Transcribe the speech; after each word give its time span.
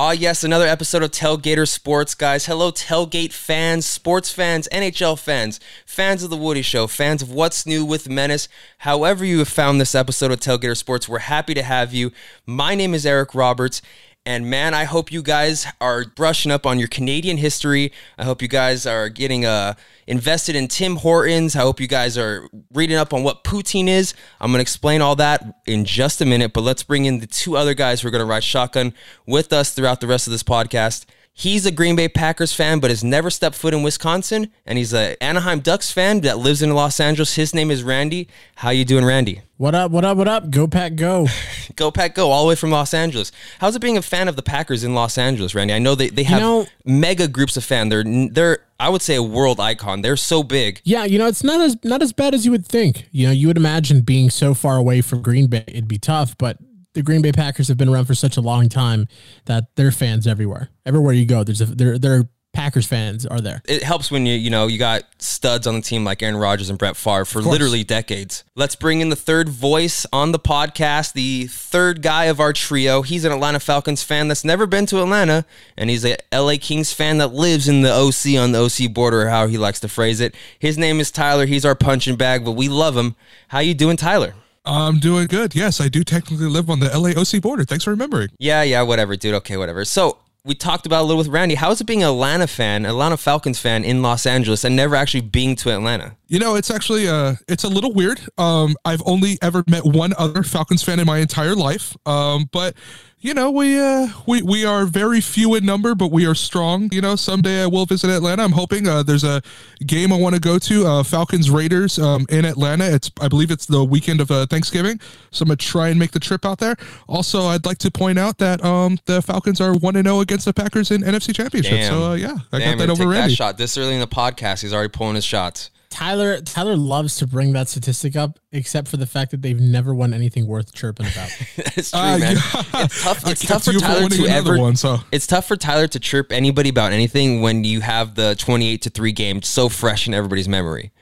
Ah, 0.00 0.12
yes, 0.12 0.44
another 0.44 0.68
episode 0.68 1.02
of 1.02 1.10
Tailgater 1.10 1.66
Sports, 1.66 2.14
guys. 2.14 2.46
Hello, 2.46 2.70
tailgate 2.70 3.32
fans, 3.32 3.84
sports 3.84 4.30
fans, 4.30 4.68
NHL 4.70 5.18
fans, 5.18 5.58
fans 5.84 6.22
of 6.22 6.30
The 6.30 6.36
Woody 6.36 6.62
Show, 6.62 6.86
fans 6.86 7.20
of 7.20 7.32
What's 7.32 7.66
New 7.66 7.84
with 7.84 8.08
Menace. 8.08 8.48
However, 8.78 9.24
you 9.24 9.40
have 9.40 9.48
found 9.48 9.80
this 9.80 9.96
episode 9.96 10.30
of 10.30 10.38
Tailgater 10.38 10.76
Sports, 10.76 11.08
we're 11.08 11.18
happy 11.18 11.52
to 11.52 11.64
have 11.64 11.92
you. 11.92 12.12
My 12.46 12.76
name 12.76 12.94
is 12.94 13.04
Eric 13.04 13.34
Roberts. 13.34 13.82
And 14.28 14.50
man, 14.50 14.74
I 14.74 14.84
hope 14.84 15.10
you 15.10 15.22
guys 15.22 15.66
are 15.80 16.04
brushing 16.04 16.52
up 16.52 16.66
on 16.66 16.78
your 16.78 16.88
Canadian 16.88 17.38
history. 17.38 17.92
I 18.18 18.24
hope 18.24 18.42
you 18.42 18.48
guys 18.48 18.84
are 18.84 19.08
getting 19.08 19.46
uh, 19.46 19.72
invested 20.06 20.54
in 20.54 20.68
Tim 20.68 20.96
Hortons. 20.96 21.56
I 21.56 21.60
hope 21.60 21.80
you 21.80 21.86
guys 21.86 22.18
are 22.18 22.46
reading 22.74 22.98
up 22.98 23.14
on 23.14 23.22
what 23.22 23.42
poutine 23.42 23.88
is. 23.88 24.12
I'm 24.38 24.50
going 24.50 24.58
to 24.58 24.60
explain 24.60 25.00
all 25.00 25.16
that 25.16 25.62
in 25.64 25.86
just 25.86 26.20
a 26.20 26.26
minute, 26.26 26.52
but 26.52 26.60
let's 26.60 26.82
bring 26.82 27.06
in 27.06 27.20
the 27.20 27.26
two 27.26 27.56
other 27.56 27.72
guys 27.72 28.02
who 28.02 28.08
are 28.08 28.10
going 28.10 28.20
to 28.20 28.26
ride 28.26 28.44
shotgun 28.44 28.92
with 29.24 29.50
us 29.50 29.72
throughout 29.72 30.02
the 30.02 30.06
rest 30.06 30.26
of 30.26 30.32
this 30.32 30.42
podcast. 30.42 31.06
He's 31.38 31.64
a 31.66 31.70
Green 31.70 31.94
Bay 31.94 32.08
Packers 32.08 32.52
fan, 32.52 32.80
but 32.80 32.90
has 32.90 33.04
never 33.04 33.30
stepped 33.30 33.54
foot 33.54 33.72
in 33.72 33.84
Wisconsin, 33.84 34.50
and 34.66 34.76
he's 34.76 34.92
a 34.92 35.16
Anaheim 35.22 35.60
Ducks 35.60 35.88
fan 35.88 36.22
that 36.22 36.38
lives 36.38 36.62
in 36.62 36.74
Los 36.74 36.98
Angeles. 36.98 37.36
His 37.36 37.54
name 37.54 37.70
is 37.70 37.84
Randy. 37.84 38.26
How 38.56 38.70
you 38.70 38.84
doing, 38.84 39.04
Randy? 39.04 39.42
What 39.56 39.72
up? 39.72 39.92
What 39.92 40.04
up? 40.04 40.16
What 40.16 40.26
up? 40.26 40.50
Go 40.50 40.66
Pack, 40.66 40.96
go! 40.96 41.28
Go 41.76 41.92
Pack, 41.92 42.16
go! 42.16 42.32
All 42.32 42.42
the 42.42 42.48
way 42.48 42.54
from 42.56 42.72
Los 42.72 42.92
Angeles. 42.92 43.30
How's 43.60 43.76
it 43.76 43.78
being 43.78 43.96
a 43.96 44.02
fan 44.02 44.26
of 44.26 44.34
the 44.34 44.42
Packers 44.42 44.82
in 44.82 44.96
Los 44.96 45.16
Angeles, 45.16 45.54
Randy? 45.54 45.74
I 45.74 45.78
know 45.78 45.94
they, 45.94 46.08
they 46.08 46.24
have 46.24 46.40
know- 46.40 46.66
mega 46.84 47.28
groups 47.28 47.56
of 47.56 47.62
fans. 47.62 47.90
They're 47.90 48.02
they're 48.32 48.58
I 48.80 48.88
would 48.88 49.02
say 49.02 49.14
a 49.14 49.22
world 49.22 49.60
icon. 49.60 50.02
They're 50.02 50.16
so 50.16 50.42
big. 50.42 50.80
Yeah, 50.82 51.04
you 51.04 51.20
know 51.20 51.28
it's 51.28 51.44
not 51.44 51.60
as 51.60 51.76
not 51.84 52.02
as 52.02 52.12
bad 52.12 52.34
as 52.34 52.46
you 52.46 52.50
would 52.50 52.66
think. 52.66 53.06
You 53.12 53.28
know, 53.28 53.32
you 53.32 53.46
would 53.46 53.56
imagine 53.56 54.00
being 54.00 54.28
so 54.28 54.54
far 54.54 54.76
away 54.76 55.02
from 55.02 55.22
Green 55.22 55.46
Bay, 55.46 55.62
it'd 55.68 55.86
be 55.86 55.98
tough, 55.98 56.36
but 56.36 56.58
the 56.98 57.04
Green 57.04 57.22
Bay 57.22 57.30
Packers 57.30 57.68
have 57.68 57.76
been 57.76 57.88
around 57.88 58.06
for 58.06 58.14
such 58.14 58.36
a 58.36 58.40
long 58.40 58.68
time 58.68 59.06
that 59.44 59.76
they're 59.76 59.92
fans 59.92 60.26
everywhere. 60.26 60.68
Everywhere 60.84 61.12
you 61.12 61.26
go, 61.26 61.44
there's 61.44 61.60
a 61.60 61.66
there 61.66 61.96
there 61.96 62.18
are 62.18 62.28
Packers 62.52 62.88
fans 62.88 63.24
are 63.24 63.40
there. 63.40 63.62
It 63.68 63.84
helps 63.84 64.10
when 64.10 64.26
you 64.26 64.34
you 64.34 64.50
know 64.50 64.66
you 64.66 64.78
got 64.78 65.04
studs 65.18 65.68
on 65.68 65.76
the 65.76 65.80
team 65.80 66.02
like 66.02 66.24
Aaron 66.24 66.36
Rodgers 66.36 66.70
and 66.70 66.78
Brett 66.78 66.96
Favre 66.96 67.24
for 67.24 67.40
literally 67.40 67.84
decades. 67.84 68.42
Let's 68.56 68.74
bring 68.74 69.00
in 69.00 69.10
the 69.10 69.16
third 69.16 69.48
voice 69.48 70.06
on 70.12 70.32
the 70.32 70.40
podcast, 70.40 71.12
the 71.12 71.46
third 71.46 72.02
guy 72.02 72.24
of 72.24 72.40
our 72.40 72.52
trio. 72.52 73.02
He's 73.02 73.24
an 73.24 73.30
Atlanta 73.30 73.60
Falcons 73.60 74.02
fan 74.02 74.26
that's 74.26 74.44
never 74.44 74.66
been 74.66 74.86
to 74.86 75.00
Atlanta, 75.00 75.44
and 75.76 75.90
he's 75.90 76.04
a 76.04 76.16
LA 76.34 76.54
Kings 76.60 76.92
fan 76.92 77.18
that 77.18 77.32
lives 77.32 77.68
in 77.68 77.82
the 77.82 77.92
OC 77.92 78.42
on 78.42 78.50
the 78.50 78.58
OC 78.58 78.92
border, 78.92 79.22
or 79.22 79.28
how 79.28 79.46
he 79.46 79.56
likes 79.56 79.78
to 79.80 79.88
phrase 79.88 80.20
it. 80.20 80.34
His 80.58 80.76
name 80.76 80.98
is 80.98 81.12
Tyler. 81.12 81.46
He's 81.46 81.64
our 81.64 81.76
punching 81.76 82.16
bag, 82.16 82.44
but 82.44 82.52
we 82.52 82.68
love 82.68 82.96
him. 82.96 83.14
How 83.48 83.60
you 83.60 83.74
doing, 83.74 83.96
Tyler? 83.96 84.34
I'm 84.68 84.98
doing 84.98 85.26
good. 85.26 85.54
Yes, 85.54 85.80
I 85.80 85.88
do 85.88 86.04
technically 86.04 86.46
live 86.46 86.68
on 86.68 86.80
the 86.80 86.88
LAOC 86.88 87.40
border. 87.40 87.64
Thanks 87.64 87.84
for 87.84 87.90
remembering. 87.90 88.28
Yeah, 88.38 88.62
yeah, 88.62 88.82
whatever, 88.82 89.16
dude. 89.16 89.34
Okay, 89.34 89.56
whatever. 89.56 89.84
So 89.86 90.18
we 90.44 90.54
talked 90.54 90.84
about 90.84 91.02
a 91.02 91.04
little 91.04 91.16
with 91.18 91.28
Randy. 91.28 91.54
How 91.54 91.70
is 91.70 91.80
it 91.80 91.84
being 91.84 92.02
an 92.02 92.10
Atlanta 92.10 92.46
fan, 92.46 92.84
Atlanta 92.84 93.16
Falcons 93.16 93.58
fan 93.58 93.82
in 93.82 94.02
Los 94.02 94.26
Angeles, 94.26 94.64
and 94.64 94.76
never 94.76 94.94
actually 94.94 95.22
being 95.22 95.56
to 95.56 95.74
Atlanta? 95.74 96.16
You 96.30 96.38
know, 96.38 96.56
it's 96.56 96.70
actually 96.70 97.08
uh 97.08 97.36
it's 97.48 97.64
a 97.64 97.68
little 97.68 97.92
weird. 97.94 98.20
Um 98.36 98.76
I've 98.84 99.02
only 99.06 99.38
ever 99.40 99.64
met 99.66 99.84
one 99.84 100.12
other 100.18 100.42
Falcons 100.42 100.82
fan 100.82 101.00
in 101.00 101.06
my 101.06 101.18
entire 101.18 101.54
life. 101.54 101.96
Um 102.06 102.50
but 102.52 102.74
you 103.20 103.32
know, 103.32 103.50
we 103.50 103.80
uh 103.80 104.08
we 104.26 104.42
we 104.42 104.66
are 104.66 104.84
very 104.84 105.22
few 105.22 105.54
in 105.54 105.64
number, 105.64 105.94
but 105.94 106.12
we 106.12 106.26
are 106.26 106.34
strong. 106.34 106.90
You 106.92 107.00
know, 107.00 107.16
someday 107.16 107.62
I 107.62 107.66
will 107.66 107.86
visit 107.86 108.10
Atlanta. 108.10 108.42
I'm 108.44 108.52
hoping 108.52 108.86
uh 108.86 109.02
there's 109.02 109.24
a 109.24 109.40
game 109.86 110.12
I 110.12 110.18
want 110.18 110.34
to 110.34 110.40
go 110.40 110.58
to, 110.58 110.86
uh 110.86 111.02
Falcons 111.02 111.48
Raiders 111.50 111.98
um 111.98 112.26
in 112.28 112.44
Atlanta. 112.44 112.84
It's 112.84 113.10
I 113.22 113.28
believe 113.28 113.50
it's 113.50 113.64
the 113.64 113.82
weekend 113.82 114.20
of 114.20 114.30
uh, 114.30 114.44
Thanksgiving. 114.44 115.00
So 115.30 115.44
I'm 115.44 115.48
going 115.48 115.56
to 115.56 115.64
try 115.66 115.88
and 115.88 115.98
make 115.98 116.10
the 116.10 116.20
trip 116.20 116.44
out 116.44 116.58
there. 116.58 116.76
Also, 117.06 117.46
I'd 117.46 117.64
like 117.64 117.78
to 117.78 117.90
point 117.90 118.18
out 118.18 118.36
that 118.36 118.62
um 118.62 118.98
the 119.06 119.22
Falcons 119.22 119.62
are 119.62 119.72
1 119.72 119.96
and 119.96 120.06
0 120.06 120.20
against 120.20 120.44
the 120.44 120.52
Packers 120.52 120.90
in 120.90 121.00
NFC 121.00 121.34
Championship. 121.34 121.72
Damn. 121.72 121.90
So 121.90 122.04
uh, 122.10 122.14
yeah, 122.16 122.36
I 122.52 122.58
Damn, 122.58 122.76
got 122.76 122.86
that 122.86 122.90
over 122.92 123.08
Randy. 123.08 123.30
that 123.32 123.34
shot 123.34 123.56
this 123.56 123.78
early 123.78 123.94
in 123.94 124.00
the 124.00 124.06
podcast. 124.06 124.60
He's 124.60 124.74
already 124.74 124.90
pulling 124.90 125.14
his 125.14 125.24
shots. 125.24 125.70
Tyler 125.90 126.40
Tyler 126.42 126.76
loves 126.76 127.16
to 127.16 127.26
bring 127.26 127.52
that 127.52 127.68
statistic 127.68 128.14
up, 128.14 128.38
except 128.52 128.88
for 128.88 128.96
the 128.98 129.06
fact 129.06 129.30
that 129.30 129.40
they've 129.42 129.58
never 129.60 129.94
won 129.94 130.12
anything 130.12 130.46
worth 130.46 130.72
chirping 130.74 131.06
about. 131.06 131.30
it's 131.56 131.90
true, 131.90 132.00
Uh, 132.00 132.18
man. 132.18 132.36
yeah. 132.36 132.62
It's 132.84 133.02
tough. 133.02 133.26
It's 133.26 133.46
tough 133.46 133.64
for 133.64 133.72
Tyler 133.72 134.08
to 134.10 134.26
ever. 134.26 134.58
one, 134.58 134.76
so. 134.76 134.98
It's 135.10 135.26
tough 135.26 135.46
for 135.46 135.56
Tyler 135.56 135.86
to 135.88 135.98
chirp 135.98 136.30
anybody 136.30 136.68
about 136.68 136.92
anything 136.92 137.40
when 137.40 137.64
you 137.64 137.80
have 137.80 138.14
the 138.14 138.34
twenty-eight 138.38 138.82
to 138.82 138.90
three 138.90 139.12
game 139.12 139.40
so 139.42 139.68
fresh 139.68 140.06
in 140.06 140.14
everybody's 140.14 140.48
memory. 140.48 140.92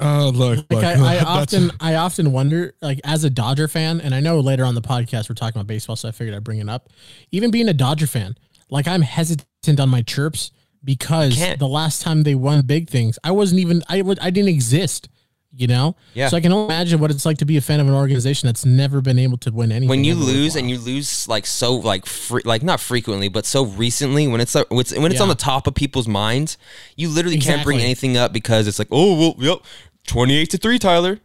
Uh, 0.00 0.28
look, 0.30 0.58
look 0.70 0.82
Like 0.82 0.84
I, 0.96 1.16
I 1.16 1.20
often 1.20 1.70
I 1.78 1.94
often 1.96 2.32
wonder, 2.32 2.72
like 2.80 3.00
as 3.04 3.24
a 3.24 3.30
Dodger 3.30 3.68
fan, 3.68 4.00
and 4.00 4.14
I 4.14 4.20
know 4.20 4.40
later 4.40 4.64
on 4.64 4.74
the 4.74 4.80
podcast 4.80 5.28
we're 5.28 5.34
talking 5.34 5.58
about 5.60 5.66
baseball, 5.66 5.96
so 5.96 6.08
I 6.08 6.12
figured 6.12 6.34
I'd 6.34 6.44
bring 6.44 6.58
it 6.60 6.68
up. 6.70 6.88
Even 7.30 7.50
being 7.50 7.68
a 7.68 7.74
Dodger 7.74 8.06
fan, 8.06 8.36
like 8.70 8.88
I'm 8.88 9.02
hesitant 9.02 9.78
on 9.78 9.90
my 9.90 10.00
chirps 10.00 10.50
because 10.84 11.38
the 11.58 11.68
last 11.68 12.02
time 12.02 12.22
they 12.22 12.34
won 12.34 12.62
big 12.62 12.88
things, 12.88 13.18
I 13.24 13.30
wasn't 13.32 13.60
even 13.60 13.82
I 13.88 14.02
would 14.02 14.18
I 14.20 14.30
didn't 14.30 14.48
exist. 14.50 15.08
You 15.52 15.66
know, 15.66 15.96
Yeah. 16.14 16.28
So 16.28 16.36
I 16.36 16.40
can 16.40 16.52
only 16.52 16.72
imagine 16.72 17.00
what 17.00 17.10
it's 17.10 17.26
like 17.26 17.38
to 17.38 17.44
be 17.44 17.56
a 17.56 17.60
fan 17.60 17.80
of 17.80 17.88
an 17.88 17.92
organization 17.92 18.46
that's 18.46 18.64
never 18.64 19.00
been 19.00 19.18
able 19.18 19.36
to 19.38 19.50
win 19.50 19.72
anything. 19.72 19.88
When 19.88 20.04
you 20.04 20.14
lose 20.14 20.54
and 20.54 20.70
you 20.70 20.78
lose 20.78 21.26
like 21.26 21.44
so 21.44 21.74
like 21.74 22.06
free, 22.06 22.42
like 22.44 22.62
not 22.62 22.78
frequently 22.78 23.28
but 23.28 23.44
so 23.44 23.64
recently 23.64 24.28
when 24.28 24.40
it's 24.40 24.54
when 24.54 24.78
it's, 24.78 24.96
when 24.96 25.10
it's 25.10 25.20
on 25.20 25.28
the 25.28 25.34
top 25.34 25.66
of 25.66 25.74
people's 25.74 26.06
minds, 26.06 26.56
you 26.94 27.08
literally 27.08 27.38
can't 27.38 27.64
bring 27.64 27.80
anything 27.80 28.16
up 28.16 28.32
because 28.32 28.68
it's 28.68 28.78
like 28.78 28.88
oh 28.92 29.18
well 29.18 29.34
yep 29.38 29.58
twenty-eight 30.06 30.50
to 30.50 30.56
three 30.56 30.78
Tyler. 30.78 31.18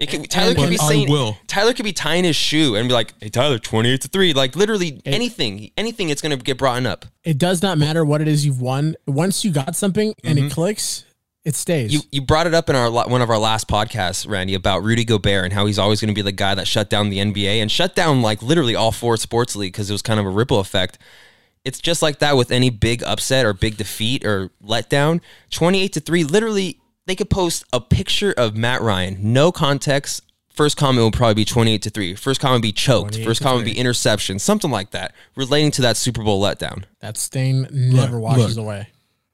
It 0.00 0.08
could, 0.08 0.30
Tyler 0.30 0.54
could 0.54 0.70
be 0.70 0.78
saying. 0.78 1.34
Tyler 1.46 1.74
could 1.74 1.84
be 1.84 1.92
tying 1.92 2.24
his 2.24 2.34
shoe 2.34 2.74
and 2.74 2.88
be 2.88 2.94
like, 2.94 3.12
"Hey 3.20 3.28
Tyler, 3.28 3.58
twenty-eight 3.58 4.00
to 4.00 4.08
three. 4.08 4.32
Like 4.32 4.56
literally 4.56 5.02
anything, 5.04 5.70
anything. 5.76 6.08
It's 6.08 6.22
gonna 6.22 6.38
get 6.38 6.56
brought 6.56 6.86
up. 6.86 7.04
it 7.22 7.36
does 7.36 7.60
not 7.60 7.76
matter 7.76 8.02
what 8.02 8.22
it 8.22 8.28
is 8.28 8.46
you've 8.46 8.62
won. 8.62 8.96
Once 9.06 9.44
you 9.44 9.50
got 9.52 9.76
something 9.76 10.14
and 10.24 10.38
it 10.38 10.42
mm-hmm. 10.42 10.50
clicks, 10.52 11.04
it 11.44 11.54
stays. 11.54 11.92
You 11.92 12.00
you 12.10 12.22
brought 12.22 12.46
it 12.46 12.54
up 12.54 12.70
in 12.70 12.76
our 12.76 12.90
one 12.90 13.20
of 13.20 13.28
our 13.28 13.38
last 13.38 13.68
podcasts, 13.68 14.28
Randy, 14.28 14.54
about 14.54 14.82
Rudy 14.82 15.04
Gobert 15.04 15.44
and 15.44 15.52
how 15.52 15.66
he's 15.66 15.78
always 15.78 16.00
going 16.00 16.08
to 16.08 16.14
be 16.14 16.22
the 16.22 16.32
guy 16.32 16.54
that 16.54 16.66
shut 16.66 16.88
down 16.90 17.10
the 17.10 17.18
NBA 17.18 17.60
and 17.60 17.70
shut 17.70 17.94
down 17.94 18.22
like 18.22 18.42
literally 18.42 18.74
all 18.74 18.92
four 18.92 19.16
sports 19.16 19.56
league 19.56 19.72
because 19.72 19.90
it 19.90 19.92
was 19.92 20.02
kind 20.02 20.20
of 20.20 20.26
a 20.26 20.30
ripple 20.30 20.60
effect. 20.60 20.98
It's 21.64 21.78
just 21.78 22.00
like 22.00 22.20
that 22.20 22.36
with 22.36 22.50
any 22.50 22.70
big 22.70 23.02
upset 23.02 23.44
or 23.44 23.52
big 23.52 23.76
defeat 23.76 24.24
or 24.24 24.50
letdown. 24.64 25.20
Twenty 25.50 25.82
eight 25.82 25.92
to 25.94 26.00
three, 26.00 26.24
literally, 26.24 26.80
they 27.06 27.14
could 27.16 27.30
post 27.30 27.64
a 27.72 27.80
picture 27.80 28.32
of 28.36 28.56
Matt 28.56 28.82
Ryan, 28.82 29.18
no 29.20 29.50
context. 29.52 30.22
First 30.52 30.76
comment 30.76 31.02
will 31.02 31.10
probably 31.10 31.34
be 31.34 31.44
28 31.44 31.82
to 31.82 31.90
3. 31.90 32.14
First 32.16 32.40
comment 32.40 32.56
would 32.58 32.62
be 32.62 32.72
choked. 32.72 33.16
First 33.22 33.40
comment 33.42 33.64
would 33.64 33.72
be 33.72 33.78
interception, 33.78 34.38
something 34.38 34.70
like 34.70 34.90
that, 34.90 35.14
relating 35.36 35.70
to 35.72 35.82
that 35.82 35.96
Super 35.96 36.22
Bowl 36.22 36.42
letdown. 36.42 36.84
that 37.00 37.16
stain 37.16 37.66
never 37.72 38.16
Look, 38.16 38.22
washes 38.38 38.56
look. 38.58 38.64
away. 38.64 38.88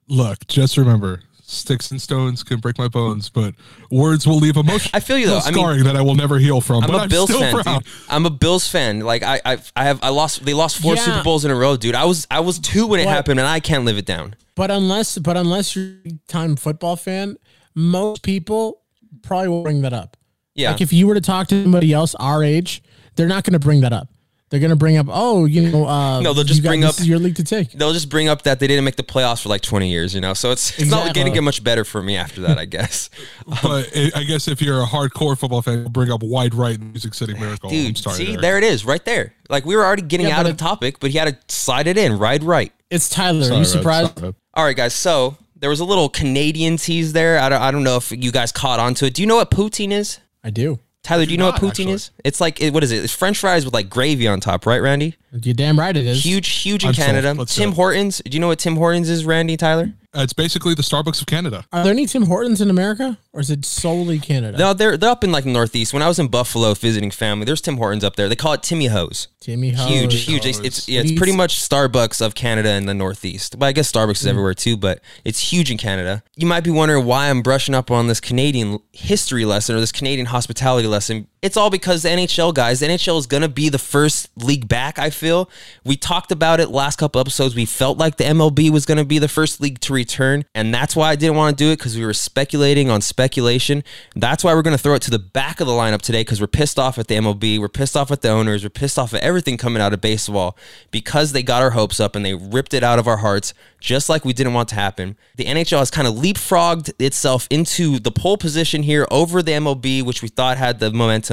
look, 0.09 0.47
just 0.47 0.77
remember, 0.77 1.23
sticks 1.43 1.91
and 1.91 2.01
stones 2.01 2.43
can 2.45 2.61
break 2.61 2.79
my 2.79 2.87
bones, 2.87 3.29
but 3.29 3.55
words 3.91 4.27
will 4.27 4.37
leave 4.39 4.57
emotion. 4.57 4.91
I 4.95 5.01
feel 5.01 5.19
you, 5.19 5.27
though. 5.27 5.39
I 5.39 5.47
mean- 5.47 5.55
scarring 5.55 5.85
that 5.85 5.97
I 5.97 6.03
will 6.03 6.15
never 6.15 6.39
heal 6.39 6.61
from. 6.61 6.85
I'm 6.85 6.91
but 6.91 6.97
a 6.97 7.03
I'm 7.05 7.09
Bills 7.09 7.31
still 7.31 7.41
fan, 7.41 7.55
proud. 7.63 7.83
dude. 7.83 7.93
I'm 8.09 8.27
a 8.27 8.31
Bills 8.31 8.69
fan. 8.69 9.01
Like 9.01 9.23
I, 9.25 9.41
I, 9.45 9.59
I 9.75 9.85
have, 9.85 9.99
I 10.03 10.11
lost. 10.11 10.45
They 10.45 10.55
lost 10.55 10.79
four 10.81 10.95
Yeah. 10.95 11.01
Super 11.03 11.23
Bowls 11.25 11.45
in 11.45 11.51
a 11.51 11.57
row, 11.57 11.77
dude. 11.77 11.95
I 11.97 12.05
was, 12.05 12.27
I 12.31 12.41
was 12.41 12.59
two 12.61 12.87
when 12.87 13.01
it 13.01 13.07
What? 13.07 13.15
happened, 13.15 13.41
and 13.41 13.49
I 13.49 13.59
can't 13.59 13.85
live 13.85 13.99
it 13.99 14.07
down. 14.07 14.37
But 14.55 14.71
unless, 14.71 15.19
but 15.19 15.37
unless 15.37 15.75
you're 15.75 15.95
a 16.07 16.11
time 16.29 16.55
football 16.57 16.95
fan, 16.97 17.37
most 17.77 18.23
people 18.23 18.83
probably 19.23 19.49
will 19.49 19.63
bring 19.63 19.83
that 19.83 19.93
up. 19.93 20.17
Yeah, 20.55 20.73
Like 20.73 20.81
if 20.81 20.93
you 20.93 21.07
were 21.07 21.15
to 21.15 21.21
talk 21.21 21.49
to 21.49 21.63
somebody 21.63 21.93
else 21.93 22.15
our 22.17 22.43
age, 22.43 22.83
they're 23.15 23.29
not 23.29 23.45
going 23.45 23.53
to 23.53 23.59
bring 23.59 23.83
that 23.83 23.93
up. 23.93 24.09
They're 24.49 24.61
going 24.61 24.71
to 24.71 24.77
bring 24.77 24.97
up, 24.97 25.07
oh, 25.11 25.45
you 25.45 25.71
know, 25.71 25.87
uh, 25.89 26.21
No, 26.21 26.33
they'll 26.33 26.45
just 26.45 26.59
you 26.59 26.63
got- 26.63 26.71
bring 26.71 26.85
up- 26.85 26.95
your 27.01 27.19
league 27.19 27.35
to 27.37 27.43
take. 27.45 27.73
they'll 27.73 27.93
just 27.93 28.09
bring 28.09 28.29
up 28.29 28.43
that 28.43 28.61
they 28.61 28.69
didn't 28.69 28.85
make 28.85 28.95
the 28.95 29.03
playoffs 29.03 29.43
for 29.43 29.49
like 29.49 29.61
20 29.61 29.91
years, 29.91 30.15
you 30.15 30.21
know. 30.21 30.35
So 30.35 30.53
it's, 30.53 30.79
it's 30.79 30.89
not 30.91 31.15
going 31.15 31.27
to 31.27 31.33
get 31.33 31.43
much 31.43 31.63
better 31.65 31.85
for 31.85 32.01
me 32.01 32.17
after 32.17 32.41
that, 32.43 32.57
I 32.57 32.65
guess. 32.65 33.11
But 33.63 33.91
I 33.95 34.13
I 34.15 34.23
guess 34.23 34.47
if 34.49 34.63
you're 34.63 34.81
a 34.83 34.87
hardcore 34.87 35.37
football 35.37 35.63
fan, 35.63 35.81
you'll 35.81 35.91
bring 35.91 36.11
up 36.13 36.23
wide 36.23 36.55
right 36.55 36.79
and 36.79 36.93
Music 36.93 37.13
City 37.15 37.35
Miracle. 37.35 37.69
I'm 37.71 37.75
Dude, 37.77 37.99
sorry, 37.99 38.17
see, 38.17 38.29
Eric. 38.31 38.41
there 38.41 38.59
it 38.59 38.65
is, 38.65 38.85
right 38.85 39.05
there. 39.05 39.35
Like 39.51 39.65
we 39.67 39.75
were 39.77 39.85
already 39.85 40.03
getting 40.03 40.29
Yeah, 40.29 40.39
out 40.39 40.45
but 40.45 40.51
of 40.53 40.57
the 40.59 40.65
topic, 40.65 41.01
but 41.01 41.11
he 41.11 41.19
had 41.19 41.29
to 41.49 41.55
slide 41.55 41.87
it 41.89 41.99
in, 41.99 42.17
right, 42.19 42.43
right. 42.43 42.73
It's 42.89 43.09
Tyler. 43.09 43.53
Are 43.53 43.59
you 43.59 43.65
surprised? 43.65 44.19
sorry, 44.19 44.35
All 44.55 44.65
right, 44.65 44.77
guys. 44.77 44.95
So 44.95 45.37
there 45.59 45.71
was 45.71 45.81
a 45.81 45.85
little 45.85 46.09
Canadian 46.09 46.77
tease 46.77 47.13
there. 47.13 47.39
I 47.39 47.49
don't, 47.49 47.63
I 47.63 47.71
don't 47.71 47.83
know 47.85 47.97
if 47.97 48.13
you 48.13 48.31
guys 48.31 48.53
caught 48.53 48.79
on 48.79 48.95
to 48.95 49.07
it. 49.07 49.15
Do 49.15 49.23
you 49.23 49.27
know 49.29 49.37
what 49.37 49.51
poutine 49.51 49.91
is? 49.93 50.19
I 50.45 50.51
do. 50.51 50.79
Tyler, 51.03 51.25
do 51.25 51.31
you 51.31 51.39
know 51.39 51.47
what 51.47 51.63
not, 51.63 51.73
poutine 51.73 51.83
actually. 51.83 51.93
is? 51.93 52.11
It's 52.25 52.41
like 52.41 52.61
it- 52.61 52.73
what 52.75 52.83
is 52.83 52.91
it? 52.91 53.05
It's 53.05 53.13
French 53.15 53.39
fries 53.39 53.65
with 53.65 53.73
like 53.73 53.89
gravy 53.89 54.27
on 54.27 54.41
top, 54.41 54.67
right, 54.67 54.83
Randy? 54.83 55.17
You're 55.33 55.55
damn 55.55 55.79
right 55.79 55.97
it 55.97 56.05
is. 56.05 56.25
Huge, 56.25 56.49
huge 56.49 56.83
in 56.83 56.89
I'm. 56.89 56.95
Canada. 56.95 57.45
Tim 57.47 57.71
it. 57.71 57.75
Hortons. 57.75 58.21
Do 58.25 58.35
you 58.35 58.41
know 58.41 58.49
what 58.49 58.59
Tim 58.59 58.75
Hortons 58.77 59.09
is, 59.09 59.25
Randy 59.25 59.57
Tyler? 59.57 59.93
Uh, 60.17 60.23
it's 60.23 60.33
basically 60.33 60.75
the 60.75 60.83
Starbucks 60.83 61.21
of 61.21 61.27
Canada. 61.27 61.65
Are 61.73 61.83
there 61.85 61.93
any 61.93 62.07
Tim 62.07 62.23
Hortons 62.27 62.61
in 62.61 62.71
America, 62.71 63.19
or 63.33 63.41
is 63.41 63.51
it 63.51 63.65
solely 63.65 64.19
Canada? 64.19 64.57
No, 64.57 64.73
they're 64.73 64.97
they're 64.97 65.11
up 65.11 65.23
in 65.25 65.31
like 65.33 65.45
the 65.45 65.51
Northeast. 65.53 65.93
When 65.93 66.03
I 66.03 66.09
was 66.09 66.19
in 66.19 66.29
Buffalo 66.29 66.73
visiting 66.75 67.11
family, 67.11 67.45
there's 67.45 67.61
Tim 67.61 67.77
Hortons 67.77 68.03
up 68.05 68.17
there. 68.17 68.29
They 68.29 68.37
call 68.37 68.53
it 68.55 68.63
Timmy 68.63 68.87
Ho's. 68.87 69.29
Timmy 69.41 69.71
Ho's. 69.71 69.89
Huge, 69.89 70.25
huge. 70.25 70.47
It's, 70.47 70.59
it's 70.61 70.89
yeah, 70.89 71.01
it's 71.03 71.13
pretty 71.13 71.37
much 71.37 71.57
Starbucks 71.61 72.25
of 72.25 72.35
Canada 72.35 72.73
in 72.75 72.87
the 72.87 72.95
Northeast. 72.95 73.59
But 73.59 73.67
I 73.67 73.73
guess 73.73 73.91
Starbucks 73.93 74.07
Mm. 74.07 74.11
is 74.23 74.27
everywhere 74.27 74.55
too. 74.55 74.77
But 74.77 75.01
it's 75.25 75.53
huge 75.53 75.71
in 75.71 75.79
Canada. 75.79 76.23
You 76.37 76.47
might 76.47 76.65
be 76.65 76.71
wondering 76.71 77.05
why 77.05 77.29
I'm 77.29 77.43
brushing 77.43 77.75
up 77.75 77.91
on 77.91 78.07
this 78.09 78.21
Canadian 78.21 78.79
history 78.93 79.45
lesson 79.45 79.77
or 79.77 79.81
this 79.81 79.93
Canadian 79.93 80.27
hospitality 80.27 80.89
lesson. 80.89 81.27
It's 81.43 81.57
all 81.57 81.71
because 81.71 82.03
the 82.03 82.09
NHL 82.09 82.55
guys, 82.55 82.81
the 82.81 82.87
NHL 82.87 83.19
is 83.19 83.27
going 83.27 83.43
to 83.43 83.49
be 83.49 83.69
the 83.69 83.79
first 83.79 84.31
league 84.37 84.69
back, 84.69 84.99
I 84.99 85.11
feel. 85.11 85.51
We 85.85 85.97
talked 85.97 86.33
about 86.33 86.61
it 86.61 86.71
last 86.71 86.97
couple 86.97 87.21
episodes. 87.21 87.55
We 87.55 87.67
felt 87.67 87.99
like 87.99 88.17
the 88.17 88.25
MLB 88.25 88.71
was 88.71 88.87
going 88.87 88.99
to 88.99 89.05
be 89.05 89.19
the 89.19 89.29
first 89.29 89.61
league 89.61 89.79
to 89.81 89.93
return, 89.93 90.45
and 90.55 90.73
that's 90.73 90.97
why 90.97 91.11
I 91.11 91.17
didn't 91.17 91.37
want 91.37 91.57
to 91.57 91.65
do 91.65 91.71
it 91.71 91.77
because 91.77 91.97
we 91.97 92.05
were 92.05 92.15
speculating 92.15 92.91
on 92.91 93.01
speculation. 93.01 93.85
That's 94.15 94.43
why 94.43 94.55
we're 94.55 94.63
going 94.63 94.77
to 94.77 94.83
throw 94.83 94.95
it 94.95 95.03
to 95.03 95.11
the 95.11 95.19
back 95.19 95.61
of 95.61 95.67
the 95.67 95.73
lineup 95.73 96.01
today 96.03 96.21
because 96.21 96.41
we're 96.41 96.47
pissed 96.47 96.79
off 96.79 96.99
at 96.99 97.09
the 97.09 97.17
MLB, 97.17 97.59
we're 97.59 97.69
pissed 97.69 97.97
off 97.97 98.11
at 98.11 98.23
the 98.23 98.31
owners, 98.31 98.65
we're 98.65 98.71
pissed 98.71 98.99
off 98.99 99.13
at 99.13 99.23
everything 99.23 99.57
coming 99.57 99.83
out 99.83 99.93
of 99.93 100.01
baseball 100.01 100.57
because 100.91 101.33
they 101.33 101.43
got 101.43 101.63
our 101.63 101.71
hopes 101.71 102.01
up 102.01 102.17
and 102.17 102.25
they 102.25 102.35
ripped 102.35 102.73
it 102.73 102.83
out 102.83 102.99
of 102.99 103.07
our 103.07 103.19
hearts 103.19 103.53
just 103.79 104.09
like 104.09 104.25
we 104.25 104.33
didn't 104.33 104.53
want 104.53 104.69
to 104.71 104.75
happen. 104.75 105.17
The 105.37 105.45
NHL 105.45 105.79
has 105.79 105.91
kind 105.91 106.09
of 106.09 106.15
leapfrogged 106.15 106.93
itself 106.99 107.47
into 107.51 107.99
the 107.99 108.11
pole 108.11 108.37
position 108.37 108.83
here 108.83 109.07
over 109.11 109.43
the 109.43 109.53
MLB, 109.53 110.03
which 110.03 110.23
we 110.23 110.29
thought 110.29 110.57
had 110.57 110.81
the 110.81 110.91
momentum, 110.91 111.26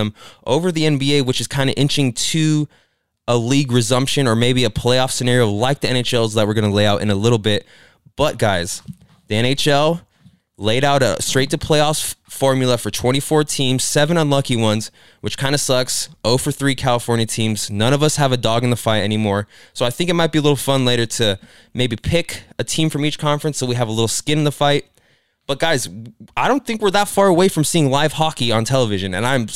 over 0.45 0.71
the 0.71 0.83
NBA, 0.83 1.25
which 1.25 1.41
is 1.41 1.47
kind 1.47 1.69
of 1.69 1.75
inching 1.77 2.13
to 2.13 2.67
a 3.27 3.37
league 3.37 3.71
resumption 3.71 4.27
or 4.27 4.35
maybe 4.35 4.65
a 4.65 4.69
playoff 4.69 5.11
scenario 5.11 5.49
like 5.49 5.79
the 5.79 5.87
NHL's 5.87 6.33
that 6.33 6.47
we're 6.47 6.53
going 6.53 6.69
to 6.69 6.75
lay 6.75 6.85
out 6.85 7.01
in 7.01 7.09
a 7.09 7.15
little 7.15 7.37
bit. 7.37 7.65
But 8.15 8.37
guys, 8.37 8.81
the 9.27 9.35
NHL 9.35 10.01
laid 10.57 10.83
out 10.83 11.01
a 11.01 11.21
straight 11.21 11.49
to 11.49 11.57
playoffs 11.57 12.15
formula 12.29 12.77
for 12.77 12.91
24 12.91 13.43
teams, 13.45 13.83
seven 13.83 14.17
unlucky 14.17 14.55
ones, 14.55 14.91
which 15.21 15.37
kind 15.37 15.55
of 15.55 15.61
sucks. 15.61 16.09
0 16.25 16.37
for 16.37 16.51
3 16.51 16.75
California 16.75 17.25
teams. 17.25 17.69
None 17.69 17.93
of 17.93 18.03
us 18.03 18.17
have 18.17 18.31
a 18.31 18.37
dog 18.37 18.63
in 18.63 18.69
the 18.69 18.75
fight 18.75 19.01
anymore. 19.01 19.47
So 19.73 19.85
I 19.85 19.89
think 19.89 20.09
it 20.09 20.13
might 20.13 20.31
be 20.31 20.39
a 20.39 20.41
little 20.41 20.55
fun 20.55 20.85
later 20.85 21.05
to 21.05 21.39
maybe 21.73 21.95
pick 21.95 22.43
a 22.59 22.63
team 22.63 22.89
from 22.89 23.05
each 23.05 23.17
conference 23.17 23.57
so 23.57 23.65
we 23.65 23.75
have 23.75 23.87
a 23.87 23.91
little 23.91 24.07
skin 24.07 24.39
in 24.39 24.43
the 24.43 24.51
fight. 24.51 24.85
But 25.45 25.59
guys, 25.59 25.89
I 26.37 26.47
don't 26.47 26.65
think 26.65 26.81
we're 26.81 26.91
that 26.91 27.07
far 27.09 27.27
away 27.27 27.49
from 27.49 27.63
seeing 27.63 27.89
live 27.89 28.13
hockey 28.13 28.51
on 28.51 28.63
television, 28.63 29.13
and 29.13 29.25
I'm 29.25 29.49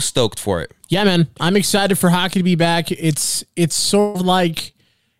stoked 0.00 0.38
for 0.38 0.60
it. 0.60 0.72
Yeah, 0.88 1.04
man. 1.04 1.28
I'm 1.40 1.56
excited 1.56 1.98
for 1.98 2.10
hockey 2.10 2.40
to 2.40 2.44
be 2.44 2.54
back. 2.54 2.90
It's 2.90 3.44
it's 3.56 3.74
sort 3.74 4.16
of 4.20 4.26
like 4.26 4.72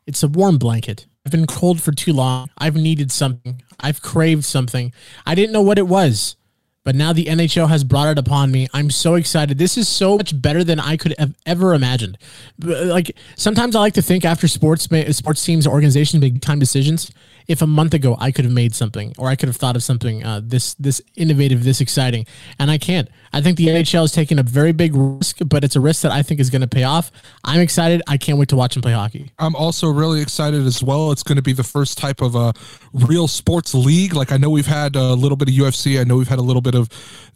it's 0.06 0.22
a 0.22 0.28
warm 0.28 0.58
blanket. 0.58 1.06
I've 1.24 1.32
been 1.32 1.46
cold 1.46 1.80
for 1.80 1.92
too 1.92 2.12
long. 2.12 2.50
I've 2.58 2.74
needed 2.74 3.12
something. 3.12 3.62
I've 3.78 4.02
craved 4.02 4.44
something. 4.44 4.92
I 5.24 5.34
didn't 5.34 5.52
know 5.52 5.62
what 5.62 5.78
it 5.78 5.86
was, 5.86 6.36
but 6.84 6.94
now 6.94 7.12
the 7.12 7.26
NHL 7.26 7.68
has 7.68 7.84
brought 7.84 8.08
it 8.08 8.18
upon 8.18 8.50
me. 8.50 8.68
I'm 8.72 8.90
so 8.90 9.14
excited. 9.14 9.58
This 9.58 9.78
is 9.78 9.88
so 9.88 10.16
much 10.16 10.40
better 10.40 10.64
than 10.64 10.80
I 10.80 10.96
could 10.96 11.14
have 11.18 11.34
ever 11.46 11.74
imagined. 11.74 12.18
Like 12.58 13.16
sometimes 13.36 13.76
I 13.76 13.80
like 13.80 13.94
to 13.94 14.02
think 14.02 14.24
after 14.24 14.48
sports 14.48 14.88
sports 15.16 15.44
teams 15.44 15.66
or 15.66 15.70
organizations 15.70 16.20
make 16.20 16.40
time 16.40 16.58
decisions, 16.58 17.12
if 17.48 17.62
a 17.62 17.66
month 17.66 17.94
ago 17.94 18.16
I 18.18 18.30
could 18.30 18.44
have 18.44 18.54
made 18.54 18.74
something 18.74 19.14
or 19.18 19.28
I 19.28 19.36
could 19.36 19.48
have 19.48 19.56
thought 19.56 19.76
of 19.76 19.82
something 19.82 20.24
uh, 20.24 20.40
this 20.42 20.74
this 20.74 21.00
innovative, 21.16 21.64
this 21.64 21.80
exciting, 21.80 22.26
and 22.58 22.70
I 22.70 22.78
can't. 22.78 23.08
I 23.32 23.40
think 23.40 23.56
the 23.56 23.68
NHL 23.68 24.04
is 24.04 24.12
taking 24.12 24.38
a 24.38 24.42
very 24.42 24.72
big 24.72 24.94
risk, 24.94 25.38
but 25.46 25.64
it's 25.64 25.76
a 25.76 25.80
risk 25.80 26.02
that 26.02 26.12
I 26.12 26.22
think 26.22 26.40
is 26.40 26.50
going 26.50 26.60
to 26.60 26.68
pay 26.68 26.84
off. 26.84 27.10
I'm 27.44 27.60
excited. 27.60 28.02
I 28.06 28.16
can't 28.16 28.38
wait 28.38 28.48
to 28.50 28.56
watch 28.56 28.74
them 28.74 28.82
play 28.82 28.92
hockey. 28.92 29.32
I'm 29.38 29.56
also 29.56 29.88
really 29.88 30.20
excited 30.20 30.66
as 30.66 30.82
well. 30.82 31.12
It's 31.12 31.22
going 31.22 31.36
to 31.36 31.42
be 31.42 31.52
the 31.52 31.64
first 31.64 31.98
type 31.98 32.20
of 32.20 32.34
a 32.34 32.52
real 32.92 33.28
sports 33.28 33.74
league. 33.74 34.14
Like 34.14 34.32
I 34.32 34.36
know 34.36 34.50
we've 34.50 34.66
had 34.66 34.96
a 34.96 35.14
little 35.14 35.36
bit 35.36 35.48
of 35.48 35.54
UFC. 35.54 36.00
I 36.00 36.04
know 36.04 36.16
we've 36.16 36.28
had 36.28 36.38
a 36.38 36.42
little 36.42 36.62
bit 36.62 36.74
of 36.74 36.88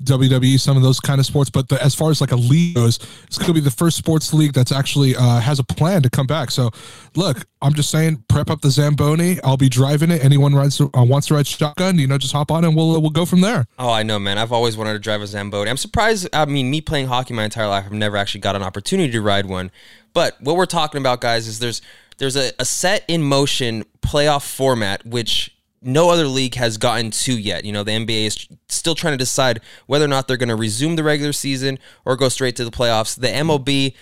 WWE, 0.05 0.61
some 0.61 0.77
of 0.77 0.83
those 0.83 1.01
kind 1.01 1.19
of 1.19 1.27
sports. 1.27 1.51
But 1.51 1.69
the, 1.69 1.83
as 1.83 1.95
far 1.95 2.11
as 2.11 2.21
like 2.21 2.33
a 2.33 2.37
league 2.37 2.75
goes, 2.75 2.99
it's 3.27 3.39
going 3.39 3.49
to 3.49 3.55
be 3.55 3.61
the 3.61 3.71
first 3.71 3.97
sports 3.97 4.35
league 4.35 4.53
that's 4.53 4.73
actually 4.73 5.17
uh, 5.17 5.41
has 5.41 5.59
a 5.59 5.65
plan 5.65 6.03
to 6.03 6.11
come 6.11 6.27
back. 6.27 6.51
So 6.51 6.71
look, 7.15 7.47
I'm 7.67 7.75
just 7.75 7.91
saying, 7.91 8.23
prep 8.29 8.49
up 8.49 8.61
the 8.61 8.71
Zamboni. 8.71 9.41
I'll 9.43 9.57
be 9.57 9.69
driving 9.69 10.13
it. 10.13 10.25
Anyone 10.25 10.55
rides, 10.55 10.81
uh, 10.81 10.89
wants 10.95 11.27
to 11.27 11.35
ride 11.35 11.49
shotgun, 11.49 11.99
you 11.99 12.07
know, 12.07 12.17
just 12.17 12.33
hop 12.33 12.53
on 12.53 12.65
and 12.65 12.77
we'll 12.77 13.01
we'll 13.01 13.11
go 13.11 13.27
from 13.27 13.41
there. 13.41 13.67
Oh, 13.77 13.91
I 13.91 14.05
know, 14.05 14.21
man. 14.21 14.39
I've 14.39 14.53
always 14.53 14.77
wanted 14.77 14.93
to 14.93 15.01
drive 15.01 15.21
a 15.21 15.27
Zamboni. 15.27 15.69
I'm 15.69 15.77
surprised. 15.77 16.29
I 16.33 16.45
mean, 16.45 16.71
me 16.71 16.81
playing 16.81 17.09
hockey 17.09 17.35
my 17.35 17.43
entire 17.43 17.67
life, 17.67 17.85
I've 17.87 17.93
never 17.93 18.17
actually 18.17 18.43
got 18.43 18.55
an 18.55 18.63
opportunity 18.63 19.11
to 19.11 19.21
ride 19.21 19.47
one. 19.47 19.73
But 20.15 20.41
what 20.41 20.55
we're 20.55 20.67
talking 20.67 21.01
about, 21.01 21.21
guys, 21.21 21.49
is 21.49 21.59
there's 21.59 21.83
there's 22.19 22.37
a, 22.37 22.53
a 22.61 22.65
set 22.65 23.05
in 23.09 23.25
motion 23.25 23.85
playoff 24.01 24.49
format 24.49 25.05
which 25.05 25.53
no 25.83 26.11
other 26.11 26.27
league 26.27 26.55
has 26.55 26.79
gotten 26.79 27.11
to 27.11 27.37
yet. 27.37 27.65
You 27.65 27.73
know, 27.73 27.83
the 27.83 27.93
NBA 27.93 28.27
is 28.27 28.49
still 28.69 28.95
trying 28.95 29.15
to 29.15 29.19
decide 29.19 29.61
whether 29.87 30.05
or 30.05 30.09
not 30.09 30.29
they're 30.29 30.37
going 30.37 30.49
to 30.49 30.57
resume 30.57 30.97
the 30.97 31.05
regular 31.05 31.33
season 31.33 31.79
or 32.05 32.17
go 32.17 32.29
straight 32.29 32.57
to 32.57 32.65
the 32.65 32.71
playoffs. 32.71 33.19
The 33.19 33.29
MLB, 33.29 33.95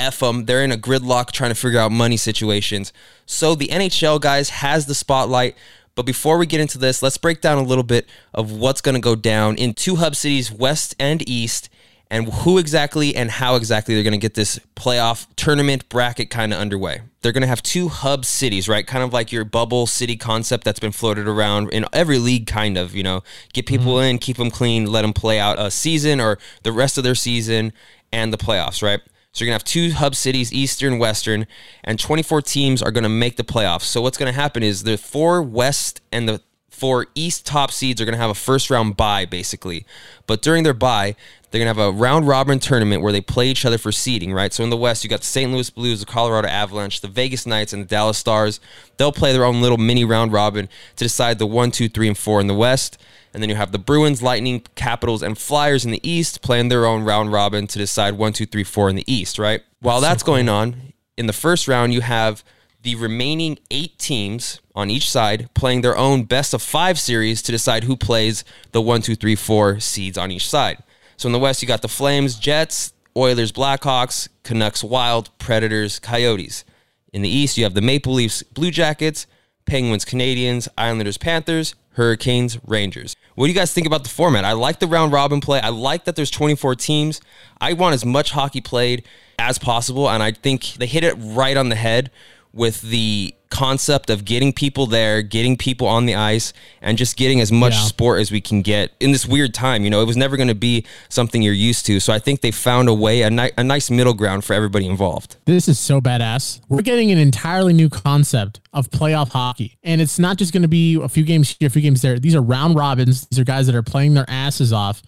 F 0.00 0.20
them, 0.20 0.46
they're 0.46 0.64
in 0.64 0.72
a 0.72 0.76
gridlock 0.76 1.30
trying 1.30 1.50
to 1.50 1.54
figure 1.54 1.78
out 1.78 1.92
money 1.92 2.16
situations. 2.16 2.92
So 3.26 3.54
the 3.54 3.68
NHL, 3.68 4.20
guys, 4.20 4.50
has 4.50 4.86
the 4.86 4.94
spotlight. 4.94 5.56
But 5.94 6.06
before 6.06 6.38
we 6.38 6.46
get 6.46 6.60
into 6.60 6.78
this, 6.78 7.02
let's 7.02 7.18
break 7.18 7.40
down 7.40 7.58
a 7.58 7.62
little 7.62 7.84
bit 7.84 8.08
of 8.32 8.52
what's 8.52 8.80
going 8.80 8.94
to 8.94 9.00
go 9.00 9.14
down 9.14 9.56
in 9.56 9.74
two 9.74 9.96
hub 9.96 10.16
cities, 10.16 10.50
West 10.50 10.94
and 10.98 11.28
East, 11.28 11.68
and 12.10 12.32
who 12.32 12.58
exactly 12.58 13.14
and 13.14 13.30
how 13.30 13.54
exactly 13.54 13.94
they're 13.94 14.02
going 14.02 14.12
to 14.12 14.18
get 14.18 14.34
this 14.34 14.58
playoff 14.74 15.26
tournament 15.36 15.88
bracket 15.88 16.28
kind 16.28 16.52
of 16.52 16.58
underway. 16.58 17.02
They're 17.22 17.32
going 17.32 17.42
to 17.42 17.48
have 17.48 17.62
two 17.62 17.88
hub 17.88 18.24
cities, 18.24 18.68
right? 18.68 18.86
Kind 18.86 19.04
of 19.04 19.12
like 19.12 19.30
your 19.30 19.44
bubble 19.44 19.86
city 19.86 20.16
concept 20.16 20.64
that's 20.64 20.80
been 20.80 20.90
floated 20.90 21.28
around 21.28 21.72
in 21.72 21.84
every 21.92 22.18
league, 22.18 22.46
kind 22.46 22.76
of, 22.76 22.96
you 22.96 23.02
know, 23.02 23.22
get 23.52 23.66
people 23.66 23.94
mm-hmm. 23.94 24.10
in, 24.10 24.18
keep 24.18 24.38
them 24.38 24.50
clean, 24.50 24.86
let 24.86 25.02
them 25.02 25.12
play 25.12 25.38
out 25.38 25.58
a 25.58 25.70
season 25.70 26.20
or 26.20 26.38
the 26.62 26.72
rest 26.72 26.98
of 26.98 27.04
their 27.04 27.14
season 27.14 27.72
and 28.12 28.32
the 28.32 28.38
playoffs, 28.38 28.82
right? 28.82 29.00
So 29.32 29.44
you're 29.44 29.50
going 29.50 29.60
to 29.60 29.64
have 29.64 29.64
two 29.64 29.92
hub 29.92 30.14
cities, 30.16 30.52
Eastern, 30.52 30.98
Western, 30.98 31.46
and 31.84 31.98
24 32.00 32.42
teams 32.42 32.82
are 32.82 32.90
going 32.90 33.04
to 33.04 33.08
make 33.08 33.36
the 33.36 33.44
playoffs. 33.44 33.82
So 33.82 34.00
what's 34.00 34.18
going 34.18 34.32
to 34.32 34.38
happen 34.38 34.62
is 34.62 34.82
the 34.82 34.98
four 34.98 35.40
West 35.42 36.00
and 36.10 36.28
the 36.28 36.40
four 36.68 37.06
East 37.14 37.46
top 37.46 37.70
seeds 37.70 38.00
are 38.00 38.04
going 38.04 38.14
to 38.14 38.20
have 38.20 38.30
a 38.30 38.34
first 38.34 38.70
round 38.70 38.96
bye, 38.96 39.26
basically. 39.26 39.86
But 40.26 40.42
during 40.42 40.64
their 40.64 40.74
bye, 40.74 41.14
they're 41.50 41.62
going 41.62 41.72
to 41.72 41.80
have 41.80 41.94
a 41.94 41.96
round 41.96 42.26
robin 42.26 42.58
tournament 42.58 43.02
where 43.02 43.12
they 43.12 43.20
play 43.20 43.48
each 43.48 43.64
other 43.64 43.78
for 43.78 43.92
seeding, 43.92 44.32
right? 44.32 44.52
So 44.52 44.64
in 44.64 44.70
the 44.70 44.76
West, 44.76 45.04
you 45.04 45.10
got 45.10 45.20
the 45.20 45.26
St. 45.26 45.52
Louis 45.52 45.68
Blues, 45.70 46.00
the 46.00 46.06
Colorado 46.06 46.48
Avalanche, 46.48 47.00
the 47.00 47.08
Vegas 47.08 47.46
Knights, 47.46 47.72
and 47.72 47.82
the 47.82 47.86
Dallas 47.86 48.18
Stars. 48.18 48.60
They'll 48.96 49.12
play 49.12 49.32
their 49.32 49.44
own 49.44 49.60
little 49.60 49.78
mini 49.78 50.04
round 50.04 50.32
robin 50.32 50.68
to 50.96 51.04
decide 51.04 51.38
the 51.38 51.46
one, 51.46 51.70
two, 51.70 51.88
three, 51.88 52.08
and 52.08 52.18
four 52.18 52.40
in 52.40 52.46
the 52.46 52.54
West. 52.54 52.98
And 53.32 53.42
then 53.42 53.48
you 53.48 53.56
have 53.56 53.72
the 53.72 53.78
Bruins, 53.78 54.22
Lightning, 54.22 54.62
Capitals, 54.74 55.22
and 55.22 55.38
Flyers 55.38 55.84
in 55.84 55.90
the 55.90 56.08
East 56.08 56.42
playing 56.42 56.68
their 56.68 56.84
own 56.84 57.04
round 57.04 57.32
robin 57.32 57.66
to 57.68 57.78
decide 57.78 58.14
one, 58.14 58.32
two, 58.32 58.46
three, 58.46 58.64
four 58.64 58.90
in 58.90 58.96
the 58.96 59.12
East, 59.12 59.38
right? 59.38 59.62
While 59.80 60.00
that's, 60.00 60.10
that's 60.10 60.22
so 60.22 60.26
cool. 60.26 60.34
going 60.34 60.48
on, 60.48 60.92
in 61.16 61.26
the 61.26 61.32
first 61.32 61.68
round, 61.68 61.94
you 61.94 62.00
have 62.00 62.42
the 62.82 62.94
remaining 62.94 63.58
eight 63.70 63.98
teams 63.98 64.60
on 64.74 64.90
each 64.90 65.10
side 65.10 65.48
playing 65.54 65.82
their 65.82 65.96
own 65.96 66.24
best 66.24 66.54
of 66.54 66.62
five 66.62 66.98
series 66.98 67.42
to 67.42 67.52
decide 67.52 67.84
who 67.84 67.96
plays 67.96 68.42
the 68.72 68.80
one, 68.80 69.02
two, 69.02 69.14
three, 69.14 69.36
four 69.36 69.78
seeds 69.80 70.16
on 70.16 70.30
each 70.30 70.48
side. 70.48 70.82
So 71.16 71.28
in 71.28 71.32
the 71.32 71.38
West, 71.38 71.60
you 71.60 71.68
got 71.68 71.82
the 71.82 71.88
Flames, 71.88 72.36
Jets, 72.36 72.94
Oilers, 73.16 73.52
Blackhawks, 73.52 74.28
Canucks, 74.42 74.82
Wild, 74.82 75.36
Predators, 75.38 75.98
Coyotes. 75.98 76.64
In 77.12 77.22
the 77.22 77.28
East, 77.28 77.58
you 77.58 77.64
have 77.64 77.74
the 77.74 77.82
Maple 77.82 78.14
Leafs, 78.14 78.42
Blue 78.42 78.70
Jackets, 78.70 79.26
Penguins, 79.66 80.04
Canadiens, 80.04 80.68
Islanders, 80.78 81.18
Panthers, 81.18 81.74
Hurricanes, 81.94 82.58
Rangers. 82.66 83.16
What 83.34 83.46
do 83.46 83.52
you 83.52 83.58
guys 83.58 83.72
think 83.72 83.86
about 83.86 84.04
the 84.04 84.10
format? 84.10 84.44
I 84.44 84.52
like 84.52 84.78
the 84.78 84.86
round 84.86 85.12
robin 85.12 85.40
play. 85.40 85.60
I 85.60 85.70
like 85.70 86.04
that 86.04 86.16
there's 86.16 86.30
24 86.30 86.76
teams. 86.76 87.20
I 87.60 87.72
want 87.72 87.94
as 87.94 88.04
much 88.04 88.30
hockey 88.30 88.60
played 88.60 89.04
as 89.38 89.58
possible, 89.58 90.08
and 90.08 90.22
I 90.22 90.32
think 90.32 90.74
they 90.74 90.86
hit 90.86 91.04
it 91.04 91.14
right 91.18 91.56
on 91.56 91.68
the 91.68 91.76
head 91.76 92.10
with 92.52 92.82
the 92.82 93.34
concept 93.50 94.10
of 94.10 94.24
getting 94.24 94.52
people 94.52 94.86
there, 94.86 95.22
getting 95.22 95.56
people 95.56 95.86
on 95.86 96.06
the 96.06 96.14
ice, 96.14 96.52
and 96.80 96.96
just 96.96 97.16
getting 97.16 97.40
as 97.40 97.50
much 97.50 97.74
yeah. 97.74 97.82
sport 97.82 98.20
as 98.20 98.30
we 98.30 98.40
can 98.40 98.62
get 98.62 98.92
in 99.00 99.12
this 99.12 99.26
weird 99.26 99.52
time. 99.52 99.84
You 99.84 99.90
know, 99.90 100.00
it 100.00 100.06
was 100.06 100.16
never 100.16 100.36
going 100.36 100.48
to 100.48 100.54
be 100.54 100.86
something 101.08 101.42
you're 101.42 101.52
used 101.52 101.84
to. 101.86 102.00
So 102.00 102.12
I 102.12 102.18
think 102.18 102.40
they 102.40 102.52
found 102.52 102.88
a 102.88 102.94
way, 102.94 103.22
a, 103.22 103.30
ni- 103.30 103.50
a 103.58 103.64
nice 103.64 103.90
middle 103.90 104.14
ground 104.14 104.44
for 104.44 104.54
everybody 104.54 104.86
involved. 104.86 105.36
This 105.44 105.68
is 105.68 105.78
so 105.78 106.00
badass. 106.00 106.60
We're 106.68 106.82
getting 106.82 107.10
an 107.10 107.18
entirely 107.18 107.72
new 107.72 107.88
concept 107.88 108.60
of 108.72 108.88
playoff 108.90 109.30
hockey. 109.30 109.76
And 109.82 110.00
it's 110.00 110.18
not 110.18 110.36
just 110.36 110.52
going 110.52 110.62
to 110.62 110.68
be 110.68 110.94
a 110.94 111.08
few 111.08 111.24
games 111.24 111.56
here, 111.58 111.66
a 111.66 111.70
few 111.70 111.82
games 111.82 112.02
there. 112.02 112.18
These 112.18 112.36
are 112.36 112.42
round 112.42 112.76
robins. 112.76 113.26
These 113.26 113.40
are 113.40 113.44
guys 113.44 113.66
that 113.66 113.74
are 113.74 113.82
playing 113.82 114.14
their 114.14 114.28
asses 114.28 114.72
off 114.72 115.02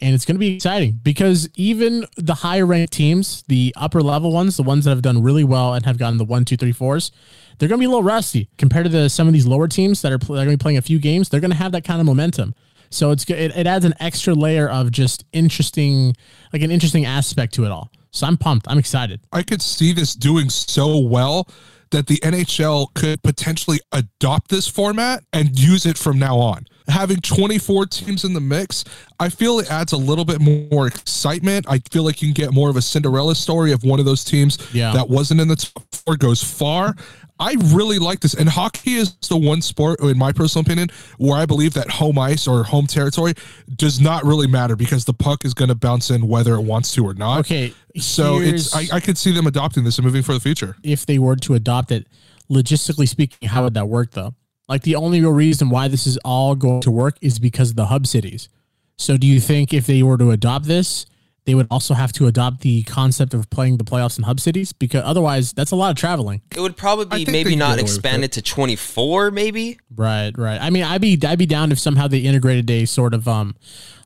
and 0.00 0.14
it's 0.14 0.24
going 0.24 0.36
to 0.36 0.40
be 0.40 0.56
exciting 0.56 1.00
because 1.02 1.48
even 1.56 2.06
the 2.16 2.34
higher 2.34 2.64
ranked 2.66 2.92
teams, 2.92 3.42
the 3.48 3.72
upper 3.76 4.02
level 4.02 4.32
ones, 4.32 4.56
the 4.56 4.62
ones 4.62 4.84
that 4.84 4.90
have 4.90 5.02
done 5.02 5.22
really 5.22 5.44
well 5.44 5.74
and 5.74 5.84
have 5.86 5.98
gotten 5.98 6.18
the 6.18 6.24
one, 6.24 6.44
two, 6.44 6.56
three, 6.56 6.72
fours, 6.72 7.10
they're 7.58 7.68
going 7.68 7.78
to 7.78 7.82
be 7.82 7.86
a 7.86 7.88
little 7.88 8.02
rusty 8.02 8.48
compared 8.58 8.84
to 8.84 8.90
the, 8.90 9.08
some 9.08 9.26
of 9.26 9.32
these 9.32 9.46
lower 9.46 9.66
teams 9.66 10.02
that 10.02 10.12
are, 10.12 10.18
that 10.18 10.30
are 10.30 10.34
going 10.34 10.46
to 10.46 10.56
be 10.56 10.62
playing 10.62 10.78
a 10.78 10.82
few 10.82 10.98
games. 10.98 11.28
They're 11.28 11.40
going 11.40 11.50
to 11.50 11.56
have 11.56 11.72
that 11.72 11.84
kind 11.84 12.00
of 12.00 12.06
momentum. 12.06 12.54
So 12.90 13.10
it's 13.10 13.28
it, 13.28 13.56
it 13.56 13.66
adds 13.66 13.84
an 13.84 13.94
extra 14.00 14.34
layer 14.34 14.68
of 14.68 14.90
just 14.90 15.24
interesting, 15.32 16.14
like 16.52 16.62
an 16.62 16.70
interesting 16.70 17.04
aspect 17.04 17.54
to 17.54 17.64
it 17.64 17.70
all. 17.70 17.90
So 18.10 18.26
I'm 18.26 18.36
pumped. 18.36 18.66
I'm 18.68 18.78
excited. 18.78 19.20
I 19.32 19.42
could 19.42 19.60
see 19.60 19.92
this 19.92 20.14
doing 20.14 20.48
so 20.48 20.98
well 20.98 21.48
that 21.90 22.06
the 22.06 22.16
NHL 22.18 22.92
could 22.94 23.22
potentially 23.22 23.80
adopt 23.92 24.50
this 24.50 24.68
format 24.68 25.24
and 25.32 25.58
use 25.58 25.86
it 25.86 25.98
from 25.98 26.18
now 26.18 26.38
on. 26.38 26.66
Having 26.88 27.18
24 27.18 27.86
teams 27.86 28.24
in 28.24 28.32
the 28.32 28.40
mix, 28.40 28.84
I 29.20 29.28
feel 29.28 29.58
it 29.60 29.70
adds 29.70 29.92
a 29.92 29.96
little 29.96 30.24
bit 30.24 30.40
more 30.40 30.86
excitement. 30.86 31.66
I 31.68 31.78
feel 31.90 32.02
like 32.02 32.22
you 32.22 32.28
can 32.28 32.34
get 32.34 32.52
more 32.52 32.70
of 32.70 32.76
a 32.76 32.82
Cinderella 32.82 33.34
story 33.34 33.72
of 33.72 33.84
one 33.84 34.00
of 34.00 34.06
those 34.06 34.24
teams 34.24 34.58
yeah. 34.72 34.92
that 34.92 35.08
wasn't 35.08 35.40
in 35.40 35.48
the 35.48 35.56
top 35.56 35.84
four 35.92 36.16
goes 36.16 36.42
far. 36.42 36.94
I 37.40 37.54
really 37.66 37.98
like 37.98 38.20
this. 38.20 38.34
And 38.34 38.48
hockey 38.48 38.94
is 38.94 39.14
the 39.28 39.36
one 39.36 39.62
sport, 39.62 40.00
in 40.00 40.18
my 40.18 40.32
personal 40.32 40.62
opinion, 40.62 40.88
where 41.18 41.36
I 41.36 41.46
believe 41.46 41.74
that 41.74 41.88
home 41.88 42.18
ice 42.18 42.48
or 42.48 42.64
home 42.64 42.86
territory 42.86 43.34
does 43.76 44.00
not 44.00 44.24
really 44.24 44.48
matter 44.48 44.74
because 44.74 45.04
the 45.04 45.14
puck 45.14 45.44
is 45.44 45.54
going 45.54 45.68
to 45.68 45.74
bounce 45.74 46.10
in 46.10 46.26
whether 46.26 46.54
it 46.54 46.62
wants 46.62 46.92
to 46.94 47.06
or 47.06 47.14
not. 47.14 47.40
Okay, 47.40 47.72
So 47.96 48.40
it's 48.40 48.74
I, 48.74 48.96
I 48.96 49.00
could 49.00 49.16
see 49.16 49.32
them 49.32 49.46
adopting 49.46 49.84
this 49.84 49.98
and 49.98 50.04
moving 50.04 50.22
for 50.22 50.32
the 50.32 50.40
future. 50.40 50.76
if 50.82 51.06
they 51.06 51.18
were 51.18 51.36
to 51.36 51.54
adopt 51.54 51.92
it, 51.92 52.06
logistically 52.50 53.08
speaking, 53.08 53.48
how 53.48 53.64
would 53.64 53.74
that 53.74 53.88
work 53.88 54.12
though? 54.12 54.34
Like 54.68 54.82
the 54.82 54.96
only 54.96 55.20
real 55.20 55.32
reason 55.32 55.70
why 55.70 55.88
this 55.88 56.06
is 56.06 56.18
all 56.24 56.54
going 56.54 56.82
to 56.82 56.90
work 56.90 57.16
is 57.20 57.38
because 57.38 57.70
of 57.70 57.76
the 57.76 57.86
hub 57.86 58.06
cities. 58.06 58.48
So 58.96 59.16
do 59.16 59.26
you 59.26 59.40
think 59.40 59.72
if 59.72 59.86
they 59.86 60.02
were 60.02 60.18
to 60.18 60.30
adopt 60.30 60.66
this, 60.66 61.06
they 61.46 61.54
would 61.54 61.68
also 61.70 61.94
have 61.94 62.12
to 62.12 62.26
adopt 62.26 62.60
the 62.60 62.82
concept 62.82 63.32
of 63.32 63.48
playing 63.48 63.78
the 63.78 63.84
playoffs 63.84 64.18
in 64.18 64.24
hub 64.24 64.38
cities? 64.38 64.74
Because 64.74 65.02
otherwise, 65.04 65.54
that's 65.54 65.70
a 65.70 65.76
lot 65.76 65.90
of 65.90 65.96
traveling. 65.96 66.42
It 66.54 66.60
would 66.60 66.76
probably 66.76 67.24
be 67.24 67.32
maybe 67.32 67.56
not 67.56 67.68
get 67.68 67.72
away 67.74 67.82
with 67.84 67.92
expanded 67.92 68.32
to 68.32 68.42
24, 68.42 69.30
maybe. 69.30 69.78
Right, 69.96 70.36
right. 70.36 70.60
I 70.60 70.68
mean, 70.68 70.84
I'd 70.84 71.00
be 71.00 71.18
I'd 71.24 71.38
be 71.38 71.46
down 71.46 71.72
if 71.72 71.78
somehow 71.78 72.06
they 72.06 72.18
integrated 72.18 72.70
a 72.70 72.84
sort 72.84 73.14
of 73.14 73.26
um 73.26 73.56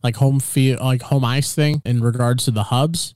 like 0.05 0.17
home 0.17 0.39
field 0.39 0.81
like 0.81 1.03
home 1.03 1.25
ice 1.25 1.53
thing 1.53 1.83
in 1.85 2.01
regards 2.01 2.45
to 2.45 2.53
the 2.53 2.65
hubs. 2.65 3.15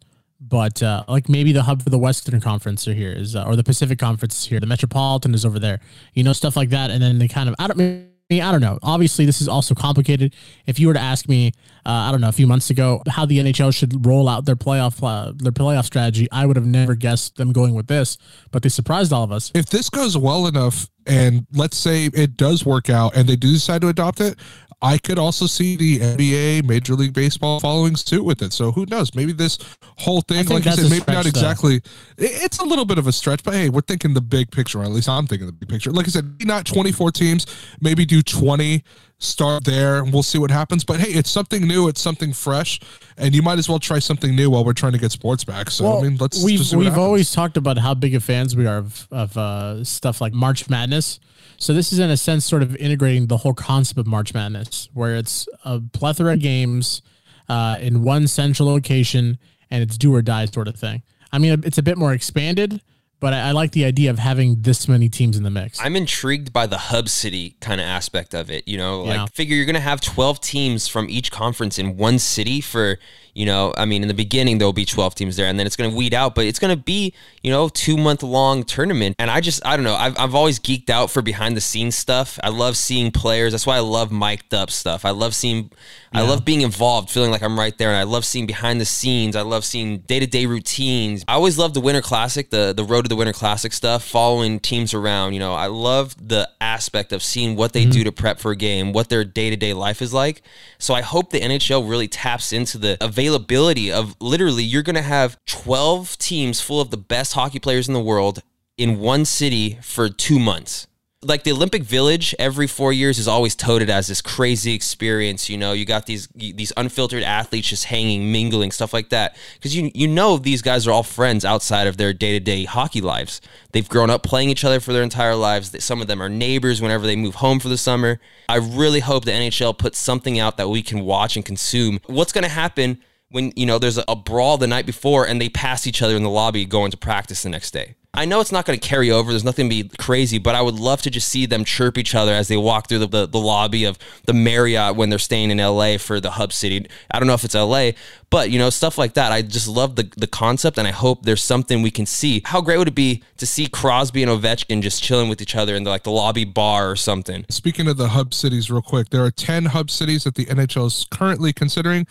But 0.49 0.83
uh, 0.83 1.05
like 1.09 1.29
maybe 1.29 1.53
the 1.53 1.63
hub 1.63 1.83
for 1.83 1.91
the 1.91 1.99
Western 1.99 2.41
Conference 2.41 2.87
are 2.87 2.95
here 2.95 3.13
is 3.13 3.35
uh, 3.35 3.45
or 3.45 3.57
the 3.57 3.65
Pacific 3.65 3.99
Conference 3.99 4.39
is 4.39 4.45
here. 4.47 4.61
The 4.61 4.67
Metropolitan 4.67 5.35
is 5.35 5.45
over 5.45 5.59
there. 5.59 5.81
You 6.15 6.25
know 6.25 6.33
stuff 6.33 6.57
like 6.57 6.71
that, 6.71 6.91
and 6.91 7.03
then 7.03 7.19
they 7.19 7.29
kind 7.29 7.49
of 7.49 7.55
I 7.59 7.67
don't 7.67 8.13
I 8.31 8.51
don't 8.51 8.61
know. 8.61 8.79
Obviously, 8.83 9.25
this 9.25 9.41
is 9.41 9.47
also 9.49 9.75
complicated. 9.75 10.35
If 10.67 10.81
you 10.81 10.89
were 10.89 10.95
to 10.95 11.01
ask 11.01 11.29
me, 11.29 11.53
uh, 11.85 11.91
I 11.91 12.11
don't 12.11 12.21
know, 12.21 12.29
a 12.29 12.33
few 12.33 12.49
months 12.49 12.71
ago, 12.71 13.03
how 13.09 13.25
the 13.25 13.39
NHL 13.39 13.73
should 13.73 14.05
roll 14.05 14.29
out 14.29 14.47
their 14.47 14.57
playoff 14.57 14.99
their 15.39 15.53
playoff 15.53 15.85
strategy, 15.85 16.27
I 16.33 16.45
would 16.45 16.57
have 16.57 16.67
never 16.67 16.97
guessed 16.97 17.37
them 17.37 17.53
going 17.53 17.75
with 17.75 17.87
this. 17.87 18.19
But 18.51 18.65
they 18.65 18.69
surprised 18.69 19.13
all 19.13 19.23
of 19.23 19.31
us. 19.31 19.53
If 19.55 19.67
this 19.67 19.89
goes 19.89 20.19
well 20.19 20.49
enough, 20.49 20.89
and 21.07 21.47
let's 21.53 21.77
say 21.77 22.07
it 22.07 22.37
does 22.37 22.67
work 22.67 22.91
out, 22.91 23.17
and 23.17 23.29
they 23.29 23.37
do 23.37 23.53
decide 23.53 23.83
to 23.83 23.89
adopt 23.89 24.21
it, 24.21 24.37
I 24.83 24.99
could 24.99 25.19
also 25.19 25.47
see 25.47 25.75
the 25.77 26.01
NBA, 26.01 26.65
Major 26.67 26.95
League 26.95 27.15
Baseball 27.15 27.61
following 27.61 27.97
suit 27.97 28.23
with 28.25 28.43
it. 28.43 28.53
So 28.53 28.73
who 28.73 28.85
knows? 28.87 29.15
Maybe 29.15 29.33
this 29.33 29.59
whole 29.97 30.21
thing, 30.21 30.47
like 30.49 30.65
you 30.67 30.73
said, 30.73 30.91
maybe 30.91 31.05
not 31.13 31.23
though. 31.25 31.29
exactly. 31.31 31.77
it- 31.77 31.83
It's 32.19 32.59
a 32.59 32.65
little 32.65 32.85
bit 32.85 32.99
of 32.99 33.07
a 33.07 33.13
stretch, 33.13 33.43
but 33.43 33.55
hey, 33.55 33.71
we're 33.71 33.81
thinking 33.81 34.13
the 34.13 34.21
big 34.21 34.51
picture. 34.51 34.81
Or 34.81 34.85
at 34.85 34.91
least 34.91 35.09
I'm 35.09 35.27
thinking 35.27 35.47
the 35.47 35.53
big 35.53 35.69
picture. 35.71 35.91
Like 35.93 36.07
I 36.07 36.11
said, 36.11 36.45
not 36.45 36.67
24 36.67 37.11
teams. 37.13 37.47
Maybe 37.81 38.05
do 38.05 38.23
20. 38.23 38.83
Start 39.19 39.65
there, 39.65 40.03
and 40.03 40.13
we'll 40.13 40.23
see 40.23 40.39
what 40.39 40.51
happens. 40.51 40.85
But 40.85 41.01
hey, 41.01 41.11
it's 41.11 41.31
something 41.31 41.67
new. 41.67 41.89
It's 41.89 42.03
something 42.03 42.35
fresh, 42.35 42.81
and 43.17 43.35
you 43.35 43.41
might 43.41 43.59
as 43.59 43.67
well 43.67 43.79
try 43.79 43.99
something 43.99 44.37
new 44.37 44.51
while 44.51 44.63
we're 44.63 44.75
trying 44.75 44.93
to 44.93 44.99
get 44.99 45.11
sports 45.11 45.43
back. 45.43 45.71
So 45.71 45.99
I 45.99 46.03
mean, 46.03 46.17
let's. 46.19 46.45
we've 46.45 46.71
we've 46.75 46.99
always 46.99 47.31
talked 47.33 47.57
about 47.57 47.79
how 47.79 47.95
big 47.95 48.15
of 48.15 48.23
fans 48.23 48.55
we 48.55 48.67
are 48.67 48.77
of, 48.77 49.09
of 49.11 49.37
uh, 49.39 49.85
stuff 49.85 50.21
like 50.21 50.35
March 50.35 50.69
Madness. 50.69 51.19
So 51.57 51.73
this 51.73 51.95
is 51.95 51.99
in 51.99 52.11
a 52.11 52.17
sense 52.19 52.45
sort 52.45 52.63
of 52.63 52.77
integrating 52.77 53.29
the 53.29 53.39
whole 53.39 53.55
concept 53.55 53.99
of 53.99 54.07
March 54.07 54.35
Madness, 54.35 54.91
where 54.93 55.17
it's 55.17 55.49
a 55.65 55.81
plethora 55.81 56.35
of 56.35 56.41
games 56.41 57.01
uh, 57.49 57.79
in 57.81 58.03
one 58.03 58.29
central 58.29 58.69
location, 58.69 59.39
and 59.71 59.83
it's 59.83 59.97
do 59.97 60.15
or 60.15 60.21
die 60.21 60.45
sort 60.45 60.69
of 60.69 60.77
thing. 60.77 61.03
I 61.33 61.39
mean, 61.39 61.63
it's 61.65 61.79
a 61.79 61.83
bit 61.83 61.97
more 61.97 62.13
expanded, 62.13 62.83
but 63.21 63.33
I, 63.33 63.49
I 63.49 63.51
like 63.53 63.73
the 63.73 63.85
idea 63.85 64.11
of 64.11 64.19
having 64.19 64.61
this 64.63 64.89
many 64.89 65.09
teams 65.09 65.37
in 65.37 65.43
the 65.43 65.51
mix. 65.51 65.81
I'm 65.81 65.97
intrigued 65.97 66.53
by 66.53 66.67
the 66.67 66.79
hub 66.79 67.09
city 67.09 67.57
kind 67.61 67.81
of 67.81 67.87
aspect 67.87 68.35
of 68.35 68.51
it. 68.51 68.67
You 68.69 68.79
know, 68.79 69.05
Yeah. 69.05 69.23
like 69.23 69.33
figure 69.35 69.57
you're 69.57 69.65
going 69.67 69.75
to 69.75 69.81
have 69.81 70.01
12 70.01 70.41
teams 70.41 70.87
from 70.89 71.09
each 71.09 71.31
conference 71.31 71.79
in 71.79 71.97
one 71.97 72.19
city 72.19 72.61
for, 72.61 72.99
you 73.35 73.47
know, 73.47 73.73
I 73.77 73.85
mean, 73.85 74.03
in 74.03 74.09
the 74.09 74.15
beginning, 74.15 74.59
there'll 74.59 74.73
be 74.73 74.85
12 74.85 75.15
teams 75.15 75.37
there 75.37 75.47
and 75.47 75.59
then 75.59 75.67
it's 75.67 75.77
going 75.77 75.91
to 75.91 75.97
weed 75.97 76.15
out, 76.15 76.35
but 76.35 76.45
it's 76.47 76.59
going 76.59 76.77
to 76.77 76.83
be, 76.83 77.13
you 77.43 77.51
know, 77.51 77.69
two 77.69 77.97
month 77.97 78.23
long 78.23 78.63
tournament. 78.65 79.17
And 79.19 79.31
I 79.31 79.41
just, 79.41 79.65
I 79.67 79.77
don't 79.77 79.85
know, 79.85 79.95
I've, 79.95 80.19
I've 80.19 80.35
always 80.35 80.59
geeked 80.59 80.91
out 80.91 81.11
for 81.11 81.23
behind 81.23 81.57
the 81.57 81.61
scenes 81.61 81.97
stuff. 81.97 82.39
I 82.43 82.51
love 82.51 82.77
seeing 82.77 83.11
players. 83.13 83.53
That's 83.53 83.67
why 83.67 83.77
I 83.77 83.81
love 83.81 84.13
mic'd 84.13 84.53
up 84.55 84.71
stuff. 84.71 85.05
I 85.05 85.11
love 85.11 85.35
seeing, 85.35 85.71
I 86.13 86.23
love 86.23 86.47
being 86.47 86.63
involved, 86.63 87.11
feeling 87.11 87.31
like 87.31 87.43
I'm 87.43 87.59
right 87.59 87.77
there. 87.77 87.89
And 87.91 87.99
I 87.99 88.05
love 88.05 88.25
seeing 88.25 88.47
behind 88.47 88.81
the 88.81 88.87
scenes. 88.87 89.37
I 89.37 89.43
love 89.43 89.67
seeing 89.67 89.99
day 89.99 90.19
to 90.19 90.27
day 90.27 90.47
routines. 90.47 91.23
I 91.29 91.35
always 91.35 91.59
love 91.59 91.75
the 91.75 91.81
Winter 91.81 92.01
Classic, 92.01 92.49
the, 92.49 92.73
the 92.75 92.85
road 92.85 93.06
to 93.07 93.09
the 93.09 93.17
Winter 93.17 93.33
Classic 93.33 93.73
stuff, 93.73 94.05
following 94.05 94.59
teams 94.59 94.93
around. 94.93 95.33
You 95.33 95.39
know, 95.39 95.55
I 95.55 95.67
love 95.67 96.29
the 96.29 96.51
aspect 96.61 97.13
of 97.13 97.23
seeing 97.23 97.57
what 97.57 97.73
they 97.73 97.85
do 97.85 98.01
mm-hmm. 98.01 98.05
to 98.05 98.13
prep 98.13 98.39
for 98.39 98.51
a 98.51 98.57
game, 98.57 98.93
what 98.93 99.09
their 99.09 99.25
day 99.25 99.51
to 99.51 99.57
day 99.57 99.73
life 99.73 100.03
is 100.03 100.13
like. 100.13 100.43
So 100.79 100.95
I 100.95 101.03
hope 101.03 101.31
the 101.31 101.41
NHL 101.41 101.89
really 101.89 102.09
taps 102.09 102.53
into 102.53 102.79
the 102.79 102.97
availability 103.01 103.91
of 103.93 104.17
literally, 104.21 104.65
you're 104.65 104.83
going 104.83 104.97
to 104.97 105.03
have 105.03 105.39
12 105.47 106.19
teams 106.19 106.61
full 106.61 106.81
of 106.81 106.91
the 106.91 106.97
best 106.97 107.35
hockey 107.35 107.61
players 107.61 107.89
in 107.89 107.95
the 107.95 108.01
world 108.01 108.43
in 108.77 108.99
one 108.99 109.25
city 109.25 109.79
for 109.83 110.09
two 110.09 110.39
months 110.39 110.87
like 111.27 111.45
the 111.45 111.53
Olympic 111.53 111.83
Village 111.83 112.35
every 112.39 112.67
four 112.67 112.93
years 112.93 113.19
is 113.19 113.29
always 113.29 113.55
touted 113.55 113.91
as 113.91 114.07
this 114.07 114.21
crazy 114.21 114.75
experience. 114.75 115.49
You 115.49 115.59
know, 115.59 115.73
you 115.73 115.85
got 115.85 116.07
these 116.07 116.29
these 116.35 116.73
unfiltered 116.77 117.23
athletes 117.23 117.69
just 117.69 117.85
hanging, 117.85 118.33
mingling, 118.33 118.71
stuff 118.71 118.93
like 118.93 119.11
that. 119.11 119.37
Because 119.55 119.77
you 119.77 119.91
you 119.95 120.09
know 120.09 120.39
these 120.39 120.63
guys 120.63 120.87
are 120.87 120.93
all 120.93 121.03
friends 121.03 121.45
outside 121.45 121.87
of 121.87 121.97
their 121.97 122.13
day 122.13 122.33
to 122.33 122.41
day 122.41 122.65
hockey 122.65 123.01
lives. 123.01 123.41
They've 123.73 123.89
grown 123.89 124.11
up 124.11 124.23
playing 124.23 124.51
each 124.51 124.65
other 124.65 124.81
for 124.81 124.93
their 124.93 125.03
entire 125.03 125.35
lives. 125.35 125.85
Some 125.85 126.01
of 126.01 126.07
them 126.07 126.23
are 126.23 126.29
neighbors 126.29 126.81
whenever 126.81 127.07
they 127.07 127.17
move 127.17 127.37
home 127.37 127.61
for 127.61 127.69
the 127.69 127.79
summer. 127.79 128.21
I 128.49 128.57
really 128.57 129.01
hope 129.01 129.25
the 129.25 129.33
NHL 129.33 129.77
puts 129.77 129.99
something 129.99 130.39
out 130.39 130.57
that 130.57 130.69
we 130.69 130.83
can 130.83 131.01
watch 131.01 131.37
and 131.37 131.45
consume. 131.45 132.01
What's 132.07 132.33
going 132.33 132.45
to 132.45 132.51
happen? 132.51 133.03
When 133.29 133.53
you 133.57 133.67
know 133.67 133.79
there's 133.79 133.99
a, 133.99 134.05
a 134.07 134.15
brawl 134.15 134.57
the 134.57 134.69
night 134.69 134.87
before 134.87 135.27
and 135.27 135.41
they 135.41 135.49
pass 135.49 135.87
each 135.87 136.01
other 136.01 136.15
in 136.15 136.23
the 136.23 136.31
lobby 136.31 136.65
going 136.65 136.93
to 136.93 136.97
practice 136.97 137.43
the 137.43 137.49
next 137.49 137.73
day. 137.73 137.97
I 138.17 138.25
know 138.25 138.41
it's 138.41 138.51
not 138.51 138.65
going 138.65 138.79
to 138.79 138.89
carry 138.89 139.11
over. 139.11 139.31
There's 139.31 139.45
nothing 139.45 139.69
to 139.69 139.83
be 139.85 139.91
crazy, 139.99 140.39
but 140.39 140.55
I 140.55 140.63
would 140.63 140.77
love 140.77 141.03
to 141.03 141.11
just 141.11 141.29
see 141.29 141.45
them 141.45 141.65
chirp 141.65 141.99
each 141.99 142.15
other 142.15 142.33
as 142.33 142.49
they 142.49 142.57
walk 142.57 142.89
through 142.89 143.01
the, 143.01 143.07
the, 143.09 143.27
the 143.27 143.39
lobby 143.39 143.85
of 143.85 143.99
the 144.25 144.33
Marriott 144.33 144.97
when 144.97 145.11
they're 145.11 145.19
staying 145.19 145.51
in 145.51 145.59
LA 145.59 145.99
for 145.99 146.19
the 146.19 146.33
hub 146.33 146.53
city. 146.53 146.87
I 147.11 147.19
don't 147.19 147.29
know 147.29 147.35
if 147.35 147.45
it's 147.45 147.55
LA, 147.55 147.91
but 148.31 148.51
you 148.51 148.59
know, 148.59 148.71
stuff 148.71 148.97
like 148.97 149.15
that. 149.15 149.33
I 149.33 149.43
just 149.43 149.69
love 149.69 149.97
the, 149.97 150.11
the 150.17 150.27
concept 150.27 150.79
and 150.79 150.89
I 150.89 150.93
hope 150.93 151.25
there's 151.25 151.45
something 151.45 151.83
we 151.83 151.91
can 151.91 152.07
see. 152.07 152.41
How 152.47 152.63
great 152.63 152.79
would 152.79 152.89
it 152.89 152.95
be 152.95 153.23
to 153.37 153.47
see 153.47 153.67
Crosby 153.67 154.23
and 154.23 154.33
Ovechkin 154.33 154.81
just 154.81 155.03
chilling 155.03 155.29
with 155.29 155.43
each 155.43 155.55
other 155.55 155.75
in 155.75 155.85
the, 155.85 155.91
like 155.91 156.05
the 156.05 156.11
lobby 156.11 156.45
bar 156.45 156.91
or 156.91 156.97
something? 156.97 157.45
Speaking 157.51 157.87
of 157.87 157.99
the 157.99 158.09
hub 158.09 158.33
cities, 158.33 158.71
real 158.71 158.81
quick, 158.81 159.11
there 159.11 159.25
are 159.25 159.31
10 159.31 159.67
hub 159.67 159.91
cities 159.91 160.25
that 160.25 160.37
the 160.37 160.47
NHL 160.47 160.87
is 160.87 161.07
currently 161.11 161.53
considering. 161.53 162.07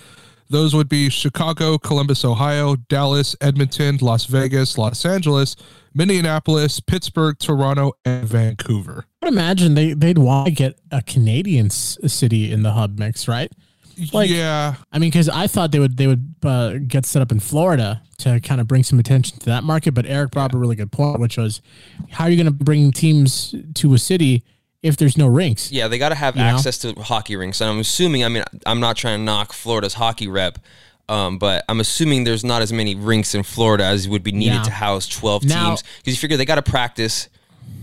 Those 0.47 0.75
would 0.75 0.87
be 0.87 1.09
Chicago, 1.09 1.79
Columbus, 1.79 2.23
Ohio, 2.23 2.75
Dallas, 2.75 3.35
Edmonton, 3.41 3.97
Las 3.99 4.25
Vegas, 4.25 4.77
Los 4.77 5.03
Angeles, 5.03 5.55
Minneapolis, 5.95 6.79
Pittsburgh, 6.81 7.39
Toronto, 7.39 7.93
and 8.03 8.27
Vancouver. 8.27 9.05
I 9.21 9.25
would 9.25 9.33
imagine 9.33 9.73
they 9.73 9.93
they'd 9.93 10.17
want 10.17 10.47
to 10.47 10.51
get 10.53 10.77
a 10.91 11.01
Canadian 11.01 11.67
s- 11.67 11.97
city 12.07 12.51
in 12.51 12.63
the 12.63 12.73
hub 12.73 12.99
mix, 12.99 13.27
right? 13.27 13.51
Like- 14.11 14.29
yeah, 14.29 14.75
I 14.91 14.99
mean, 14.99 15.09
because 15.09 15.29
I 15.29 15.47
thought 15.47 15.71
they 15.71 15.79
would 15.79 15.95
they 15.97 16.07
would 16.07 16.35
uh, 16.43 16.73
get 16.85 17.05
set 17.05 17.21
up 17.21 17.31
in 17.31 17.39
Florida 17.39 18.01
to 18.19 18.39
kind 18.41 18.59
of 18.59 18.67
bring 18.67 18.83
some 18.83 18.99
attention 18.99 19.39
to 19.39 19.45
that 19.47 19.63
market. 19.63 19.93
But 19.93 20.05
Eric 20.05 20.31
brought 20.31 20.51
up 20.51 20.53
a 20.53 20.57
really 20.57 20.75
good 20.75 20.91
point, 20.91 21.19
which 21.19 21.37
was 21.37 21.61
how 22.11 22.25
are 22.25 22.29
you 22.29 22.35
going 22.35 22.45
to 22.57 22.63
bring 22.63 22.91
teams 22.91 23.55
to 23.75 23.93
a 23.93 23.97
city 23.97 24.43
if 24.83 24.97
there's 24.97 25.17
no 25.17 25.27
rinks? 25.27 25.71
Yeah, 25.71 25.87
they 25.87 25.97
got 25.97 26.09
to 26.09 26.15
have 26.15 26.35
You 26.35 26.43
know? 26.43 26.49
access 26.49 26.77
to 26.79 26.93
hockey 26.95 27.37
rinks. 27.37 27.61
And 27.61 27.69
I'm 27.69 27.79
assuming, 27.79 28.25
I 28.25 28.29
mean, 28.29 28.43
I'm 28.65 28.81
not 28.81 28.97
trying 28.97 29.19
to 29.19 29.23
knock 29.23 29.53
Florida's 29.53 29.93
hockey 29.93 30.27
rep, 30.27 30.59
um, 31.09 31.37
but 31.37 31.63
I'm 31.69 31.79
assuming 31.79 32.23
there's 32.23 32.43
not 32.43 32.61
as 32.61 32.71
many 32.73 32.95
rinks 32.95 33.35
in 33.35 33.43
Florida 33.43 33.83
as 33.85 34.07
would 34.09 34.23
be 34.23 34.31
needed 34.31 34.63
to 34.63 34.71
house 34.71 35.07
12 35.07 35.45
Now- 35.45 35.69
teams. 35.69 35.83
Because 35.99 36.13
you 36.15 36.19
figure 36.19 36.37
they 36.37 36.45
got 36.45 36.55
to 36.55 36.61
practice. 36.61 37.29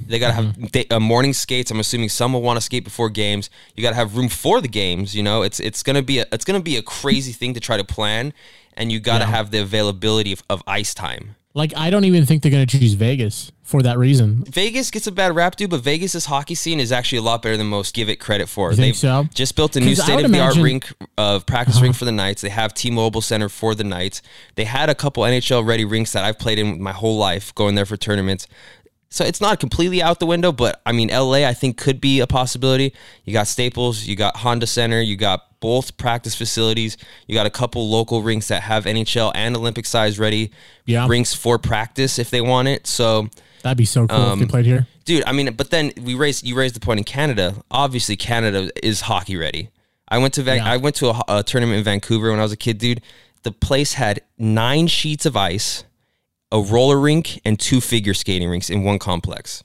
They 0.07 0.19
got 0.19 0.35
to 0.35 0.43
Mm-hmm. 0.43 0.61
have 0.63 0.73
day, 0.73 0.87
uh, 0.91 1.01
morning 1.01 1.33
skates. 1.33 1.71
I'm 1.71 1.81
assuming 1.81 2.09
some 2.09 2.33
will 2.33 2.43
want 2.43 2.57
to 2.57 2.61
skate 2.61 2.85
before 2.85 3.09
games. 3.09 3.51
You 3.77 3.83
got 3.83 3.91
to 3.91 3.97
have 3.97 4.17
room 4.17 4.29
for 4.29 4.61
the 4.61 4.69
games. 4.69 5.15
You 5.15 5.23
know, 5.23 5.43
it's 5.43 5.59
it's 5.61 5.83
gonna 5.83 6.03
be 6.03 6.19
a, 6.19 6.27
it's 6.33 6.45
gonna 6.45 6.61
be 6.61 6.77
a 6.77 6.83
crazy 6.83 7.33
thing 7.33 7.55
to 7.55 7.61
try 7.61 7.77
to 7.77 7.85
plan, 7.85 8.33
and 8.77 8.91
you 8.93 9.01
got 9.01 9.19
to 9.19 9.25
Yeah. 9.25 9.31
have 9.31 9.51
the 9.53 9.59
availability 9.59 10.33
of, 10.33 10.43
of 10.51 10.63
ice 10.67 10.93
time. 10.93 11.37
Like 11.55 11.73
I 11.77 11.91
don't 11.91 12.05
even 12.05 12.27
think 12.27 12.43
they're 12.43 12.51
going 12.53 12.67
to 12.67 12.79
choose 12.79 12.95
Vegas 12.95 13.53
for 13.73 13.83
that 13.83 13.97
reason. 13.97 14.45
Vegas 14.45 14.91
gets 14.91 15.07
a 15.07 15.13
bad 15.13 15.35
rap, 15.35 15.57
dude, 15.57 15.71
but 15.71 15.81
Vegas's 15.81 16.27
hockey 16.27 16.55
scene 16.55 16.79
is 16.79 16.93
actually 16.93 17.19
a 17.19 17.23
lot 17.23 17.41
better 17.41 17.57
than 17.57 17.67
most 17.67 17.95
give 17.95 18.11
it 18.11 18.17
credit 18.17 18.49
for. 18.49 18.75
They've 18.75 18.95
so? 18.95 19.25
just 19.33 19.57
built 19.57 19.75
a 19.77 19.81
new 19.81 19.97
state 19.97 20.25
of 20.25 20.31
the 20.31 20.41
art 20.41 20.57
rink 20.57 20.93
of 21.17 21.47
practice 21.47 21.81
rink 21.81 21.95
uh-huh. 21.95 21.99
for 22.01 22.05
the 22.05 22.13
Knights. 22.13 22.43
They 22.43 22.51
have 22.51 22.75
T-Mobile 22.75 23.23
Center 23.23 23.49
for 23.49 23.75
the 23.75 23.83
Knights. 23.83 24.21
They 24.57 24.65
had 24.67 24.91
a 24.91 24.95
couple 24.95 25.23
NHL 25.23 25.67
ready 25.67 25.87
rinks 25.87 26.13
that 26.13 26.23
I've 26.23 26.39
played 26.39 26.59
in 26.59 26.83
my 26.83 26.93
whole 26.93 27.17
life, 27.17 27.55
going 27.55 27.75
there 27.75 27.87
for 27.87 27.97
tournaments. 27.97 28.47
So 29.09 29.25
it's 29.25 29.41
not 29.41 29.59
completely 29.59 30.03
out 30.03 30.21
the 30.21 30.27
window, 30.27 30.53
but 30.53 30.83
I 30.85 30.93
mean, 30.93 31.09
LA 31.09 31.47
I 31.49 31.55
think 31.55 31.79
could 31.79 31.99
be 31.99 32.21
a 32.21 32.27
possibility. 32.27 32.93
You 33.25 33.33
got 33.33 33.47
Staples, 33.47 34.05
you 34.05 34.17
got 34.17 34.37
Honda 34.37 34.67
Center, 34.67 35.01
you 35.01 35.17
got 35.17 35.61
both 35.61 35.97
practice 35.97 36.35
facilities. 36.35 36.99
You 37.27 37.35
got 37.35 37.47
a 37.47 37.51
couple 37.51 37.89
local 37.89 38.21
rinks 38.21 38.49
that 38.49 38.63
have 38.63 38.85
NHL 38.85 39.33
and 39.35 39.57
Olympic 39.57 39.87
size 39.87 40.19
ready 40.19 40.51
Yeah. 40.85 41.07
rinks 41.09 41.33
for 41.33 41.59
practice 41.59 42.19
if 42.19 42.29
they 42.29 42.43
want 42.43 42.69
it. 42.69 42.87
So 42.87 43.31
That'd 43.63 43.79
be 43.79 43.85
so 43.85 44.07
cool 44.07 44.33
if 44.33 44.39
they 44.39 44.43
um, 44.45 44.49
played 44.49 44.65
here. 44.67 44.87
dude 45.05 45.25
i 45.27 45.33
mean 45.33 45.53
but 45.55 45.71
then 45.71 45.93
we 46.03 46.15
raised 46.15 46.45
you 46.47 46.55
raised 46.57 46.75
the 46.75 46.81
point 46.81 46.99
in 46.99 47.05
canada 47.05 47.55
obviously 47.71 48.17
canada 48.17 48.71
is 48.83 49.03
hockey 49.03 49.37
ready 49.37 49.69
i 50.09 50.19
went 50.19 50.35
to 50.35 50.43
Van- 50.43 50.57
Yeah. 50.59 50.73
i 50.73 50.77
went 50.77 50.97
to 50.97 51.09
a, 51.11 51.21
a 51.29 51.43
tournament 51.43 51.79
in 51.79 51.85
vancouver 51.85 52.31
when 52.31 52.39
i 52.41 52.43
was 52.43 52.53
a 52.53 52.57
kid 52.57 52.79
dude 52.79 53.01
the 53.43 53.53
place 53.53 53.95
had 53.95 54.21
nine 54.39 54.87
sheets 54.87 55.27
of 55.27 55.37
ice 55.37 55.85
a 56.51 56.61
roller 56.61 56.99
rink 57.01 57.41
and 57.45 57.59
two 57.59 57.81
figure 57.81 58.15
skating 58.15 58.49
rinks 58.49 58.69
in 58.71 58.83
one 58.85 58.99
complex 58.99 59.63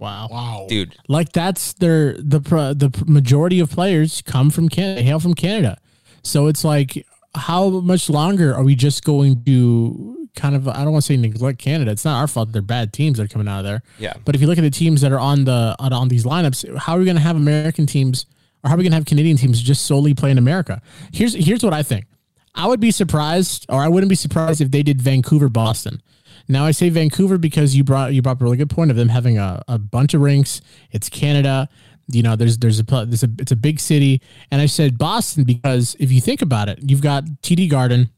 Wow. 0.00 0.28
Wow. 0.30 0.66
dude. 0.68 0.94
Like 1.08 1.32
that's 1.32 1.72
their 1.72 2.12
the 2.12 2.38
the 2.38 3.04
majority 3.06 3.58
of 3.58 3.68
players 3.70 4.22
come 4.22 4.48
from 4.50 4.68
Canada, 4.68 5.02
hail 5.02 5.18
from 5.18 5.34
Canada. 5.34 5.78
So 6.22 6.46
it's 6.46 6.62
like, 6.64 7.04
how 7.34 7.68
much 7.68 8.08
longer 8.08 8.54
are 8.54 8.62
we 8.62 8.76
just 8.76 9.02
going 9.04 9.42
to 9.44 10.17
kind 10.34 10.54
of? 10.54 10.68
I 10.68 10.84
don't 10.84 10.92
want 10.92 11.04
to 11.04 11.12
say 11.12 11.16
neglect 11.16 11.58
Canada. 11.58 11.90
It's 11.90 12.04
not 12.04 12.20
our 12.20 12.26
fault. 12.26 12.52
They're 12.52 12.62
bad 12.62 12.92
teams 12.92 13.18
that 13.18 13.24
are 13.24 13.28
coming 13.28 13.48
out 13.48 13.60
of 13.60 13.64
there. 13.64 13.82
Yeah. 13.98 14.14
But 14.24 14.34
if 14.34 14.40
you 14.40 14.46
look 14.46 14.58
at 14.58 14.62
the 14.62 14.70
teams 14.70 15.00
that 15.00 15.12
are 15.12 15.20
on 15.20 15.44
the 15.44 15.76
on, 15.78 15.92
on 15.92 16.08
these 16.08 16.24
lineups, 16.24 16.76
how 16.76 16.94
are 16.94 16.98
we 16.98 17.04
going 17.04 17.16
to 17.16 17.22
have 17.22 17.36
American 17.36 17.86
teams 17.86 18.26
or 18.62 18.68
how 18.68 18.74
are 18.74 18.78
we 18.78 18.84
going 18.84 18.92
to 18.92 18.96
have 18.96 19.06
Canadian 19.06 19.36
teams 19.36 19.60
just 19.60 19.86
solely 19.86 20.14
play 20.14 20.30
in 20.30 20.38
America? 20.38 20.82
Here's 21.12 21.34
here's 21.34 21.62
what 21.62 21.72
I 21.72 21.82
think. 21.82 22.06
I 22.54 22.66
would 22.66 22.80
be 22.80 22.90
surprised, 22.90 23.66
or 23.68 23.80
I 23.80 23.88
wouldn't 23.88 24.10
be 24.10 24.16
surprised 24.16 24.60
if 24.60 24.70
they 24.70 24.82
did 24.82 25.00
Vancouver, 25.00 25.48
Boston. 25.48 26.02
Now 26.48 26.64
I 26.64 26.72
say 26.72 26.88
Vancouver 26.88 27.38
because 27.38 27.76
you 27.76 27.84
brought 27.84 28.14
you 28.14 28.22
brought 28.22 28.32
up 28.32 28.40
a 28.40 28.44
really 28.44 28.56
good 28.56 28.70
point 28.70 28.90
of 28.90 28.96
them 28.96 29.10
having 29.10 29.38
a, 29.38 29.62
a 29.68 29.78
bunch 29.78 30.14
of 30.14 30.22
rinks. 30.22 30.60
It's 30.90 31.08
Canada. 31.08 31.68
You 32.10 32.22
know, 32.22 32.36
there's 32.36 32.58
there's 32.58 32.80
a 32.80 32.84
there's 32.84 33.22
a 33.22 33.28
it's 33.38 33.52
a 33.52 33.56
big 33.56 33.78
city, 33.78 34.22
and 34.50 34.60
I 34.60 34.66
said 34.66 34.98
Boston 34.98 35.44
because 35.44 35.94
if 36.00 36.10
you 36.10 36.20
think 36.20 36.42
about 36.42 36.68
it, 36.68 36.78
you've 36.82 37.02
got 37.02 37.24
TD 37.42 37.68
Garden, 37.70 38.10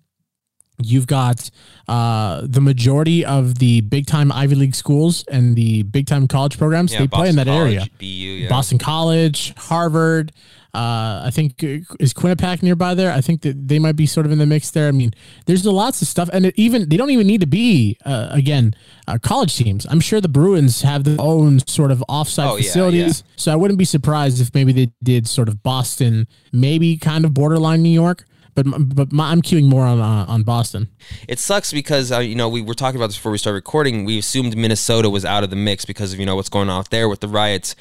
you've 0.82 1.06
got 1.06 1.50
uh, 1.88 2.42
the 2.44 2.60
majority 2.60 3.24
of 3.24 3.58
the 3.58 3.80
big 3.82 4.06
time 4.06 4.30
Ivy 4.32 4.54
League 4.54 4.74
schools 4.74 5.24
and 5.30 5.56
the 5.56 5.82
big 5.82 6.06
time 6.06 6.28
college 6.28 6.58
programs. 6.58 6.92
Yeah, 6.92 7.00
they 7.00 7.08
play 7.08 7.28
in 7.28 7.36
that 7.36 7.46
College, 7.46 7.74
area. 7.74 7.86
BU, 7.98 8.06
yeah. 8.06 8.48
Boston 8.48 8.78
College, 8.78 9.54
Harvard. 9.56 10.32
Uh, 10.72 11.22
I 11.24 11.30
think 11.32 11.64
uh, 11.64 11.82
is 11.98 12.14
Quinnipiac 12.14 12.62
nearby 12.62 12.94
there. 12.94 13.10
I 13.10 13.20
think 13.20 13.42
that 13.42 13.66
they 13.66 13.80
might 13.80 13.96
be 13.96 14.06
sort 14.06 14.24
of 14.24 14.30
in 14.30 14.38
the 14.38 14.46
mix 14.46 14.70
there. 14.70 14.86
I 14.86 14.92
mean, 14.92 15.12
there's 15.46 15.66
lots 15.66 16.00
of 16.00 16.06
stuff, 16.06 16.30
and 16.32 16.46
it 16.46 16.54
even 16.56 16.88
they 16.88 16.96
don't 16.96 17.10
even 17.10 17.26
need 17.26 17.40
to 17.40 17.48
be 17.48 17.98
uh, 18.04 18.28
again 18.30 18.74
uh, 19.08 19.18
college 19.18 19.56
teams. 19.56 19.84
I'm 19.90 19.98
sure 19.98 20.20
the 20.20 20.28
Bruins 20.28 20.82
have 20.82 21.02
their 21.02 21.16
own 21.18 21.58
sort 21.66 21.90
of 21.90 22.04
offsite 22.08 22.46
Oh, 22.46 22.54
yeah, 22.54 22.62
facilities, 22.62 23.24
so 23.34 23.52
I 23.52 23.56
wouldn't 23.56 23.80
be 23.80 23.84
surprised 23.84 24.40
if 24.40 24.54
maybe 24.54 24.72
they 24.72 24.92
did 25.02 25.26
sort 25.26 25.48
of 25.48 25.60
Boston, 25.64 26.28
maybe 26.52 26.96
kind 26.96 27.24
of 27.24 27.34
borderline 27.34 27.82
New 27.82 27.88
York. 27.88 28.24
But 28.54 28.66
but 28.94 29.12
my, 29.12 29.30
I'm 29.30 29.42
queuing 29.42 29.64
more 29.64 29.84
on 29.84 30.00
uh, 30.00 30.24
on 30.28 30.42
Boston. 30.42 30.88
It 31.28 31.38
sucks 31.38 31.72
because 31.72 32.12
uh, 32.12 32.18
you 32.18 32.34
know 32.34 32.48
we 32.48 32.62
were 32.62 32.74
talking 32.74 32.96
about 32.96 33.08
this 33.08 33.16
before 33.16 33.32
we 33.32 33.38
started 33.38 33.56
recording. 33.56 34.04
We 34.04 34.18
assumed 34.18 34.56
Minnesota 34.56 35.10
was 35.10 35.24
out 35.24 35.44
of 35.44 35.50
the 35.50 35.56
mix 35.56 35.84
because 35.84 36.12
of 36.12 36.18
you 36.18 36.26
know 36.26 36.36
what's 36.36 36.48
going 36.48 36.68
on 36.68 36.80
out 36.80 36.90
there 36.90 37.08
with 37.08 37.20
the 37.20 37.28
riots. 37.28 37.76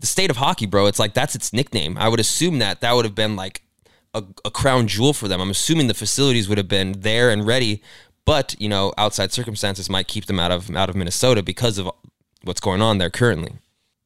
The 0.00 0.06
state 0.06 0.30
of 0.30 0.36
hockey, 0.36 0.66
bro. 0.66 0.86
It's 0.86 0.98
like 0.98 1.14
that's 1.14 1.34
its 1.34 1.52
nickname. 1.52 1.96
I 1.98 2.08
would 2.08 2.20
assume 2.20 2.58
that 2.58 2.80
that 2.80 2.92
would 2.94 3.04
have 3.04 3.14
been 3.14 3.36
like 3.36 3.62
a, 4.14 4.24
a 4.44 4.50
crown 4.50 4.88
jewel 4.88 5.12
for 5.12 5.28
them. 5.28 5.40
I'm 5.40 5.50
assuming 5.50 5.86
the 5.86 5.94
facilities 5.94 6.48
would 6.48 6.58
have 6.58 6.68
been 6.68 7.00
there 7.00 7.30
and 7.30 7.46
ready, 7.46 7.82
but 8.24 8.54
you 8.58 8.68
know 8.68 8.92
outside 8.98 9.32
circumstances 9.32 9.88
might 9.88 10.08
keep 10.08 10.26
them 10.26 10.38
out 10.38 10.50
of 10.50 10.74
out 10.76 10.88
of 10.88 10.96
Minnesota 10.96 11.42
because 11.42 11.78
of 11.78 11.90
what's 12.42 12.60
going 12.60 12.82
on 12.82 12.98
there 12.98 13.10
currently. 13.10 13.52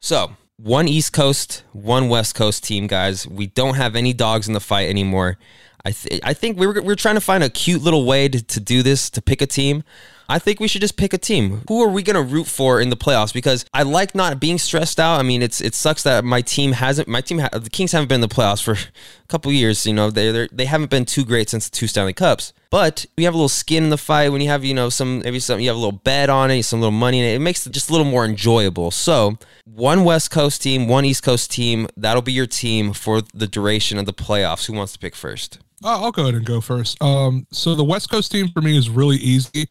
So 0.01 0.37
one 0.57 0.89
East 0.89 1.13
Coast, 1.13 1.65
one 1.73 2.09
West 2.09 2.35
Coast 2.35 2.65
team, 2.65 2.87
guys. 2.87 3.27
We 3.27 3.47
don't 3.47 3.75
have 3.75 3.95
any 3.95 4.13
dogs 4.13 4.49
in 4.49 4.55
the 4.55 4.61
fight 4.61 4.89
anymore. 4.89 5.39
I 5.87 5.93
th- 5.93 6.21
I 6.25 6.35
think 6.35 6.59
we 6.59 6.67
were 6.67 6.83
we 6.83 6.93
are 6.93 6.97
trying 6.97 7.15
to 7.15 7.21
find 7.21 7.45
a 7.45 7.49
cute 7.49 7.81
little 7.81 8.05
way 8.05 8.29
to, 8.29 8.43
to 8.43 8.59
do 8.59 8.83
this 8.83 9.09
to 9.11 9.23
pick 9.23 9.41
a 9.41 9.47
team. 9.47 9.85
I 10.29 10.41
think 10.41 10.59
we 10.59 10.67
should 10.67 10.81
just 10.81 10.97
pick 10.97 11.13
a 11.13 11.19
team. 11.19 11.63
Who 11.69 11.81
are 11.81 11.89
we 11.89 12.03
going 12.03 12.17
to 12.17 12.35
root 12.35 12.49
for 12.49 12.81
in 12.81 12.91
the 12.91 12.97
playoffs? 12.97 13.33
Because 13.33 13.65
I 13.73 13.85
like 13.85 14.13
not 14.13 14.41
being 14.41 14.59
stressed 14.59 14.99
out. 14.99 15.21
I 15.21 15.23
mean, 15.23 15.43
it's 15.43 15.61
it 15.61 15.77
sucks 15.77 16.03
that 16.03 16.25
my 16.25 16.41
team 16.41 16.73
hasn't. 16.73 17.07
My 17.07 17.21
team, 17.21 17.39
ha- 17.39 17.57
the 17.57 17.71
Kings 17.71 17.93
haven't 17.93 18.09
been 18.09 18.17
in 18.17 18.29
the 18.29 18.35
playoffs 18.35 18.65
for 18.65 18.73
a 18.73 19.27
couple 19.29 19.53
years. 19.53 19.87
You 19.87 19.95
know, 19.95 20.11
they 20.11 20.33
they 20.33 20.49
they 20.51 20.65
haven't 20.65 20.91
been 20.91 21.05
too 21.05 21.25
great 21.25 21.49
since 21.51 21.69
the 21.69 21.77
two 21.77 21.87
Stanley 21.87 22.13
Cups. 22.13 22.53
But 22.69 23.07
we 23.17 23.23
have 23.23 23.35
a 23.35 23.37
little 23.37 23.49
skin 23.49 23.85
in 23.85 23.91
the 23.91 23.97
fight 23.97 24.31
when 24.31 24.41
you 24.41 24.49
have 24.49 24.65
you 24.65 24.75
know 24.75 24.89
some 24.89 25.21
maybe 25.21 25.39
some 25.39 25.61
you 25.61 25.69
have 25.69 25.77
a 25.77 25.79
little 25.79 26.01
bet 26.01 26.29
on 26.29 26.51
it, 26.51 26.65
some 26.65 26.81
little 26.81 26.91
money 26.91 27.21
in 27.21 27.25
it. 27.25 27.37
It 27.37 27.39
makes 27.39 27.65
it 27.65 27.71
just 27.71 27.91
a 27.91 27.93
little 27.93 28.11
more 28.11 28.25
enjoyable. 28.25 28.91
So 28.91 29.39
one 29.65 30.03
West 30.03 30.33
Coast 30.33 30.61
team, 30.61 30.89
one 30.89 31.05
East 31.05 31.23
Coast 31.23 31.53
team. 31.53 31.87
That'll 31.97 32.23
be 32.23 32.33
your 32.33 32.49
team 32.49 32.93
for 32.93 33.23
the 33.33 33.47
duration 33.47 33.99
of 33.99 34.07
the 34.07 34.13
playoffs. 34.13 34.67
Who 34.67 34.73
wants 34.73 34.93
to 34.95 34.99
pick 34.99 35.15
first? 35.15 35.61
Uh, 35.85 36.03
I'll 36.03 36.13
go 36.13 36.23
ahead 36.23 36.35
and 36.35 36.45
go 36.45 36.61
first. 36.61 37.01
Um, 37.03 37.47
so 37.51 37.75
the 37.75 37.85
West 37.85 38.11
Coast 38.11 38.33
team 38.33 38.49
for 38.49 38.63
me 38.63 38.77
is 38.79 38.89
really 38.89 39.17
easy, 39.17 39.69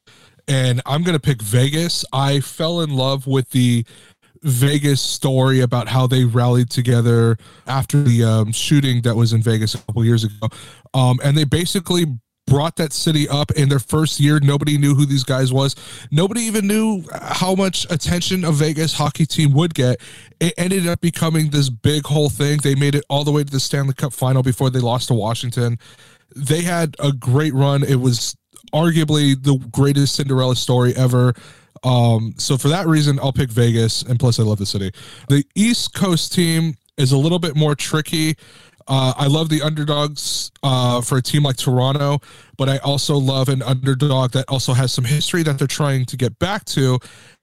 and 0.47 0.81
I'm 0.85 1.03
going 1.03 1.17
to 1.17 1.21
pick 1.21 1.41
Vegas. 1.41 2.05
I 2.13 2.39
fell 2.39 2.81
in 2.81 2.91
love 2.91 3.25
with 3.25 3.49
the 3.49 3.85
Vegas 4.43 5.01
story 5.01 5.61
about 5.61 5.87
how 5.87 6.05
they 6.05 6.23
rallied 6.23 6.69
together 6.69 7.37
after 7.65 8.03
the 8.03 8.23
um, 8.23 8.51
shooting 8.51 9.01
that 9.01 9.15
was 9.15 9.33
in 9.33 9.41
Vegas 9.41 9.73
a 9.73 9.79
couple 9.79 10.05
years 10.05 10.23
ago, 10.23 10.47
um, 10.93 11.19
and 11.23 11.35
they 11.35 11.43
basically 11.43 12.05
brought 12.55 12.77
that 12.77 12.93
city 12.93 13.27
up 13.27 13.51
in 13.51 13.67
their 13.67 13.79
first 13.79 14.17
year. 14.17 14.39
Nobody 14.39 14.77
knew 14.77 14.95
who 14.95 15.05
these 15.05 15.25
guys 15.25 15.51
was. 15.51 15.75
Nobody 16.09 16.39
even 16.43 16.65
knew 16.65 17.03
how 17.13 17.53
much 17.53 17.85
attention 17.89 18.45
a 18.45 18.51
vegas 18.53 18.93
hockey 18.93 19.25
team 19.25 19.51
would 19.51 19.73
get. 19.73 19.99
It 20.39 20.53
ended 20.57 20.87
up 20.87 21.01
becoming 21.01 21.49
this 21.49 21.69
big 21.69 22.05
whole 22.05 22.29
thing. 22.29 22.59
They 22.63 22.73
made 22.73 22.95
it 22.95 23.03
all 23.09 23.25
the 23.25 23.31
way 23.33 23.43
to 23.43 23.51
the 23.51 23.59
stanley 23.59 23.93
cup 23.93 24.13
final 24.13 24.41
before 24.41 24.69
they 24.69 24.79
lost 24.79 25.09
to 25.09 25.13
washington. 25.13 25.77
They 26.33 26.61
had 26.61 26.95
a 26.97 27.11
great 27.11 27.53
run. 27.53 27.83
It 27.83 27.99
was 27.99 28.37
arguably 28.73 29.35
the 29.35 29.57
greatest 29.73 30.15
cinderella 30.15 30.55
story 30.55 30.95
ever. 30.95 31.33
Um, 31.83 32.35
so 32.37 32.57
for 32.57 32.69
that 32.69 32.87
reason 32.87 33.19
i'll 33.19 33.33
pick 33.33 33.49
vegas 33.49 34.01
and 34.01 34.17
plus 34.17 34.39
i 34.39 34.43
love 34.43 34.59
the 34.59 34.65
city. 34.65 34.91
The 35.27 35.43
east 35.55 35.93
coast 35.93 36.31
team 36.31 36.75
is 36.95 37.11
a 37.11 37.17
little 37.17 37.39
bit 37.39 37.57
more 37.57 37.75
tricky 37.75 38.37
uh, 38.87 39.13
I 39.17 39.27
love 39.27 39.49
the 39.49 39.61
underdogs 39.61 40.51
uh, 40.63 41.01
for 41.01 41.17
a 41.17 41.21
team 41.21 41.43
like 41.43 41.57
Toronto, 41.57 42.19
but 42.57 42.69
I 42.69 42.77
also 42.79 43.17
love 43.17 43.49
an 43.49 43.61
underdog 43.61 44.31
that 44.31 44.45
also 44.47 44.73
has 44.73 44.93
some 44.93 45.05
history 45.05 45.43
that 45.43 45.57
they're 45.57 45.67
trying 45.67 46.05
to 46.05 46.17
get 46.17 46.37
back 46.39 46.65
to. 46.65 46.99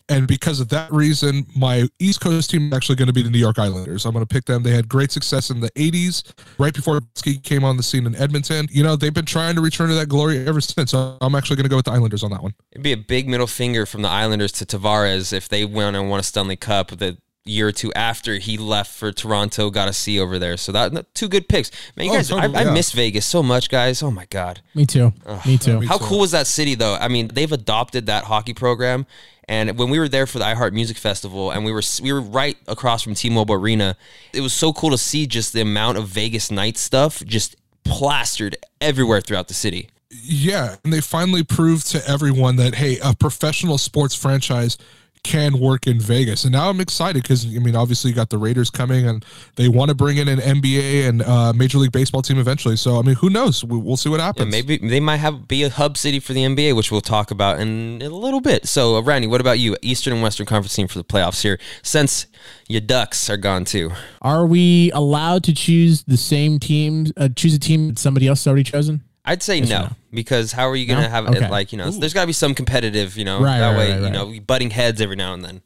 And 0.08 0.26
because 0.26 0.60
of 0.60 0.68
that 0.70 0.92
reason, 0.92 1.46
my 1.56 1.88
East 1.98 2.20
Coast 2.20 2.50
team 2.50 2.66
is 2.66 2.72
actually 2.76 2.96
going 2.96 3.06
to 3.06 3.12
be 3.12 3.22
the 3.22 3.30
New 3.30 3.38
York 3.38 3.58
Islanders. 3.58 4.04
I'm 4.04 4.12
going 4.12 4.24
to 4.24 4.32
pick 4.32 4.44
them. 4.44 4.62
They 4.62 4.72
had 4.72 4.88
great 4.88 5.10
success 5.10 5.48
in 5.48 5.60
the 5.60 5.70
80s, 5.70 6.24
right 6.58 6.74
before 6.74 7.00
Ski 7.14 7.38
came 7.38 7.64
on 7.64 7.76
the 7.76 7.82
scene 7.82 8.06
in 8.06 8.14
Edmonton. 8.16 8.66
You 8.70 8.82
know, 8.82 8.96
they've 8.96 9.14
been 9.14 9.24
trying 9.24 9.54
to 9.54 9.60
return 9.60 9.88
to 9.88 9.94
that 9.94 10.08
glory 10.08 10.46
ever 10.46 10.60
since. 10.60 10.90
So 10.90 11.16
I'm 11.20 11.34
actually 11.34 11.56
going 11.56 11.64
to 11.64 11.70
go 11.70 11.76
with 11.76 11.86
the 11.86 11.92
Islanders 11.92 12.22
on 12.22 12.30
that 12.32 12.42
one. 12.42 12.52
It'd 12.72 12.82
be 12.82 12.92
a 12.92 12.96
big 12.96 13.28
middle 13.28 13.46
finger 13.46 13.86
from 13.86 14.02
the 14.02 14.08
Islanders 14.08 14.52
to 14.52 14.66
Tavares 14.66 15.32
if 15.32 15.48
they 15.48 15.64
went 15.64 15.96
and 15.96 16.10
won 16.10 16.20
a 16.20 16.22
Stanley 16.22 16.56
Cup 16.56 16.88
the 16.88 17.16
year 17.44 17.68
or 17.68 17.72
two 17.72 17.92
after 17.94 18.36
he 18.38 18.56
left 18.56 18.92
for 18.92 19.10
Toronto, 19.12 19.70
got 19.70 19.88
a 19.88 19.92
C 19.92 20.20
over 20.20 20.38
there. 20.38 20.56
So 20.56 20.72
that 20.72 21.14
two 21.14 21.28
good 21.28 21.48
picks. 21.48 21.70
Man, 21.96 22.06
you 22.06 22.12
Oh, 22.12 22.16
guys, 22.16 22.28
totally, 22.28 22.54
I, 22.56 22.70
I 22.70 22.72
miss 22.72 22.92
Vegas 22.92 23.26
so 23.26 23.42
much, 23.42 23.68
guys. 23.68 24.02
Oh 24.02 24.10
my 24.10 24.26
god. 24.30 24.60
Me 24.74 24.86
too. 24.86 25.12
Me 25.44 25.58
too. 25.58 25.80
How 25.80 25.98
cool 25.98 26.20
was 26.20 26.30
that 26.30 26.46
city 26.46 26.74
though? 26.74 26.94
I 26.94 27.08
mean, 27.08 27.28
they've 27.28 27.50
adopted 27.50 28.06
that 28.06 28.24
hockey 28.24 28.54
program. 28.54 29.06
And 29.48 29.76
when 29.76 29.90
we 29.90 29.98
were 29.98 30.08
there 30.08 30.26
for 30.28 30.38
the 30.38 30.44
iHeart 30.44 30.72
Music 30.72 30.96
Festival, 30.96 31.50
and 31.50 31.64
we 31.64 31.72
were 31.72 31.82
we 32.00 32.12
were 32.12 32.20
right 32.20 32.56
across 32.68 33.02
from 33.02 33.14
T-Mobile 33.14 33.56
Arena, 33.56 33.96
it 34.32 34.40
was 34.40 34.52
so 34.52 34.72
cool 34.72 34.90
to 34.90 34.98
see 34.98 35.26
just 35.26 35.52
the 35.52 35.60
amount 35.60 35.98
of 35.98 36.06
Vegas 36.06 36.50
night 36.50 36.78
stuff 36.78 37.24
just 37.26 37.56
plastered 37.84 38.56
everywhere 38.80 39.20
throughout 39.20 39.48
the 39.48 39.54
city. 39.54 39.90
Yeah, 40.10 40.76
and 40.84 40.92
they 40.92 41.00
finally 41.00 41.42
proved 41.42 41.88
to 41.88 42.06
everyone 42.08 42.56
that 42.56 42.76
hey, 42.76 42.98
a 43.02 43.14
professional 43.16 43.78
sports 43.78 44.14
franchise 44.14 44.78
can 45.24 45.58
work 45.58 45.86
in 45.86 46.00
Vegas. 46.00 46.44
And 46.44 46.52
now 46.52 46.68
I'm 46.68 46.80
excited 46.80 47.22
because 47.22 47.44
I 47.44 47.58
mean, 47.60 47.76
obviously 47.76 48.10
you 48.10 48.16
got 48.16 48.30
the 48.30 48.38
Raiders 48.38 48.70
coming, 48.70 49.06
and 49.06 49.24
they 49.56 49.68
want 49.68 49.88
to 49.90 49.94
bring 49.94 50.16
in 50.16 50.28
an 50.28 50.38
NBA 50.38 51.08
and 51.08 51.22
uh, 51.22 51.52
Major 51.52 51.78
League 51.78 51.92
Baseball 51.92 52.22
team 52.22 52.38
eventually. 52.38 52.76
So 52.76 52.98
I 52.98 53.02
mean, 53.02 53.14
who 53.14 53.30
knows? 53.30 53.64
We, 53.64 53.78
we'll 53.78 53.96
see 53.96 54.08
what 54.08 54.20
happens. 54.20 54.42
And 54.42 54.50
maybe 54.50 54.76
they 54.78 55.00
might 55.00 55.18
have 55.18 55.46
be 55.46 55.62
a 55.62 55.70
hub 55.70 55.96
city 55.96 56.18
for 56.18 56.32
the 56.32 56.44
NBA, 56.44 56.74
which 56.76 56.90
we'll 56.90 57.00
talk 57.00 57.30
about 57.30 57.60
in 57.60 58.02
a 58.02 58.08
little 58.08 58.40
bit. 58.40 58.66
So, 58.66 58.96
uh, 58.96 59.02
Randy, 59.02 59.28
what 59.28 59.40
about 59.40 59.58
you? 59.58 59.76
Eastern 59.82 60.14
and 60.14 60.22
Western 60.22 60.46
Conference 60.46 60.74
team 60.74 60.88
for 60.88 60.98
the 60.98 61.04
playoffs 61.04 61.42
here, 61.42 61.58
since 61.82 62.26
your 62.68 62.80
Ducks 62.80 63.30
are 63.30 63.36
gone 63.36 63.64
too. 63.64 63.92
Are 64.20 64.46
we 64.46 64.90
allowed 64.92 65.44
to 65.44 65.54
choose 65.54 66.02
the 66.04 66.16
same 66.16 66.58
team? 66.58 67.06
Uh, 67.16 67.28
choose 67.34 67.54
a 67.54 67.58
team 67.58 67.88
that 67.88 67.98
somebody 67.98 68.26
else 68.26 68.44
has 68.44 68.48
already 68.48 68.64
chosen? 68.64 69.02
I'd 69.24 69.42
say 69.42 69.60
or 69.60 69.66
no, 69.66 69.68
no? 69.82 69.88
because 70.12 70.52
how 70.52 70.68
are 70.68 70.74
you 70.76 70.86
going 70.86 70.98
to 70.98 71.04
No? 71.04 71.10
have 71.10 71.28
Okay. 71.28 71.44
it 71.44 71.50
like 71.50 71.70
you 71.72 71.78
know? 71.78 71.90
There's 71.90 72.12
got 72.12 72.22
to 72.22 72.26
be 72.26 72.32
some 72.32 72.54
competitive, 72.54 73.16
you 73.16 73.24
know. 73.24 73.40
Right, 73.40 73.58
that 73.60 73.68
right, 73.70 73.76
way, 73.78 73.90
right, 73.92 73.98
you 73.98 74.04
right. 74.04 74.12
know, 74.12 74.40
butting 74.40 74.70
heads 74.70 75.00
every 75.00 75.16
now 75.16 75.32
and 75.34 75.44
then. 75.44 75.62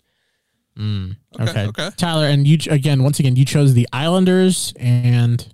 Mm, 0.79 1.17
okay. 1.41 1.67
okay. 1.69 1.91
Tyler, 1.97 2.27
and 2.27 2.47
you 2.47 2.59
again, 2.71 3.03
once 3.03 3.19
again, 3.19 3.35
you 3.35 3.47
chose 3.47 3.73
the 3.73 3.89
Islanders 3.93 4.75
and 4.79 5.47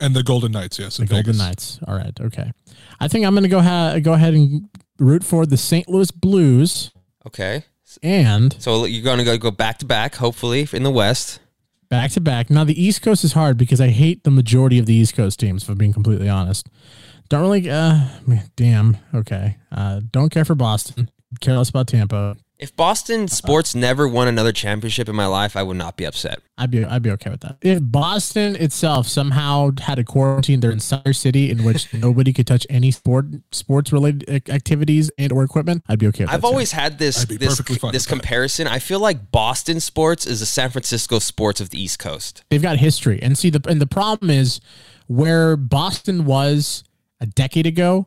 and 0.00 0.14
the 0.14 0.22
Golden 0.22 0.52
Knights, 0.52 0.78
yes, 0.78 0.98
the 0.98 1.06
Golden 1.06 1.24
Vegas. 1.24 1.38
Knights. 1.38 1.78
All 1.88 1.96
right. 1.96 2.16
Okay. 2.20 2.52
I 3.00 3.08
think 3.08 3.26
I'm 3.26 3.34
going 3.34 3.42
to 3.42 3.48
go 3.48 3.60
ha- 3.60 3.98
go 4.00 4.12
ahead 4.12 4.34
and 4.34 4.68
root 5.00 5.24
for 5.24 5.46
the 5.46 5.56
St. 5.56 5.88
Louis 5.88 6.10
Blues 6.12 6.92
Okay, 7.26 7.64
and 8.02 8.54
so 8.60 8.84
you're 8.84 9.02
going 9.02 9.18
to 9.18 9.24
go 9.24 9.36
go 9.36 9.50
back 9.50 9.78
to 9.78 9.84
back, 9.84 10.14
hopefully 10.14 10.68
in 10.72 10.84
the 10.84 10.90
West. 10.92 11.40
back 11.90 12.12
to 12.12 12.20
back. 12.20 12.48
Now 12.48 12.62
the 12.62 12.80
East 12.80 13.02
Coast 13.02 13.24
is 13.24 13.32
hard 13.32 13.56
because 13.58 13.80
I 13.80 13.88
hate 13.88 14.22
the 14.22 14.30
majority 14.30 14.78
of 14.78 14.86
the 14.86 14.94
East 14.94 15.14
Coast 15.16 15.40
teams. 15.40 15.64
If 15.64 15.68
I'm 15.68 15.76
being 15.76 15.92
completely 15.92 16.28
honest, 16.28 16.68
don't 17.28 17.42
really. 17.42 17.68
Uh, 17.70 18.00
damn. 18.56 18.96
Okay. 19.14 19.56
Uh, 19.70 20.00
don't 20.10 20.30
care 20.30 20.44
for 20.44 20.54
Boston. 20.54 21.10
Care 21.40 21.56
less 21.56 21.68
about 21.68 21.88
Tampa. 21.88 22.36
If 22.58 22.74
Boston 22.74 23.28
sports 23.28 23.72
never 23.76 24.08
won 24.08 24.26
another 24.26 24.50
championship 24.50 25.08
in 25.08 25.14
my 25.14 25.26
life, 25.26 25.54
I 25.56 25.62
would 25.62 25.76
not 25.76 25.96
be 25.96 26.04
upset. 26.04 26.40
I'd 26.56 26.72
be 26.72 26.84
I'd 26.84 27.02
be 27.02 27.10
okay 27.12 27.30
with 27.30 27.40
that. 27.42 27.58
If 27.62 27.78
Boston 27.80 28.56
itself 28.56 29.06
somehow 29.06 29.70
had 29.80 30.00
a 30.00 30.04
quarantine 30.04 30.58
their 30.58 30.72
entire 30.72 31.12
city 31.12 31.50
in 31.52 31.62
which 31.62 31.92
nobody 31.94 32.32
could 32.32 32.48
touch 32.48 32.66
any 32.68 32.90
sport 32.90 33.26
sports 33.52 33.92
related 33.92 34.50
activities 34.50 35.08
and 35.18 35.30
or 35.30 35.44
equipment, 35.44 35.84
I'd 35.86 36.00
be 36.00 36.08
okay 36.08 36.24
with 36.24 36.30
that. 36.30 36.34
I've 36.34 36.40
that. 36.40 36.48
too. 36.48 36.52
always 36.52 36.72
had 36.72 36.98
this 36.98 37.24
this 37.26 37.58
this 37.58 37.80
with 37.80 37.92
that. 37.92 38.06
comparison. 38.08 38.66
I 38.66 38.80
feel 38.80 38.98
like 38.98 39.30
Boston 39.30 39.78
sports 39.78 40.26
is 40.26 40.40
the 40.40 40.46
San 40.46 40.70
Francisco 40.70 41.20
sports 41.20 41.60
of 41.60 41.70
the 41.70 41.80
East 41.80 42.00
Coast. 42.00 42.42
they've 42.50 42.60
got 42.60 42.78
history. 42.78 43.20
And 43.22 43.38
see 43.38 43.50
the 43.50 43.62
and 43.68 43.80
the 43.80 43.86
problem 43.86 44.30
is 44.30 44.60
where 45.06 45.56
Boston 45.56 46.24
was 46.24 46.82
a 47.20 47.26
decade 47.26 47.66
ago 47.66 48.06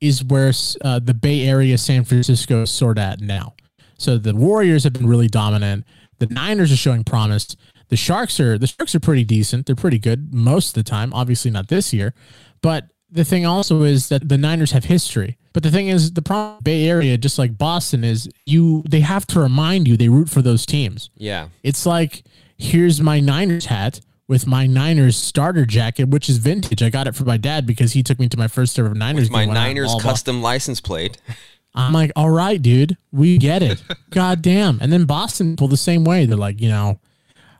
is 0.00 0.24
where 0.24 0.52
uh, 0.82 0.98
the 0.98 1.14
Bay 1.14 1.46
Area, 1.46 1.76
San 1.78 2.04
Francisco 2.04 2.62
is 2.62 2.70
sort 2.70 2.98
of 2.98 3.04
at 3.04 3.20
now. 3.20 3.54
So 3.98 4.16
the 4.16 4.34
Warriors 4.34 4.84
have 4.84 4.94
been 4.94 5.06
really 5.06 5.28
dominant. 5.28 5.84
The 6.18 6.26
Niners 6.26 6.72
are 6.72 6.76
showing 6.76 7.04
promise. 7.04 7.56
The 7.88 7.96
Sharks 7.96 8.40
are 8.40 8.56
the 8.56 8.66
Sharks 8.66 8.94
are 8.94 9.00
pretty 9.00 9.24
decent. 9.24 9.66
They're 9.66 9.76
pretty 9.76 9.98
good 9.98 10.32
most 10.32 10.68
of 10.68 10.84
the 10.84 10.88
time. 10.88 11.12
Obviously 11.12 11.50
not 11.50 11.68
this 11.68 11.92
year, 11.92 12.14
but 12.62 12.86
the 13.10 13.24
thing 13.24 13.44
also 13.44 13.82
is 13.82 14.08
that 14.08 14.28
the 14.28 14.38
Niners 14.38 14.70
have 14.72 14.84
history. 14.84 15.36
But 15.52 15.64
the 15.64 15.70
thing 15.70 15.88
is, 15.88 16.12
the 16.12 16.22
problem 16.22 16.62
Bay 16.62 16.88
Area, 16.88 17.18
just 17.18 17.38
like 17.38 17.58
Boston, 17.58 18.04
is 18.04 18.28
you 18.46 18.84
they 18.88 19.00
have 19.00 19.26
to 19.28 19.40
remind 19.40 19.88
you 19.88 19.96
they 19.96 20.08
root 20.08 20.30
for 20.30 20.42
those 20.42 20.64
teams. 20.64 21.10
Yeah. 21.16 21.48
It's 21.62 21.84
like, 21.84 22.22
here's 22.56 23.00
my 23.00 23.20
Niners 23.20 23.66
hat 23.66 24.00
with 24.30 24.46
my 24.46 24.64
Niners 24.64 25.16
starter 25.16 25.66
jacket, 25.66 26.08
which 26.08 26.28
is 26.28 26.38
vintage. 26.38 26.84
I 26.84 26.88
got 26.88 27.08
it 27.08 27.16
from 27.16 27.26
my 27.26 27.36
dad 27.36 27.66
because 27.66 27.94
he 27.94 28.04
took 28.04 28.20
me 28.20 28.28
to 28.28 28.38
my 28.38 28.46
first 28.46 28.78
ever 28.78 28.94
Niners 28.94 29.28
My 29.28 29.44
game. 29.44 29.54
Niners 29.54 29.90
all 29.90 29.96
of- 29.96 30.04
custom 30.04 30.40
license 30.40 30.80
plate. 30.80 31.18
I'm 31.74 31.92
like, 31.92 32.12
all 32.14 32.30
right, 32.30 32.62
dude, 32.62 32.96
we 33.10 33.38
get 33.38 33.60
it. 33.60 33.82
God 34.10 34.40
damn. 34.40 34.78
And 34.80 34.92
then 34.92 35.04
Boston 35.04 35.56
pulled 35.56 35.72
the 35.72 35.76
same 35.76 36.04
way. 36.04 36.26
They're 36.26 36.36
like, 36.36 36.60
you 36.60 36.68
know, 36.68 37.00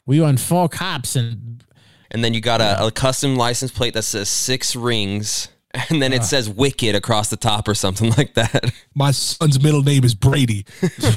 we 0.07 0.21
won 0.21 0.37
four 0.37 0.69
cops 0.69 1.17
and 1.17 1.65
And 2.13 2.23
then 2.23 2.35
you 2.35 2.41
got 2.41 2.61
a, 2.61 2.87
a 2.87 2.91
custom 2.93 3.35
license 3.35 3.73
plate 3.73 3.95
that 3.95 4.03
says 4.03 4.29
six 4.29 4.77
rings. 4.77 5.49
And 5.89 6.01
then 6.03 6.13
it 6.13 6.25
says 6.25 6.49
Wicked 6.49 6.95
across 6.97 7.31
the 7.31 7.37
top 7.37 7.67
or 7.69 7.75
something 7.75 8.11
like 8.17 8.35
that. 8.35 8.73
My 8.95 9.11
son's 9.11 9.61
middle 9.61 9.83
name 9.83 10.05
is 10.05 10.15
Brady. 10.15 10.67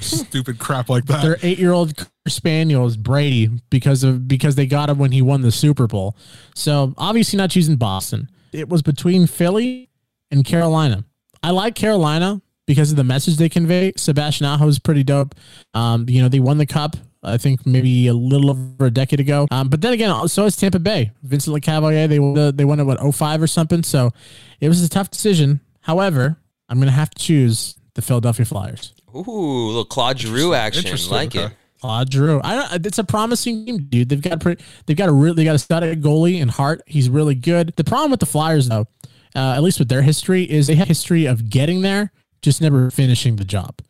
Stupid 0.01 0.57
crap 0.59 0.89
like 0.89 1.05
that. 1.05 1.23
their 1.23 1.37
eight 1.43 1.57
year 1.59 1.71
old 1.71 2.07
spaniel 2.27 2.85
is 2.85 2.97
Brady 2.97 3.49
because 3.69 4.03
of 4.03 4.27
because 4.27 4.55
they 4.55 4.65
got 4.65 4.89
him 4.89 4.97
when 4.97 5.11
he 5.11 5.21
won 5.21 5.41
the 5.41 5.51
Super 5.51 5.87
Bowl. 5.87 6.15
So 6.55 6.93
obviously 6.97 7.37
not 7.37 7.49
choosing 7.49 7.75
Boston. 7.75 8.29
It 8.51 8.69
was 8.69 8.81
between 8.81 9.27
Philly 9.27 9.89
and 10.31 10.45
Carolina. 10.45 11.03
I 11.41 11.51
like 11.51 11.75
Carolina 11.75 12.41
because 12.65 12.91
of 12.91 12.97
the 12.97 13.03
message 13.03 13.37
they 13.37 13.49
convey. 13.49 13.93
Sebastian 13.97 14.45
Aho 14.45 14.67
is 14.67 14.79
pretty 14.79 15.03
dope. 15.03 15.35
Um, 15.73 16.05
you 16.07 16.21
know, 16.21 16.29
they 16.29 16.39
won 16.39 16.57
the 16.57 16.65
cup. 16.65 16.95
I 17.25 17.37
think 17.37 17.65
maybe 17.65 18.07
a 18.07 18.13
little 18.13 18.49
over 18.49 18.85
a 18.85 18.91
decade 18.91 19.19
ago. 19.21 19.47
Um, 19.49 19.69
but 19.69 19.81
then 19.81 19.93
again, 19.93 20.27
so 20.27 20.45
is 20.45 20.57
Tampa 20.57 20.79
Bay. 20.79 21.11
Vincent 21.23 21.55
Lecavalier, 21.55 22.07
they 22.09 22.19
won, 22.19 22.33
the, 22.33 22.51
they 22.53 22.65
won 22.65 22.79
at 22.81 22.85
what 22.85 22.99
05 23.15 23.41
or 23.41 23.47
something. 23.47 23.81
So 23.83 24.11
it 24.59 24.67
was 24.67 24.83
a 24.83 24.89
tough 24.89 25.09
decision. 25.09 25.61
However, 25.81 26.37
I'm 26.67 26.77
going 26.77 26.87
to 26.87 26.93
have 26.93 27.09
to 27.11 27.19
choose 27.21 27.75
the 27.93 28.01
Philadelphia 28.01 28.45
Flyers. 28.45 28.93
Ooh, 29.15 29.67
little 29.67 29.85
Claude 29.85 30.19
Giroux 30.19 30.53
action. 30.53 30.83
Interesting, 30.83 31.13
Like 31.13 31.35
it. 31.35 31.51
Claude 31.83 32.09
Drew. 32.09 32.39
I 32.43 32.55
don't, 32.55 32.85
it's 32.85 32.97
a 32.97 33.03
promising 33.03 33.65
team, 33.65 33.77
dude. 33.89 34.07
They've 34.07 34.21
got 34.21 34.39
pretty, 34.39 34.63
they've 34.85 34.95
got 34.95 35.09
a 35.09 35.11
really 35.11 35.35
they 35.35 35.43
got 35.43 35.55
a 35.55 35.59
stud 35.59 35.83
goalie 36.01 36.41
and 36.41 36.49
Hart. 36.49 36.81
He's 36.87 37.09
really 37.09 37.35
good. 37.35 37.73
The 37.75 37.83
problem 37.83 38.09
with 38.11 38.21
the 38.21 38.25
Flyers, 38.25 38.69
though, 38.69 38.85
uh, 39.35 39.53
at 39.57 39.61
least 39.63 39.79
with 39.79 39.89
their 39.89 40.01
history, 40.01 40.49
is 40.49 40.67
they 40.67 40.75
have 40.75 40.85
a 40.85 40.87
history 40.87 41.25
of 41.25 41.49
getting 41.49 41.81
there, 41.81 42.13
just 42.41 42.61
never 42.61 42.89
finishing 42.89 43.35
the 43.35 43.43
job. 43.43 43.81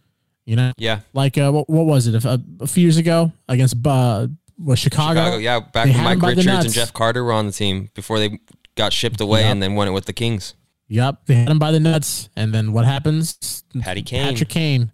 You 0.45 0.55
know, 0.55 0.73
Yeah. 0.77 1.01
like 1.13 1.37
uh, 1.37 1.51
what, 1.51 1.69
what 1.69 1.85
was 1.85 2.07
it 2.07 2.25
a, 2.25 2.41
a 2.61 2.65
few 2.67 2.81
years 2.81 2.97
ago 2.97 3.31
against 3.47 3.75
uh, 3.85 4.25
was 4.57 4.79
Chicago? 4.79 5.19
Chicago. 5.21 5.37
Yeah. 5.37 5.59
Back 5.59 5.85
when 5.85 6.03
Mike 6.03 6.13
him 6.15 6.19
by 6.19 6.29
the 6.31 6.35
Richards 6.37 6.65
and. 6.65 6.73
Jeff 6.73 6.93
Carter 6.93 7.23
were 7.23 7.31
on 7.31 7.45
the 7.45 7.51
team 7.51 7.91
before 7.93 8.17
they 8.17 8.39
got 8.75 8.91
shipped 8.91 9.21
away 9.21 9.41
Yep. 9.41 9.51
and 9.51 9.61
then 9.61 9.75
won 9.75 9.87
it 9.87 9.91
with 9.91 10.05
the 10.05 10.13
Kings. 10.13 10.55
Yep, 10.87 11.27
they 11.27 11.35
had 11.35 11.49
him 11.49 11.59
by 11.59 11.71
the 11.71 11.79
nuts, 11.79 12.29
and 12.35 12.53
then 12.53 12.73
what 12.73 12.85
happens? 12.85 13.63
Patty 13.79 14.01
Kane. 14.01 14.31
Patrick 14.31 14.49
Kane, 14.49 14.91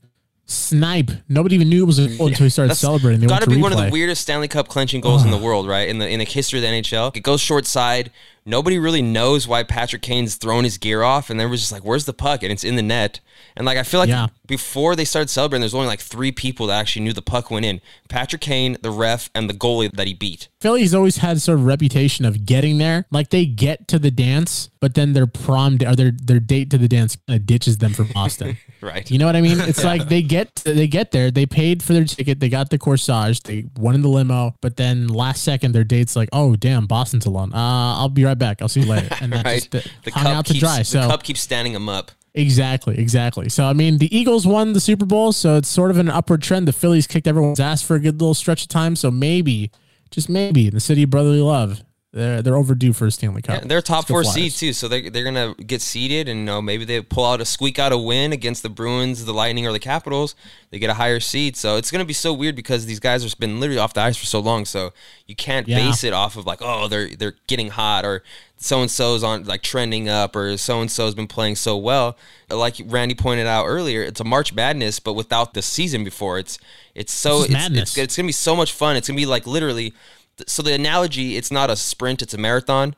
snipe. 0.49 1.11
Nobody 1.27 1.55
even 1.55 1.69
knew 1.69 1.83
it 1.83 1.85
was 1.85 1.99
a 1.99 2.07
goal 2.07 2.27
until 2.27 2.45
he 2.45 2.49
started 2.49 2.71
That's 2.71 2.79
celebrating. 2.79 3.21
They 3.21 3.27
Got 3.27 3.43
to 3.43 3.49
be 3.49 3.57
one 3.57 3.71
of 3.71 3.79
the 3.79 3.89
weirdest 3.91 4.21
Stanley 4.21 4.47
Cup 4.47 4.67
clinching 4.67 5.01
goals 5.01 5.23
in 5.23 5.31
the 5.31 5.37
world, 5.37 5.67
right? 5.67 5.87
In 5.87 5.99
the 5.99 6.07
in 6.07 6.19
the 6.19 6.25
history 6.25 6.59
of 6.59 6.63
the 6.63 6.69
NHL, 6.69 7.15
it 7.15 7.21
goes 7.21 7.41
short 7.41 7.65
side. 7.65 8.11
Nobody 8.45 8.79
really 8.79 9.03
knows 9.03 9.47
why 9.47 9.61
Patrick 9.63 10.01
Kane's 10.01 10.35
thrown 10.35 10.63
his 10.63 10.79
gear 10.79 11.03
off, 11.03 11.29
and 11.29 11.39
was 11.49 11.59
just 11.59 11.71
like, 11.71 11.83
"Where's 11.83 12.05
the 12.05 12.13
puck?" 12.13 12.41
And 12.41 12.51
it's 12.51 12.63
in 12.63 12.75
the 12.75 12.81
net. 12.81 13.19
And 13.55 13.65
like 13.65 13.77
I 13.77 13.83
feel 13.83 13.99
like 13.99 14.09
Yeah. 14.09 14.27
before 14.47 14.95
they 14.95 15.05
started 15.05 15.29
celebrating, 15.29 15.61
there's 15.61 15.73
only 15.75 15.87
like 15.87 15.99
three 15.99 16.31
people 16.31 16.67
that 16.67 16.79
actually 16.79 17.03
knew 17.03 17.13
the 17.13 17.21
puck 17.21 17.51
went 17.51 17.65
in: 17.65 17.79
Patrick 18.07 18.41
Kane, 18.41 18.77
the 18.81 18.89
ref, 18.91 19.29
and 19.35 19.49
the 19.49 19.53
goalie 19.53 19.91
that 19.91 20.07
he 20.07 20.13
beat. 20.13 20.47
Philly's 20.61 20.95
always 20.95 21.17
had 21.17 21.41
sort 21.41 21.59
of 21.59 21.65
reputation 21.65 22.25
of 22.25 22.45
getting 22.45 22.79
there. 22.79 23.05
Like 23.11 23.29
they 23.29 23.45
get 23.45 23.87
to 23.89 23.99
the 23.99 24.11
dance, 24.11 24.69
but 24.79 24.95
then 24.95 25.13
their 25.13 25.27
prom 25.27 25.77
or 25.85 25.95
their 25.95 26.11
their 26.11 26.39
date 26.39 26.71
to 26.71 26.77
the 26.79 26.87
dance 26.87 27.17
kind 27.27 27.39
of 27.39 27.45
ditches 27.45 27.77
them 27.77 27.93
for 27.93 28.03
Boston. 28.03 28.57
Right. 28.81 29.09
You 29.11 29.17
know 29.17 29.25
what 29.25 29.35
I 29.35 29.41
mean? 29.41 29.59
It's 29.59 29.83
like 29.91 30.07
they 30.07 30.21
get 30.21 30.55
they 30.65 30.87
get 30.87 31.11
there, 31.11 31.31
they 31.31 31.45
paid 31.45 31.83
for 31.83 31.93
their 31.93 32.05
ticket, 32.05 32.39
they 32.39 32.49
got 32.49 32.69
the 32.69 32.77
corsage, 32.79 33.43
they 33.43 33.65
won 33.77 33.95
in 33.95 34.01
the 34.01 34.07
limo, 34.09 34.55
but 34.61 34.77
then 34.77 35.07
last 35.07 35.43
second 35.43 35.73
their 35.73 35.83
date's 35.83 36.15
like, 36.15 36.29
oh 36.33 36.55
damn, 36.55 36.87
Boston's 36.87 37.25
alone. 37.25 37.53
Uh, 37.53 37.57
I'll 37.97 38.09
be 38.09 38.23
right 38.23 38.37
back. 38.37 38.61
I'll 38.61 38.69
see 38.69 38.81
you 38.81 38.85
later. 38.87 39.09
And 39.21 39.33
that 39.33 39.45
Right. 39.49 39.69
just 39.71 39.75
uh, 39.75 39.89
The 40.03 40.11
hung 40.11 40.23
cup 40.23 40.33
out 40.33 40.45
to 40.45 40.53
keeps 40.53 40.63
dry. 40.63 40.77
the 40.79 40.85
So 40.85 41.07
cup 41.09 41.23
keeps 41.23 41.41
standing 41.41 41.73
them 41.73 41.89
up. 41.89 42.11
Exactly, 42.35 42.97
exactly. 42.97 43.49
So 43.49 43.65
I 43.65 43.73
mean, 43.73 43.97
the 43.97 44.15
Eagles 44.15 44.45
won 44.47 44.73
the 44.73 44.79
Super 44.79 45.05
Bowl, 45.05 45.31
so 45.33 45.57
it's 45.57 45.67
sort 45.67 45.91
of 45.91 45.97
an 45.97 46.09
upward 46.09 46.41
trend. 46.41 46.67
The 46.67 46.73
Phillies 46.73 47.07
kicked 47.07 47.27
everyone's 47.27 47.59
ass 47.59 47.81
for 47.81 47.95
a 47.95 47.99
good 47.99 48.21
little 48.21 48.35
stretch 48.35 48.61
of 48.61 48.67
time, 48.69 48.95
so 48.95 49.09
maybe, 49.11 49.71
just 50.11 50.29
maybe, 50.29 50.67
in 50.67 50.73
the 50.73 50.79
city 50.79 51.03
of 51.03 51.09
brotherly 51.09 51.41
love, 51.41 51.83
they're 52.11 52.41
they're 52.41 52.55
overdue 52.55 52.91
for 52.93 53.05
a 53.05 53.11
Stanley 53.11 53.41
Cup. 53.43 53.61
Yeah, 53.61 53.67
they're 53.67 53.81
top 53.83 54.07
four 54.07 54.23
Flyers. 54.23 54.33
seed 54.33 54.51
too, 54.53 54.73
so 54.73 54.87
they 54.87 55.09
they're 55.09 55.23
gonna 55.23 55.53
get 55.55 55.79
seeded, 55.81 56.27
and 56.27 56.39
you 56.39 56.45
know 56.45 56.59
maybe 56.61 56.83
they 56.83 57.01
pull 57.01 57.23
out 57.25 57.39
a 57.39 57.45
squeak 57.45 57.77
out 57.77 57.91
a 57.91 57.97
win 57.99 58.33
against 58.33 58.63
the 58.63 58.69
Bruins, 58.69 59.25
the 59.25 59.33
Lightning, 59.33 59.67
or 59.67 59.71
the 59.71 59.79
Capitals. 59.79 60.33
They 60.71 60.79
get 60.79 60.89
a 60.89 60.95
higher 60.95 61.19
seed, 61.19 61.55
so 61.55 61.77
it's 61.77 61.91
gonna 61.91 62.05
be 62.05 62.13
so 62.13 62.33
weird 62.33 62.55
because 62.55 62.87
these 62.87 62.99
guys 62.99 63.23
have 63.23 63.37
been 63.37 63.59
literally 63.59 63.79
off 63.79 63.93
the 63.93 64.01
ice 64.01 64.17
for 64.17 64.25
so 64.25 64.39
long, 64.39 64.65
so 64.65 64.91
you 65.27 65.35
can't 65.35 65.67
Yeah. 65.67 65.77
base 65.85 66.03
it 66.03 66.13
off 66.13 66.35
of 66.35 66.47
like 66.47 66.59
oh 66.61 66.87
they're 66.87 67.09
they're 67.15 67.35
getting 67.45 67.69
hot 67.69 68.05
or 68.05 68.23
so 68.57 68.81
and 68.81 68.89
so's 68.91 69.23
on 69.23 69.43
like 69.45 69.61
trending 69.61 70.09
up 70.09 70.35
or 70.35 70.57
so 70.57 70.81
and 70.81 70.91
so's 70.91 71.13
been 71.13 71.27
playing 71.27 71.55
so 71.57 71.77
well. 71.77 72.17
Like 72.49 72.75
Randy 72.85 73.13
pointed 73.13 73.45
out 73.45 73.65
earlier, 73.67 74.01
it's 74.01 74.19
a 74.19 74.23
March 74.25 74.51
Madness, 74.53 74.99
but 74.99 75.13
without 75.13 75.53
the 75.53 75.61
season 75.61 76.03
before. 76.03 76.39
It's 76.39 76.57
it's 76.95 77.13
so 77.13 77.43
it's, 77.43 77.51
madness. 77.53 77.89
it's 77.91 77.97
it's 77.99 78.17
gonna 78.17 78.25
be 78.27 78.31
so 78.33 78.55
much 78.55 78.73
fun. 78.73 78.95
It's 78.95 79.07
gonna 79.07 79.15
be 79.15 79.27
like 79.27 79.45
literally. 79.45 79.93
So 80.47 80.61
the 80.61 80.73
analogy, 80.73 81.35
it's 81.37 81.51
not 81.51 81.69
a 81.69 81.75
sprint, 81.75 82.21
it's 82.21 82.33
a 82.33 82.37
marathon 82.37 82.95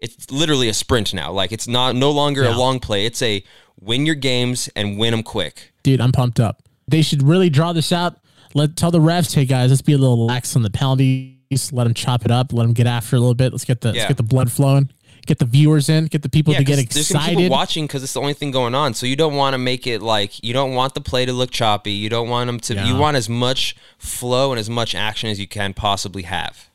it's 0.00 0.30
literally 0.30 0.68
a 0.68 0.72
sprint 0.74 1.12
now. 1.12 1.32
Like 1.32 1.50
it's 1.50 1.66
not 1.66 1.96
no 1.96 2.10
longer 2.12 2.44
Yeah. 2.44 2.54
a 2.54 2.56
long 2.56 2.78
play. 2.78 3.04
It's 3.04 3.20
a 3.20 3.42
win 3.80 4.06
your 4.06 4.14
games 4.14 4.68
and 4.76 4.96
win 4.96 5.10
them 5.10 5.24
quick. 5.24 5.72
Dude, 5.82 6.00
I'm 6.00 6.12
pumped 6.12 6.38
up. 6.38 6.62
They 6.86 7.02
should 7.02 7.22
really 7.22 7.50
draw 7.50 7.72
this 7.72 7.90
out. 7.92 8.16
Let 8.54 8.76
tell 8.76 8.90
the 8.90 9.00
refs, 9.00 9.34
hey 9.34 9.44
guys, 9.44 9.70
let's 9.70 9.82
be 9.82 9.94
a 9.94 9.98
little 9.98 10.24
lax 10.24 10.54
on 10.56 10.62
the 10.62 10.70
penalties. 10.70 11.72
Let 11.72 11.84
them 11.84 11.94
chop 11.94 12.24
it 12.24 12.30
up. 12.30 12.52
Let 12.52 12.62
them 12.62 12.74
get 12.74 12.86
after 12.86 13.16
a 13.16 13.18
little 13.18 13.34
bit. 13.34 13.52
Let's 13.52 13.64
get 13.64 13.80
the 13.80 13.88
Yeah. 13.88 13.94
let's 14.02 14.08
get 14.08 14.16
the 14.18 14.22
blood 14.22 14.52
flowing. 14.52 14.90
Get 15.26 15.40
the 15.40 15.44
viewers 15.46 15.88
in. 15.88 16.06
Get 16.06 16.22
the 16.22 16.28
people 16.28 16.54
to 16.54 16.62
get 16.62 16.76
'cause 16.76 16.94
there's 16.94 17.10
gonna 17.10 17.30
be 17.30 17.42
people 17.42 17.50
watching 17.56 17.86
because 17.88 18.04
it's 18.04 18.12
the 18.12 18.20
only 18.20 18.34
thing 18.34 18.52
going 18.52 18.76
on. 18.76 18.94
So 18.94 19.04
you 19.04 19.16
don't 19.16 19.34
want 19.34 19.54
to 19.54 19.58
make 19.58 19.86
it 19.86 20.00
like 20.00 20.42
you 20.44 20.52
don't 20.52 20.74
want 20.74 20.94
the 20.94 21.00
play 21.00 21.26
to 21.26 21.32
look 21.32 21.50
choppy. 21.50 21.90
You 21.92 22.08
don't 22.08 22.28
want 22.28 22.46
them 22.46 22.60
to. 22.60 22.74
Yeah. 22.74 22.86
You 22.86 22.96
want 22.96 23.16
as 23.16 23.28
much 23.28 23.74
flow 23.98 24.52
and 24.52 24.60
as 24.60 24.70
much 24.70 24.94
action 24.94 25.28
as 25.28 25.40
you 25.40 25.48
can 25.48 25.74
possibly 25.74 26.22
have. 26.22 26.67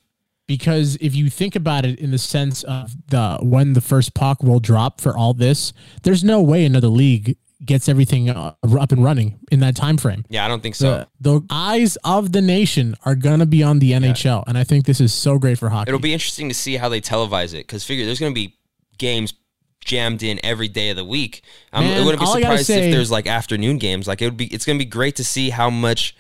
Because 0.48 0.98
if 1.02 1.16
you 1.16 1.30
think 1.30 1.56
about 1.56 1.86
it 1.86 2.00
in 2.00 2.12
the 2.12 2.18
sense 2.18 2.64
of 2.64 2.96
the 3.08 3.40
when 3.42 3.74
the 3.74 3.82
first 3.82 4.14
puck 4.14 4.44
will 4.44 4.60
drop 4.60 5.02
for 5.02 5.18
all 5.18 5.34
this, 5.34 5.74
there's 6.04 6.24
no 6.24 6.42
way 6.42 6.66
another 6.66 6.88
league 6.88 7.38
gets 7.66 7.88
everything 7.88 8.30
uh, 8.30 8.54
up 8.78 8.92
and 8.92 9.04
running 9.04 9.40
in 9.52 9.62
that 9.62 9.74
time 9.76 9.96
frame. 9.96 10.26
Yeah, 10.28 10.44
I 10.44 10.50
don't 10.50 10.62
think 10.62 10.76
so. 10.76 11.06
The, 11.22 11.40
the 11.40 11.46
eyes 11.50 11.96
of 12.04 12.34
the 12.34 12.42
nation 12.42 12.96
are 13.06 13.16
gonna 13.16 13.46
be 13.46 13.64
on 13.64 13.80
the 13.80 13.92
NHL, 13.94 14.44
and 14.48 14.58
I 14.58 14.64
think 14.64 14.86
this 14.86 15.00
is 15.00 15.14
so 15.14 15.38
great 15.40 15.58
for 15.58 15.70
hockey. 15.70 15.90
It'll 15.90 16.00
be 16.02 16.14
interesting 16.14 16.50
to 16.50 16.56
see 16.56 16.76
how 16.76 16.90
they 16.90 17.00
televise 17.00 17.54
it 17.54 17.66
because 17.66 17.84
figure 17.86 18.06
there's 18.06 18.20
going 18.20 18.34
to 18.34 18.36
be 18.36 18.58
games 18.98 19.34
jammed 19.86 20.24
in 20.24 20.40
every 20.44 20.68
day 20.68 20.90
of 20.90 20.96
the 20.98 21.06
week. 21.06 21.44
Um, 21.72 21.86
Man, 21.86 22.02
it 22.02 22.06
wouldn't 22.06 22.22
be 22.22 22.26
all 22.26 22.36
I 22.38 22.42
gotta 22.42 22.58
surprised 22.58 22.68
say- 22.68 22.90
if 22.90 22.94
there's 22.94 23.12
like 23.12 23.28
afternoon 23.28 23.78
games. 23.78 24.08
Like 24.08 24.22
it 24.22 24.26
would 24.26 24.38
be. 24.38 24.46
It's 24.46 24.66
going 24.66 24.78
to 24.78 24.84
be 24.86 24.90
great 24.90 25.16
to 25.18 25.24
see 25.24 25.50
how 25.50 25.70
much 25.70 26.16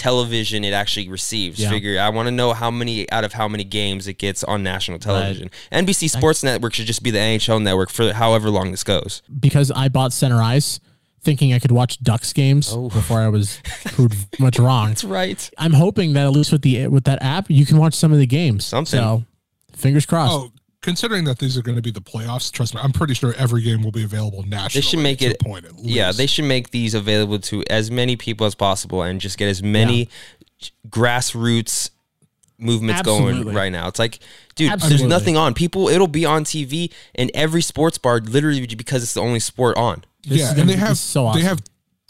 television 0.00 0.64
it 0.64 0.72
actually 0.72 1.08
receives. 1.08 1.58
Yeah. 1.60 1.68
Figure 1.70 2.00
I 2.00 2.08
want 2.08 2.26
to 2.26 2.30
know 2.30 2.52
how 2.54 2.70
many 2.70 3.10
out 3.12 3.22
of 3.24 3.34
how 3.34 3.46
many 3.48 3.64
games 3.64 4.06
it 4.08 4.14
gets 4.18 4.42
on 4.44 4.62
national 4.62 4.98
television. 4.98 5.50
NBC 5.70 6.08
Sports 6.08 6.42
Network 6.42 6.72
should 6.74 6.86
just 6.86 7.02
be 7.02 7.10
the 7.10 7.18
NHL 7.18 7.62
network 7.62 7.90
for 7.90 8.12
however 8.12 8.48
long 8.50 8.70
this 8.70 8.82
goes. 8.82 9.22
because 9.38 9.70
I 9.70 9.88
bought 9.88 10.12
center 10.12 10.40
ice, 10.42 10.80
thinking 11.22 11.52
I 11.52 11.58
could 11.58 11.70
watch 11.72 12.00
Ducks 12.02 12.32
games 12.32 12.72
Oh. 12.72 12.88
before 12.88 13.20
I 13.20 13.28
was 13.28 13.60
proved 13.84 14.40
much 14.40 14.58
wrong. 14.58 14.88
That's 14.88 15.04
right. 15.04 15.50
I'm 15.58 15.74
hoping 15.74 16.14
that 16.14 16.24
at 16.24 16.32
least 16.32 16.50
with 16.52 16.62
the 16.62 16.86
with 16.88 17.04
that 17.04 17.22
app, 17.22 17.50
you 17.50 17.66
can 17.66 17.76
watch 17.76 17.94
some 17.94 18.10
of 18.12 18.18
the 18.18 18.26
games. 18.26 18.64
Something. 18.64 18.98
So, 18.98 19.24
fingers 19.76 20.06
crossed. 20.06 20.32
Oh, 20.32 20.52
considering 20.82 21.24
that 21.24 21.38
these 21.38 21.56
are 21.58 21.62
going 21.62 21.76
to 21.76 21.82
be 21.82 21.90
the 21.90 22.00
playoffs, 22.00 22.50
trust 22.50 22.74
me, 22.74 22.80
I'm 22.82 22.92
pretty 22.92 23.14
sure 23.14 23.34
every 23.36 23.62
game 23.62 23.82
will 23.82 23.92
be 23.92 24.04
available 24.04 24.42
nationally. 24.42 24.68
They 24.74 24.80
should 24.80 25.00
make 25.00 25.22
it 25.22 25.38
point 25.40 25.64
at 25.64 25.76
least. 25.76 25.88
Yeah, 25.88 26.12
they 26.12 26.26
should 26.26 26.46
make 26.46 26.70
these 26.70 26.94
available 26.94 27.38
to 27.40 27.64
as 27.68 27.90
many 27.90 28.16
people 28.16 28.46
as 28.46 28.54
possible 28.54 29.02
and 29.02 29.20
just 29.20 29.38
get 29.38 29.48
as 29.48 29.62
many 29.62 30.08
grassroots 30.88 31.90
movements 32.58 33.00
Absolutely. 33.00 33.44
going 33.44 33.54
right 33.54 33.72
now. 33.72 33.88
It's 33.88 33.98
like, 33.98 34.18
dude, 34.54 34.70
Absolutely. 34.70 34.98
there's 34.98 35.08
nothing 35.08 35.36
on. 35.36 35.54
People, 35.54 35.88
it'll 35.88 36.08
be 36.08 36.24
on 36.24 36.44
TV 36.44 36.92
in 37.14 37.30
every 37.34 37.62
sports 37.62 37.98
bar, 37.98 38.18
literally 38.20 38.66
because 38.66 39.02
it's 39.02 39.14
the 39.14 39.22
only 39.22 39.40
sport 39.40 39.76
on. 39.76 40.04
This 40.26 40.40
yeah, 40.40 40.60
and 40.60 40.68
they 40.68 40.76
have 40.76 40.98
so 40.98 41.26
awesome. 41.26 41.40
they 41.40 41.46
have 41.46 41.60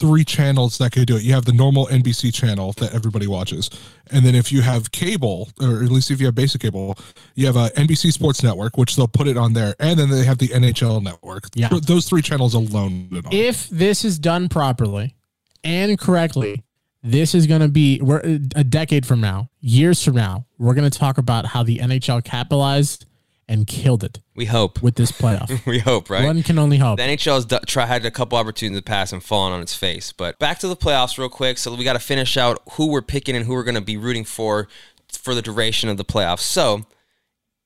three 0.01 0.25
channels 0.25 0.79
that 0.79 0.91
could 0.91 1.05
do 1.07 1.15
it. 1.15 1.21
You 1.21 1.33
have 1.33 1.45
the 1.45 1.53
normal 1.53 1.85
NBC 1.85 2.33
channel 2.33 2.73
that 2.73 2.93
everybody 2.93 3.27
watches, 3.27 3.69
and 4.09 4.25
then 4.25 4.33
if 4.33 4.51
you 4.51 4.61
have 4.61 4.91
cable, 4.91 5.49
or 5.61 5.83
at 5.83 5.91
least 5.91 6.09
if 6.09 6.19
you 6.19 6.25
have 6.25 6.35
basic 6.35 6.61
cable, 6.61 6.97
you 7.35 7.45
have 7.45 7.55
a 7.55 7.69
NBC 7.69 8.11
Sports 8.11 8.41
Network, 8.41 8.77
which 8.77 8.95
they'll 8.95 9.07
put 9.07 9.27
it 9.27 9.37
on 9.37 9.53
there, 9.53 9.75
and 9.79 9.97
then 9.99 10.09
they 10.09 10.25
have 10.25 10.39
the 10.39 10.47
NHL 10.47 11.03
Network. 11.03 11.45
Yeah. 11.53 11.69
Those 11.69 12.09
three 12.09 12.23
channels 12.23 12.55
alone. 12.55 13.09
put 13.09 13.19
it 13.19 13.25
on. 13.27 13.31
if 13.31 13.69
this 13.69 14.03
is 14.03 14.17
done 14.17 14.49
properly 14.49 15.15
and 15.63 15.99
correctly, 15.99 16.63
this 17.03 17.35
is 17.35 17.45
going 17.45 17.61
to 17.61 17.67
be 17.67 18.01
we're 18.01 18.21
a 18.55 18.63
decade 18.63 19.05
from 19.05 19.21
now, 19.21 19.49
years 19.59 20.03
from 20.03 20.15
now, 20.15 20.45
we're 20.57 20.73
going 20.73 20.89
to 20.89 20.99
talk 20.99 21.19
about 21.19 21.45
how 21.45 21.61
the 21.63 21.77
NHL 21.77 22.23
capitalized 22.23 23.05
and 23.51 23.67
killed 23.67 24.03
it 24.03 24.19
We 24.35 24.45
hope. 24.45 24.81
with 24.81 24.95
this 24.95 25.11
playoff. 25.11 25.65
We 25.67 25.79
hope, 25.79 26.09
right? 26.09 26.23
One 26.23 26.41
can 26.41 26.57
only 26.57 26.77
hope. 26.77 26.97
The 26.97 27.03
NHL 27.03 27.35
has 27.35 27.45
d- 27.45 27.59
try, 27.67 27.85
had 27.85 28.05
a 28.05 28.11
couple 28.11 28.37
opportunities 28.37 28.69
in 28.69 28.73
the 28.75 28.81
past 28.81 29.11
and 29.11 29.21
fallen 29.21 29.51
on 29.51 29.61
its 29.61 29.75
face. 29.75 30.11
But 30.13 30.39
back 30.39 30.59
to 30.59 30.67
the 30.67 30.75
playoffs, 30.75 31.17
real 31.17 31.29
quick. 31.29 31.57
So 31.57 31.75
we 31.75 31.83
got 31.83 31.93
to 31.93 31.99
finish 31.99 32.37
out 32.37 32.61
who 32.73 32.87
we're 32.87 33.01
picking 33.01 33.35
and 33.35 33.45
who 33.45 33.53
we're 33.53 33.65
going 33.65 33.75
to 33.75 33.81
be 33.81 33.97
rooting 33.97 34.23
for 34.23 34.67
for 35.11 35.35
the 35.35 35.41
duration 35.41 35.89
of 35.89 35.97
the 35.97 36.05
playoffs. 36.05 36.39
So 36.39 36.85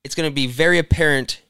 it's 0.03 0.15
going 0.15 0.29
to 0.29 0.33
be 0.33 0.47
very 0.47 0.79
apparent 0.79 1.41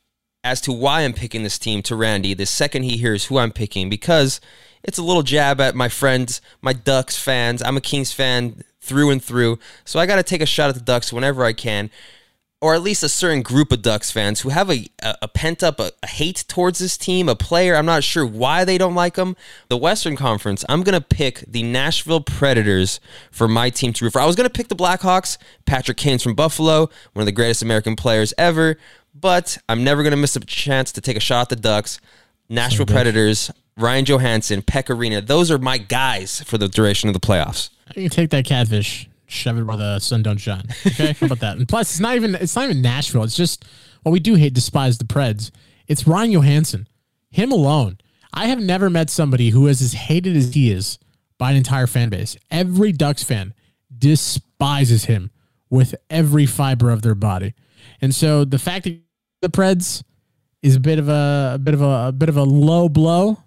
as 0.44 0.60
to 0.62 0.72
why 0.74 1.02
I'm 1.02 1.14
picking 1.14 1.44
this 1.44 1.58
team 1.58 1.82
to 1.84 1.96
Randy 1.96 2.34
the 2.34 2.46
second 2.46 2.84
he 2.84 2.98
hears 2.98 3.26
who 3.26 3.38
I'm 3.38 3.52
picking 3.52 3.90
because 3.90 4.40
it's 4.84 4.98
a 4.98 5.04
little 5.04 5.24
jab 5.24 5.60
at 5.62 5.74
my 5.76 5.90
friends, 5.90 6.42
my 6.62 6.74
Ducks 6.74 7.18
fans. 7.18 7.64
I'm 7.64 7.78
a 7.78 7.82
Kings 7.82 8.12
fan 8.12 8.64
through 8.82 9.10
and 9.10 9.24
through. 9.24 9.58
So 9.86 9.98
I 10.00 10.06
got 10.06 10.18
to 10.18 10.24
take 10.24 10.42
a 10.42 10.46
shot 10.46 10.70
at 10.70 10.76
the 10.76 10.82
Ducks 10.82 11.12
whenever 11.12 11.44
I 11.44 11.54
can 11.54 11.90
or 12.62 12.74
at 12.74 12.82
least 12.82 13.04
a 13.04 13.10
certain 13.10 13.42
group 13.42 13.72
of 13.72 13.82
Ducks 13.82 14.12
fans 14.12 14.42
who 14.42 14.50
have 14.50 14.72
a, 14.72 14.88
a, 15.04 15.16
a 15.24 15.28
pent 15.28 15.62
up 15.62 15.80
a, 15.80 15.92
a 16.02 16.08
hate 16.08 16.46
towards 16.48 16.80
this 16.80 16.98
team, 16.98 17.30
a 17.30 17.36
player. 17.36 17.76
I'm 17.76 17.86
not 17.86 18.04
sure 18.04 18.26
why 18.26 18.66
they 18.66 18.78
don't 18.78 18.96
like 18.96 19.16
them. 19.16 19.36
The 19.68 19.78
Western 19.78 20.16
Conference, 20.16 20.64
I'm 20.70 20.82
going 20.82 21.00
to 21.00 21.06
pick 21.06 21.44
the 21.48 21.64
Nashville 21.64 22.22
Predators 22.22 23.00
for 23.32 23.48
my 23.48 23.70
team 23.70 23.94
to 23.94 24.06
root 24.06 24.14
for. 24.14 24.22
I 24.22 24.26
was 24.26 24.36
going 24.36 24.50
to 24.50 24.54
pick 24.54 24.70
the 24.70 24.76
Blackhawks, 24.76 25.38
Patrick 25.66 25.98
Kane's 25.98 26.24
from 26.24 26.34
Buffalo, 26.34 26.90
one 27.14 27.22
of 27.22 27.26
the 27.26 27.32
greatest 27.32 27.62
American 27.62 27.96
players 27.96 28.34
ever, 28.38 28.78
but 29.14 29.58
I'm 29.70 29.84
never 29.84 30.02
going 30.02 30.12
to 30.12 30.18
miss 30.18 30.36
a 30.36 30.40
chance 30.40 30.92
to 30.94 31.02
take 31.02 31.18
a 31.18 31.22
shot 31.22 31.44
at 31.44 31.50
the 31.50 31.56
Ducks. 31.58 32.00
Nashville 32.50 32.86
Predators, 32.86 33.52
Ryan 33.78 34.06
Johansen, 34.06 34.62
Pekka 34.62 34.96
Rinne. 34.96 35.26
Those 35.26 35.52
are 35.52 35.58
my 35.58 35.78
guys 35.78 36.42
for 36.44 36.58
the 36.58 36.68
duration 36.68 37.10
of 37.10 37.14
the 37.14 37.20
playoffs. 37.20 37.70
You 37.96 38.04
can 38.04 38.10
take 38.10 38.30
that 38.32 38.46
catfish, 38.46 39.10
shove 39.28 39.58
it 39.58 39.64
where 39.64 39.78
the 39.78 40.00
sun 40.00 40.24
don't 40.24 40.38
shine. 40.38 40.64
Okay, 40.88 41.14
how 41.14 41.26
about 41.26 41.40
that? 41.40 41.58
And 41.58 41.68
plus, 41.68 41.92
it's 41.92 42.00
not 42.00 42.16
even 42.16 42.36
it's 42.36 42.56
not 42.56 42.66
even 42.66 42.82
Nashville. 42.82 43.24
It's 43.24 43.36
just 43.36 43.66
well, 44.04 44.12
we 44.12 44.20
do 44.20 44.36
hate 44.36 44.54
despise 44.54 44.98
the 44.98 45.06
Preds. 45.06 45.52
It's 45.88 46.08
Ryan 46.08 46.32
Johansen, 46.32 46.88
him 47.30 47.52
alone. 47.52 47.98
I 48.34 48.48
have 48.48 48.60
never 48.60 48.90
met 48.90 49.10
somebody 49.10 49.50
who 49.50 49.68
is 49.68 49.82
as 49.82 49.94
hated 49.94 50.36
as 50.36 50.54
he 50.54 50.72
is 50.72 51.00
by 51.38 51.52
an 51.52 51.58
entire 51.58 51.88
fan 51.88 52.10
base. 52.10 52.36
Every 52.52 52.92
Ducks 52.92 53.24
fan 53.24 53.54
despises 53.98 55.06
him 55.06 55.32
with 55.70 55.96
every 56.10 56.46
fiber 56.46 56.92
of 56.92 57.02
their 57.02 57.16
body, 57.16 57.54
and 58.02 58.14
so 58.14 58.46
the 58.46 58.60
fact 58.60 58.86
that 58.86 59.00
the 59.42 59.50
Preds 59.50 60.04
is 60.62 60.76
a 60.76 60.80
bit 60.80 60.98
of 61.00 61.10
a, 61.10 61.52
a 61.56 61.60
bit 61.60 61.74
of 61.74 61.82
a, 61.82 62.08
a 62.08 62.12
bit 62.12 62.30
of 62.30 62.38
a 62.38 62.44
low 62.44 62.90
blow, 62.90 63.38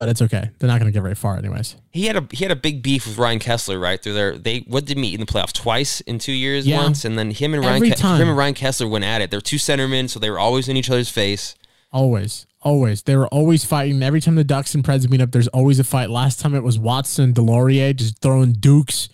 but 0.00 0.08
it's 0.08 0.22
okay. 0.22 0.50
They're 0.58 0.68
not 0.68 0.78
going 0.80 0.90
to 0.90 0.96
get 0.96 1.02
very 1.02 1.14
far, 1.14 1.36
anyways. 1.36 1.76
He 1.90 2.06
had 2.06 2.16
a 2.16 2.26
he 2.30 2.44
had 2.44 2.52
a 2.52 2.56
big 2.56 2.82
beef 2.82 3.06
with 3.06 3.18
Ryan 3.18 3.38
Kesler 3.38 3.80
right 3.80 4.00
through 4.02 4.14
there. 4.14 4.38
They 4.38 4.60
what 4.68 4.84
did 4.84 4.96
meet 4.98 5.14
in 5.14 5.20
the 5.20 5.26
playoffs 5.26 5.52
twice 5.52 6.00
in 6.02 6.18
two 6.18 6.32
years 6.32 6.66
Yeah. 6.66 6.82
once, 6.82 7.04
and 7.04 7.18
then 7.18 7.30
him 7.30 7.54
and 7.54 7.64
Ryan 7.64 7.90
Ke- 7.92 7.98
him 7.98 8.28
and 8.28 8.36
Ryan 8.36 8.54
Kesler 8.54 8.88
went 8.88 9.04
at 9.04 9.20
it. 9.22 9.30
They're 9.30 9.40
two 9.40 9.56
centermen, 9.56 10.08
so 10.08 10.18
they 10.20 10.30
were 10.30 10.38
always 10.38 10.68
in 10.68 10.76
each 10.76 10.90
other's 10.90 11.08
face. 11.10 11.54
Always, 11.92 12.46
always. 12.60 13.02
They 13.02 13.16
were 13.16 13.28
always 13.28 13.64
fighting. 13.64 14.02
Every 14.02 14.20
time 14.20 14.34
the 14.34 14.44
Ducks 14.44 14.74
and 14.74 14.84
Preds 14.84 15.08
meet 15.08 15.20
up, 15.20 15.32
there's 15.32 15.48
always 15.48 15.78
a 15.78 15.84
fight. 15.84 16.10
Last 16.10 16.38
time 16.38 16.54
it 16.54 16.62
was 16.62 16.78
Watson, 16.78 17.32
Deslauriers, 17.32 17.96
just 17.96 18.18
throwing 18.20 18.52
dukes. 18.52 19.08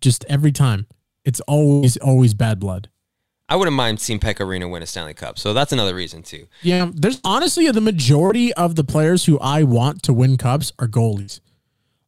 Just 0.00 0.24
every 0.28 0.52
time. 0.52 0.86
It's 1.24 1.40
always, 1.40 1.96
always 1.98 2.32
bad 2.32 2.58
blood. 2.58 2.88
I 3.50 3.56
wouldn't 3.56 3.76
mind 3.76 4.00
seeing 4.00 4.20
Pekka 4.20 4.46
Rinne 4.46 4.70
win 4.70 4.82
a 4.82 4.86
Stanley 4.86 5.12
Cup, 5.12 5.36
so 5.36 5.52
that's 5.52 5.72
another 5.72 5.94
reason 5.94 6.22
too. 6.22 6.46
Yeah, 6.62 6.90
there's 6.94 7.20
honestly 7.24 7.68
the 7.70 7.80
majority 7.80 8.54
of 8.54 8.76
the 8.76 8.84
players 8.84 9.24
who 9.24 9.40
I 9.40 9.64
want 9.64 10.04
to 10.04 10.12
win 10.12 10.36
cups 10.36 10.72
are 10.78 10.86
goalies. 10.86 11.40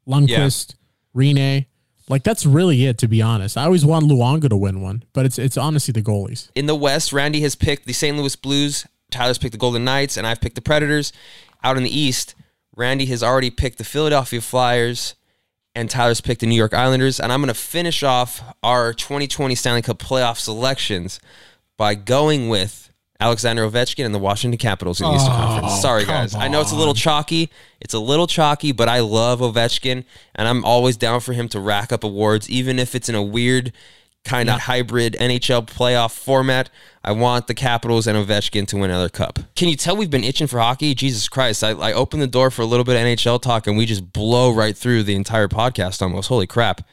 Lundqvist, 0.06 0.76
Rinne. 1.14 1.66
Like 2.08 2.22
that's 2.22 2.46
really 2.46 2.86
it, 2.86 2.96
to 2.98 3.08
be 3.08 3.20
honest. 3.20 3.56
I 3.56 3.64
always 3.64 3.84
want 3.84 4.06
Luongo 4.06 4.48
to 4.48 4.56
win 4.56 4.80
one, 4.80 5.02
but 5.12 5.26
it's 5.26 5.38
it's 5.38 5.56
honestly 5.56 5.92
the 5.92 6.02
goalies. 6.02 6.48
In 6.54 6.66
the 6.66 6.76
West, 6.76 7.12
Randy 7.12 7.40
has 7.40 7.56
picked 7.56 7.86
the 7.86 7.92
St. 7.92 8.16
Louis 8.16 8.36
Blues. 8.36 8.86
Tyler's 9.10 9.38
picked 9.38 9.52
the 9.52 9.58
Golden 9.58 9.84
Knights, 9.84 10.16
and 10.16 10.26
I've 10.26 10.40
picked 10.40 10.54
the 10.54 10.62
Predators. 10.62 11.12
Out 11.64 11.76
in 11.76 11.82
the 11.82 11.96
East, 11.96 12.34
Randy 12.76 13.06
has 13.06 13.22
already 13.22 13.50
picked 13.50 13.78
the 13.78 13.84
Philadelphia 13.84 14.40
Flyers, 14.40 15.14
and 15.74 15.88
Tyler's 15.90 16.20
picked 16.20 16.40
the 16.40 16.46
New 16.46 16.54
York 16.56 16.74
Islanders. 16.74 17.18
And 17.20 17.32
I'm 17.32 17.40
going 17.40 17.48
to 17.48 17.54
finish 17.54 18.02
off 18.02 18.42
our 18.62 18.92
2020 18.92 19.54
Stanley 19.54 19.82
Cup 19.82 19.98
playoff 19.98 20.38
selections 20.38 21.18
by 21.78 21.94
going 21.94 22.48
with 22.48 22.90
Alexander 23.20 23.68
Ovechkin 23.68 24.04
and 24.04 24.14
the 24.14 24.18
Washington 24.18 24.58
Capitals 24.58 25.00
in 25.00 25.06
the 25.08 25.14
Eastern 25.14 25.32
Oh, 25.32 25.36
Conference. 25.36 25.80
Sorry, 25.80 26.04
guys. 26.04 26.34
I 26.34 26.48
know 26.48 26.60
it's 26.60 26.72
a 26.72 26.76
little 26.76 26.94
chalky. 26.94 27.50
It's 27.80 27.94
a 27.94 27.98
little 28.00 28.26
chalky, 28.26 28.72
but 28.72 28.88
I 28.88 28.98
love 29.00 29.40
Ovechkin, 29.40 30.04
and 30.34 30.48
I'm 30.48 30.64
always 30.64 30.96
down 30.96 31.20
for 31.20 31.32
him 31.32 31.48
to 31.50 31.60
rack 31.60 31.92
up 31.92 32.02
awards, 32.04 32.50
even 32.50 32.78
if 32.80 32.94
it's 32.96 33.08
in 33.08 33.14
a 33.14 33.22
weird 33.22 33.72
kind 34.24 34.48
of 34.48 34.60
hybrid 34.60 35.16
NHL 35.18 35.66
playoff 35.66 36.12
format. 36.12 36.70
I 37.04 37.12
want 37.12 37.48
the 37.48 37.54
Capitals 37.54 38.06
and 38.06 38.16
Ovechkin 38.16 38.66
to 38.68 38.76
win 38.76 38.90
another 38.90 39.08
cup. 39.08 39.40
Can 39.56 39.68
you 39.68 39.76
tell 39.76 39.96
we've 39.96 40.10
been 40.10 40.24
itching 40.24 40.46
for 40.46 40.60
hockey? 40.60 40.94
Jesus 40.94 41.28
Christ. 41.28 41.64
I, 41.64 41.70
I 41.70 41.92
opened 41.92 42.22
the 42.22 42.28
door 42.28 42.50
for 42.50 42.62
a 42.62 42.66
little 42.66 42.84
bit 42.84 42.96
of 42.96 43.02
NHL 43.02 43.42
talk 43.42 43.66
and 43.66 43.76
we 43.76 43.86
just 43.86 44.12
blow 44.12 44.52
right 44.52 44.76
through 44.76 45.02
the 45.02 45.14
entire 45.14 45.48
podcast 45.48 46.00
almost. 46.00 46.28
Holy 46.28 46.46
crap. 46.46 46.86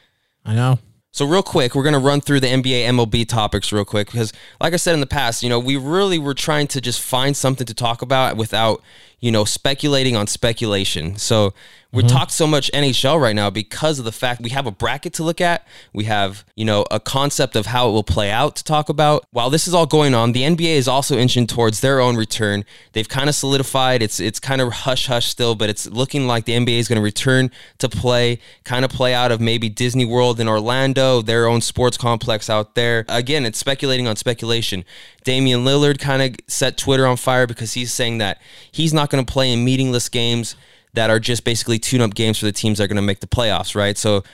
I 0.44 0.54
know. 0.54 0.78
So 1.12 1.26
real 1.26 1.42
quick, 1.42 1.74
we're 1.74 1.82
gonna 1.82 1.98
run 1.98 2.20
through 2.20 2.40
the 2.40 2.46
NBA 2.46 2.84
MLB 2.84 3.28
topics 3.28 3.72
real 3.72 3.84
quick 3.84 4.06
because, 4.12 4.32
like 4.60 4.72
I 4.72 4.76
said 4.76 4.94
in 4.94 5.00
the 5.00 5.06
past, 5.06 5.42
you 5.42 5.48
know, 5.48 5.58
we 5.58 5.76
really 5.76 6.20
were 6.20 6.34
trying 6.34 6.68
to 6.68 6.80
just 6.80 7.00
find 7.00 7.36
something 7.36 7.66
to 7.66 7.74
talk 7.74 8.00
about 8.00 8.36
without, 8.36 8.80
you 9.20 9.30
know, 9.30 9.44
speculating 9.44 10.16
on 10.16 10.26
speculation. 10.26 11.16
So 11.16 11.52
we 11.92 12.04
mm-hmm. 12.04 12.16
talk 12.16 12.30
so 12.30 12.46
much 12.46 12.70
NHL 12.72 13.20
right 13.20 13.34
now 13.34 13.50
because 13.50 13.98
of 13.98 14.04
the 14.04 14.12
fact 14.12 14.40
we 14.40 14.50
have 14.50 14.66
a 14.66 14.70
bracket 14.70 15.12
to 15.14 15.24
look 15.24 15.40
at. 15.40 15.66
We 15.92 16.04
have, 16.04 16.44
you 16.54 16.64
know, 16.64 16.84
a 16.90 17.00
concept 17.00 17.56
of 17.56 17.66
how 17.66 17.88
it 17.88 17.92
will 17.92 18.04
play 18.04 18.30
out 18.30 18.54
to 18.56 18.64
talk 18.64 18.88
about. 18.88 19.24
While 19.32 19.50
this 19.50 19.66
is 19.66 19.74
all 19.74 19.86
going 19.86 20.14
on, 20.14 20.32
the 20.32 20.42
NBA 20.42 20.76
is 20.76 20.86
also 20.86 21.18
inching 21.18 21.48
towards 21.48 21.80
their 21.80 22.00
own 22.00 22.16
return. 22.16 22.64
They've 22.92 23.08
kind 23.08 23.28
of 23.28 23.34
solidified. 23.34 24.02
It's 24.02 24.20
it's 24.20 24.38
kind 24.38 24.60
of 24.60 24.72
hush 24.72 25.06
hush 25.06 25.26
still, 25.26 25.56
but 25.56 25.68
it's 25.68 25.86
looking 25.88 26.28
like 26.28 26.44
the 26.44 26.52
NBA 26.52 26.78
is 26.78 26.86
going 26.86 26.98
to 26.98 27.02
return 27.02 27.50
to 27.78 27.88
play, 27.88 28.38
kind 28.62 28.84
of 28.84 28.90
play 28.92 29.12
out 29.12 29.32
of 29.32 29.40
maybe 29.40 29.68
Disney 29.68 30.04
World 30.04 30.38
in 30.38 30.48
Orlando, 30.48 31.22
their 31.22 31.46
own 31.46 31.60
sports 31.60 31.96
complex 31.96 32.48
out 32.48 32.76
there. 32.76 33.04
Again, 33.08 33.44
it's 33.44 33.58
speculating 33.58 34.06
on 34.06 34.14
speculation. 34.14 34.84
Damian 35.24 35.64
Lillard 35.64 35.98
kind 35.98 36.22
of 36.22 36.36
set 36.46 36.76
Twitter 36.78 37.06
on 37.06 37.16
fire 37.16 37.46
because 37.46 37.74
he's 37.74 37.92
saying 37.92 38.18
that 38.18 38.40
he's 38.70 38.94
not 38.94 39.09
going 39.10 39.24
to 39.24 39.32
play 39.32 39.52
in 39.52 39.64
meaningless 39.64 40.08
games 40.08 40.56
that 40.94 41.10
are 41.10 41.20
just 41.20 41.44
basically 41.44 41.78
tune 41.78 42.00
up 42.00 42.14
games 42.14 42.38
for 42.38 42.46
the 42.46 42.52
teams 42.52 42.78
that 42.78 42.84
are 42.84 42.88
going 42.88 42.96
to 42.96 43.02
make 43.02 43.20
the 43.20 43.26
playoffs, 43.26 43.74
right? 43.74 43.96
So 43.96 44.24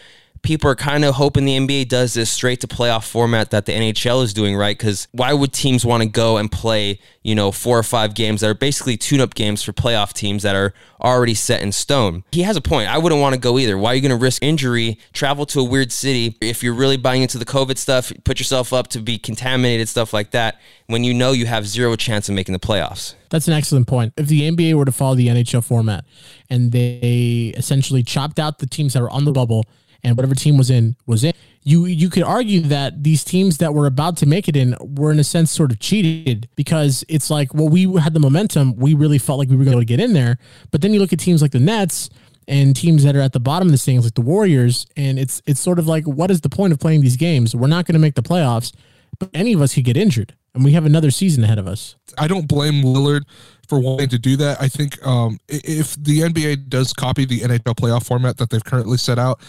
people 0.46 0.70
are 0.70 0.76
kind 0.76 1.04
of 1.04 1.16
hoping 1.16 1.44
the 1.44 1.58
NBA 1.58 1.88
does 1.88 2.14
this 2.14 2.30
straight 2.30 2.60
to 2.60 2.68
playoff 2.68 3.04
format 3.04 3.50
that 3.50 3.66
the 3.66 3.72
NHL 3.72 4.22
is 4.22 4.32
doing, 4.32 4.54
right? 4.54 4.78
Because 4.78 5.08
why 5.10 5.32
would 5.32 5.52
teams 5.52 5.84
want 5.84 6.04
to 6.04 6.08
go 6.08 6.36
and 6.36 6.50
play, 6.50 7.00
you 7.24 7.34
know, 7.34 7.50
four 7.50 7.76
or 7.76 7.82
five 7.82 8.14
games 8.14 8.42
that 8.42 8.50
are 8.50 8.54
basically 8.54 8.96
tune 8.96 9.20
up 9.20 9.34
games 9.34 9.64
for 9.64 9.72
playoff 9.72 10.12
teams 10.12 10.44
that 10.44 10.54
are 10.54 10.72
already 11.00 11.34
set 11.34 11.62
in 11.62 11.72
stone? 11.72 12.22
He 12.30 12.42
has 12.42 12.56
a 12.56 12.60
point. 12.60 12.88
I 12.88 12.96
wouldn't 12.96 13.20
want 13.20 13.34
to 13.34 13.40
go 13.40 13.58
either. 13.58 13.76
Why 13.76 13.90
are 13.90 13.94
you 13.96 14.00
going 14.00 14.16
to 14.16 14.16
risk 14.16 14.40
injury, 14.40 15.00
travel 15.12 15.46
to 15.46 15.58
a 15.58 15.64
weird 15.64 15.90
city? 15.90 16.36
If 16.40 16.62
you're 16.62 16.74
really 16.74 16.96
buying 16.96 17.22
into 17.22 17.38
the 17.38 17.44
COVID 17.44 17.76
stuff, 17.76 18.12
put 18.22 18.38
yourself 18.38 18.72
up 18.72 18.86
to 18.88 19.00
be 19.00 19.18
contaminated, 19.18 19.88
stuff 19.88 20.12
like 20.12 20.30
that, 20.30 20.60
when 20.86 21.02
you 21.02 21.12
know 21.12 21.32
you 21.32 21.46
have 21.46 21.66
zero 21.66 21.96
chance 21.96 22.28
of 22.28 22.36
making 22.36 22.52
the 22.52 22.60
playoffs. 22.60 23.16
That's 23.30 23.48
an 23.48 23.54
excellent 23.54 23.88
point. 23.88 24.12
If 24.16 24.28
the 24.28 24.48
NBA 24.48 24.74
were 24.74 24.84
to 24.84 24.92
follow 24.92 25.16
the 25.16 25.26
NHL 25.26 25.64
format 25.64 26.04
and 26.48 26.70
they 26.70 27.52
essentially 27.56 28.04
chopped 28.04 28.38
out 28.38 28.60
the 28.60 28.66
teams 28.68 28.92
that 28.92 29.02
were 29.02 29.10
on 29.10 29.24
the 29.24 29.32
bubble 29.32 29.64
and 30.06 30.16
whatever 30.16 30.36
team 30.36 30.56
was 30.56 30.70
in 30.70 30.94
was 31.04 31.24
in, 31.24 31.32
you 31.64 31.84
you 31.84 32.08
could 32.08 32.22
argue 32.22 32.60
that 32.60 33.02
these 33.02 33.24
teams 33.24 33.58
that 33.58 33.74
were 33.74 33.86
about 33.86 34.16
to 34.18 34.26
make 34.26 34.48
it 34.48 34.54
in 34.54 34.76
were 34.80 35.10
in 35.10 35.18
a 35.18 35.24
sense 35.24 35.50
sort 35.50 35.72
of 35.72 35.80
cheated 35.80 36.48
because 36.54 37.04
it's 37.08 37.28
like, 37.28 37.52
well, 37.52 37.68
we 37.68 37.92
had 38.00 38.14
the 38.14 38.20
momentum, 38.20 38.76
we 38.76 38.94
really 38.94 39.18
felt 39.18 39.40
like 39.40 39.50
we 39.50 39.56
were 39.56 39.64
going 39.64 39.78
to 39.78 39.84
get 39.84 39.98
in 39.98 40.12
there, 40.12 40.38
but 40.70 40.80
then 40.80 40.94
you 40.94 41.00
look 41.00 41.12
at 41.12 41.18
teams 41.18 41.42
like 41.42 41.50
the 41.50 41.58
Nets 41.58 42.08
and 42.46 42.76
teams 42.76 43.02
that 43.02 43.16
are 43.16 43.20
at 43.20 43.32
the 43.32 43.40
bottom 43.40 43.66
of 43.66 43.72
the 43.72 43.78
standings 43.78 44.04
like 44.04 44.14
the 44.14 44.20
Warriors, 44.20 44.86
and 44.96 45.18
it's 45.18 45.42
it's 45.44 45.60
sort 45.60 45.80
of 45.80 45.88
like, 45.88 46.04
what 46.04 46.30
is 46.30 46.40
the 46.40 46.48
point 46.48 46.72
of 46.72 46.78
playing 46.78 47.00
these 47.00 47.16
games? 47.16 47.56
We're 47.56 47.66
not 47.66 47.84
going 47.84 47.94
to 47.94 47.98
make 47.98 48.14
the 48.14 48.22
playoffs, 48.22 48.72
but 49.18 49.28
any 49.34 49.52
of 49.52 49.60
us 49.60 49.74
could 49.74 49.84
get 49.84 49.96
injured. 49.96 50.36
and 50.54 50.64
we 50.64 50.72
have 50.72 50.86
another 50.86 51.10
season 51.10 51.42
ahead 51.42 51.58
of 51.58 51.66
us. 51.66 51.96
I 52.16 52.28
don't 52.28 52.46
blame 52.46 52.82
Lillard 52.82 53.22
for 53.68 53.80
wanting 53.80 54.08
to 54.10 54.18
do 54.18 54.36
that. 54.36 54.60
I 54.60 54.68
think 54.68 55.04
um, 55.06 55.38
if 55.48 55.96
the 56.02 56.20
NBA 56.20 56.68
does 56.68 56.92
copy 56.92 57.24
the 57.24 57.40
NHL 57.40 57.74
playoff 57.74 58.06
format 58.06 58.36
that 58.38 58.50
they've 58.50 58.64
currently 58.64 58.96
set 58.96 59.18
out, 59.18 59.40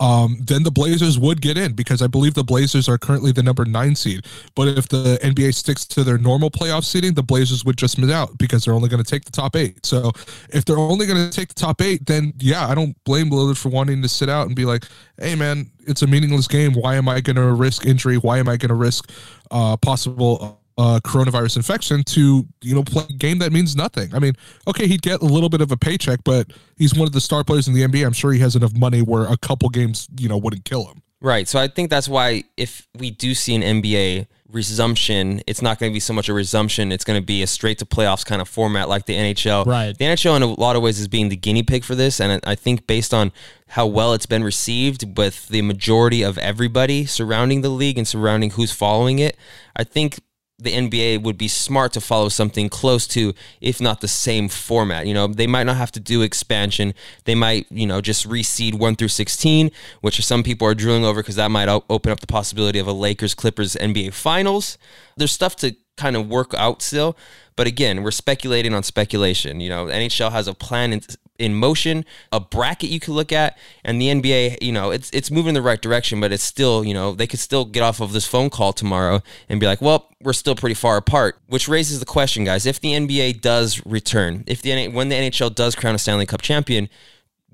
um, 0.00 0.38
then 0.40 0.62
the 0.62 0.70
Blazers 0.70 1.18
would 1.18 1.40
get 1.40 1.56
in 1.56 1.72
because 1.72 2.02
I 2.02 2.06
believe 2.06 2.34
the 2.34 2.44
Blazers 2.44 2.88
are 2.88 2.98
currently 2.98 3.32
the 3.32 3.42
number 3.42 3.64
nine 3.64 3.94
seed. 3.94 4.26
But 4.54 4.68
if 4.68 4.88
the 4.88 5.18
NBA 5.22 5.54
sticks 5.54 5.84
to 5.86 6.04
their 6.04 6.18
normal 6.18 6.50
playoff 6.50 6.84
seeding, 6.84 7.14
the 7.14 7.22
Blazers 7.22 7.64
would 7.64 7.76
just 7.76 7.98
miss 7.98 8.10
out 8.10 8.36
because 8.38 8.64
they're 8.64 8.74
only 8.74 8.88
going 8.88 9.02
to 9.02 9.08
take 9.08 9.24
the 9.24 9.32
top 9.32 9.56
eight. 9.56 9.84
So 9.84 10.12
if 10.50 10.64
they're 10.64 10.78
only 10.78 11.06
going 11.06 11.28
to 11.28 11.34
take 11.34 11.48
the 11.48 11.54
top 11.54 11.80
eight, 11.80 12.06
then 12.06 12.32
yeah, 12.38 12.66
I 12.66 12.74
don't 12.74 12.96
blame 13.04 13.30
Lillard 13.30 13.58
for 13.58 13.68
wanting 13.68 14.02
to 14.02 14.08
sit 14.08 14.28
out 14.28 14.46
and 14.46 14.56
be 14.56 14.64
like, 14.64 14.84
hey, 15.18 15.34
man, 15.34 15.70
it's 15.86 16.02
a 16.02 16.06
meaningless 16.06 16.48
game. 16.48 16.72
Why 16.72 16.96
am 16.96 17.08
I 17.08 17.20
going 17.20 17.36
to 17.36 17.52
risk 17.52 17.86
injury? 17.86 18.16
Why 18.16 18.38
am 18.38 18.48
I 18.48 18.56
going 18.56 18.68
to 18.68 18.74
risk 18.74 19.10
uh, 19.50 19.76
possible 19.76 20.60
uh, 20.76 21.00
coronavirus 21.04 21.56
infection 21.56 22.02
to 22.02 22.46
you 22.62 22.74
know 22.74 22.82
play 22.82 23.04
a 23.08 23.12
game 23.12 23.38
that 23.38 23.52
means 23.52 23.76
nothing. 23.76 24.14
I 24.14 24.18
mean, 24.18 24.34
okay, 24.66 24.86
he'd 24.86 25.02
get 25.02 25.22
a 25.22 25.26
little 25.26 25.48
bit 25.48 25.60
of 25.60 25.70
a 25.70 25.76
paycheck, 25.76 26.20
but 26.24 26.52
he's 26.76 26.94
one 26.94 27.06
of 27.06 27.12
the 27.12 27.20
star 27.20 27.44
players 27.44 27.68
in 27.68 27.74
the 27.74 27.82
NBA. 27.82 28.04
I'm 28.06 28.12
sure 28.12 28.32
he 28.32 28.40
has 28.40 28.56
enough 28.56 28.74
money 28.74 29.02
where 29.02 29.24
a 29.24 29.36
couple 29.36 29.68
games 29.68 30.08
you 30.18 30.28
know 30.28 30.36
wouldn't 30.36 30.64
kill 30.64 30.86
him. 30.86 31.02
Right. 31.20 31.48
So 31.48 31.58
I 31.58 31.68
think 31.68 31.88
that's 31.88 32.08
why 32.08 32.44
if 32.58 32.86
we 32.98 33.10
do 33.10 33.34
see 33.34 33.54
an 33.54 33.62
NBA 33.62 34.26
resumption, 34.54 35.40
it's 35.46 35.62
not 35.62 35.78
going 35.78 35.90
to 35.90 35.94
be 35.94 36.00
so 36.00 36.12
much 36.12 36.28
a 36.28 36.34
resumption. 36.34 36.92
It's 36.92 37.04
going 37.04 37.18
to 37.18 37.24
be 37.24 37.42
a 37.42 37.46
straight 37.46 37.78
to 37.78 37.86
playoffs 37.86 38.26
kind 38.26 38.42
of 38.42 38.48
format 38.48 38.90
like 38.90 39.06
the 39.06 39.14
NHL. 39.14 39.64
Right. 39.64 39.96
The 39.96 40.04
NHL, 40.04 40.36
in 40.36 40.42
a 40.42 40.46
lot 40.46 40.76
of 40.76 40.82
ways, 40.82 41.00
is 41.00 41.08
being 41.08 41.30
the 41.30 41.36
guinea 41.36 41.62
pig 41.62 41.82
for 41.82 41.94
this. 41.94 42.20
And 42.20 42.40
I 42.44 42.54
think 42.54 42.86
based 42.86 43.14
on 43.14 43.32
how 43.68 43.86
well 43.86 44.12
it's 44.12 44.26
been 44.26 44.44
received 44.44 45.16
with 45.16 45.48
the 45.48 45.62
majority 45.62 46.22
of 46.22 46.36
everybody 46.36 47.06
surrounding 47.06 47.62
the 47.62 47.70
league 47.70 47.96
and 47.96 48.06
surrounding 48.06 48.50
who's 48.50 48.72
following 48.72 49.18
it, 49.18 49.36
I 49.74 49.84
think 49.84 50.20
the 50.58 50.72
NBA 50.72 51.22
would 51.22 51.36
be 51.36 51.48
smart 51.48 51.92
to 51.94 52.00
follow 52.00 52.28
something 52.28 52.68
close 52.68 53.06
to, 53.08 53.34
if 53.60 53.80
not 53.80 54.00
the 54.00 54.08
same 54.08 54.48
format. 54.48 55.06
You 55.06 55.14
know, 55.14 55.26
they 55.26 55.46
might 55.46 55.64
not 55.64 55.76
have 55.76 55.90
to 55.92 56.00
do 56.00 56.22
expansion. 56.22 56.94
They 57.24 57.34
might, 57.34 57.66
you 57.70 57.86
know, 57.86 58.00
just 58.00 58.28
reseed 58.28 58.74
one 58.74 58.94
through 58.94 59.08
16, 59.08 59.70
which 60.00 60.24
some 60.24 60.42
people 60.42 60.66
are 60.68 60.74
drilling 60.74 61.04
over 61.04 61.22
because 61.22 61.36
that 61.36 61.50
might 61.50 61.68
open 61.68 62.12
up 62.12 62.20
the 62.20 62.26
possibility 62.26 62.78
of 62.78 62.86
a 62.86 62.92
Lakers 62.92 63.34
Clippers 63.34 63.74
NBA 63.74 64.12
finals. 64.12 64.78
There's 65.16 65.32
stuff 65.32 65.56
to 65.56 65.74
kind 65.96 66.16
of 66.16 66.28
work 66.28 66.54
out 66.54 66.82
still. 66.82 67.16
But 67.56 67.66
again, 67.66 68.02
we're 68.02 68.10
speculating 68.10 68.74
on 68.74 68.82
speculation. 68.82 69.60
You 69.60 69.68
know, 69.68 69.86
NHL 69.86 70.32
has 70.32 70.48
a 70.48 70.54
plan 70.54 71.00
in 71.38 71.54
motion, 71.54 72.04
a 72.30 72.40
bracket 72.40 72.90
you 72.90 73.00
could 73.00 73.14
look 73.14 73.32
at, 73.32 73.58
and 73.84 74.00
the 74.00 74.08
NBA, 74.08 74.58
you 74.62 74.72
know, 74.72 74.90
it's 74.90 75.10
it's 75.12 75.30
moving 75.30 75.50
in 75.50 75.54
the 75.54 75.62
right 75.62 75.80
direction, 75.80 76.20
but 76.20 76.32
it's 76.32 76.44
still, 76.44 76.84
you 76.84 76.94
know, 76.94 77.12
they 77.12 77.26
could 77.26 77.40
still 77.40 77.64
get 77.64 77.82
off 77.82 78.00
of 78.00 78.12
this 78.12 78.26
phone 78.26 78.50
call 78.50 78.72
tomorrow 78.72 79.22
and 79.48 79.60
be 79.60 79.66
like, 79.66 79.80
well, 79.80 80.10
we're 80.22 80.32
still 80.32 80.54
pretty 80.54 80.74
far 80.74 80.96
apart. 80.96 81.38
Which 81.46 81.68
raises 81.68 82.00
the 82.00 82.06
question, 82.06 82.44
guys, 82.44 82.66
if 82.66 82.80
the 82.80 82.92
NBA 82.92 83.40
does 83.40 83.84
return, 83.84 84.44
if 84.46 84.62
the 84.62 84.88
when 84.88 85.08
the 85.08 85.16
NHL 85.16 85.54
does 85.54 85.74
crown 85.74 85.94
a 85.94 85.98
Stanley 85.98 86.26
Cup 86.26 86.42
champion, 86.42 86.88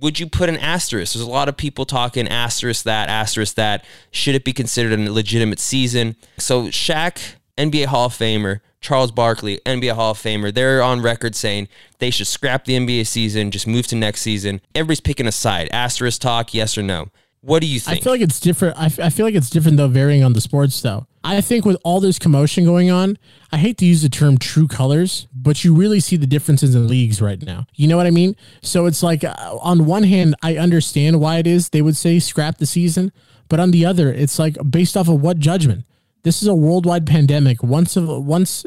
would 0.00 0.18
you 0.18 0.26
put 0.26 0.48
an 0.48 0.56
asterisk? 0.56 1.14
There's 1.14 1.24
a 1.24 1.30
lot 1.30 1.48
of 1.48 1.56
people 1.56 1.84
talking 1.84 2.26
asterisk 2.26 2.84
that, 2.84 3.08
asterisk 3.08 3.54
that. 3.56 3.84
Should 4.10 4.34
it 4.34 4.44
be 4.44 4.52
considered 4.52 4.98
a 4.98 5.12
legitimate 5.12 5.58
season? 5.58 6.16
So 6.38 6.64
Shaq, 6.64 7.34
NBA 7.60 7.86
Hall 7.86 8.06
of 8.06 8.14
Famer, 8.14 8.60
Charles 8.80 9.10
Barkley, 9.10 9.60
NBA 9.66 9.92
Hall 9.92 10.12
of 10.12 10.18
Famer, 10.18 10.52
they're 10.52 10.82
on 10.82 11.02
record 11.02 11.34
saying 11.36 11.68
they 11.98 12.10
should 12.10 12.26
scrap 12.26 12.64
the 12.64 12.74
NBA 12.74 13.06
season, 13.06 13.50
just 13.50 13.66
move 13.66 13.86
to 13.88 13.96
next 13.96 14.22
season. 14.22 14.62
Everybody's 14.74 15.00
picking 15.00 15.26
a 15.26 15.32
side. 15.32 15.68
Asterisk 15.70 16.20
talk, 16.20 16.54
yes 16.54 16.78
or 16.78 16.82
no. 16.82 17.08
What 17.42 17.60
do 17.60 17.66
you 17.66 17.80
think? 17.80 17.98
I 17.98 18.00
feel 18.00 18.12
like 18.12 18.20
it's 18.20 18.40
different. 18.40 18.78
I, 18.78 18.86
f- 18.86 19.00
I 19.00 19.08
feel 19.08 19.24
like 19.24 19.34
it's 19.34 19.50
different 19.50 19.76
though, 19.76 19.88
varying 19.88 20.24
on 20.24 20.32
the 20.34 20.40
sports 20.40 20.80
though. 20.80 21.06
I 21.22 21.40
think 21.42 21.66
with 21.66 21.76
all 21.84 22.00
this 22.00 22.18
commotion 22.18 22.64
going 22.64 22.90
on, 22.90 23.18
I 23.52 23.58
hate 23.58 23.76
to 23.78 23.86
use 23.86 24.00
the 24.02 24.08
term 24.08 24.38
true 24.38 24.66
colors, 24.66 25.26
but 25.34 25.64
you 25.64 25.74
really 25.74 26.00
see 26.00 26.16
the 26.16 26.26
differences 26.26 26.74
in 26.74 26.88
leagues 26.88 27.20
right 27.20 27.40
now. 27.42 27.66
You 27.74 27.88
know 27.88 27.96
what 27.98 28.06
I 28.06 28.10
mean? 28.10 28.36
So 28.62 28.86
it's 28.86 29.02
like, 29.02 29.22
uh, 29.22 29.34
on 29.60 29.84
one 29.84 30.04
hand, 30.04 30.34
I 30.42 30.56
understand 30.56 31.20
why 31.20 31.36
it 31.36 31.46
is 31.46 31.68
they 31.70 31.82
would 31.82 31.96
say 31.96 32.18
scrap 32.18 32.56
the 32.58 32.66
season, 32.66 33.12
but 33.48 33.60
on 33.60 33.70
the 33.70 33.84
other, 33.84 34.10
it's 34.10 34.38
like 34.38 34.56
based 34.70 34.96
off 34.96 35.08
of 35.08 35.20
what 35.20 35.38
judgment? 35.38 35.84
This 36.22 36.42
is 36.42 36.48
a 36.48 36.54
worldwide 36.54 37.06
pandemic, 37.06 37.62
once 37.62 37.96
of 37.96 38.08
once 38.24 38.64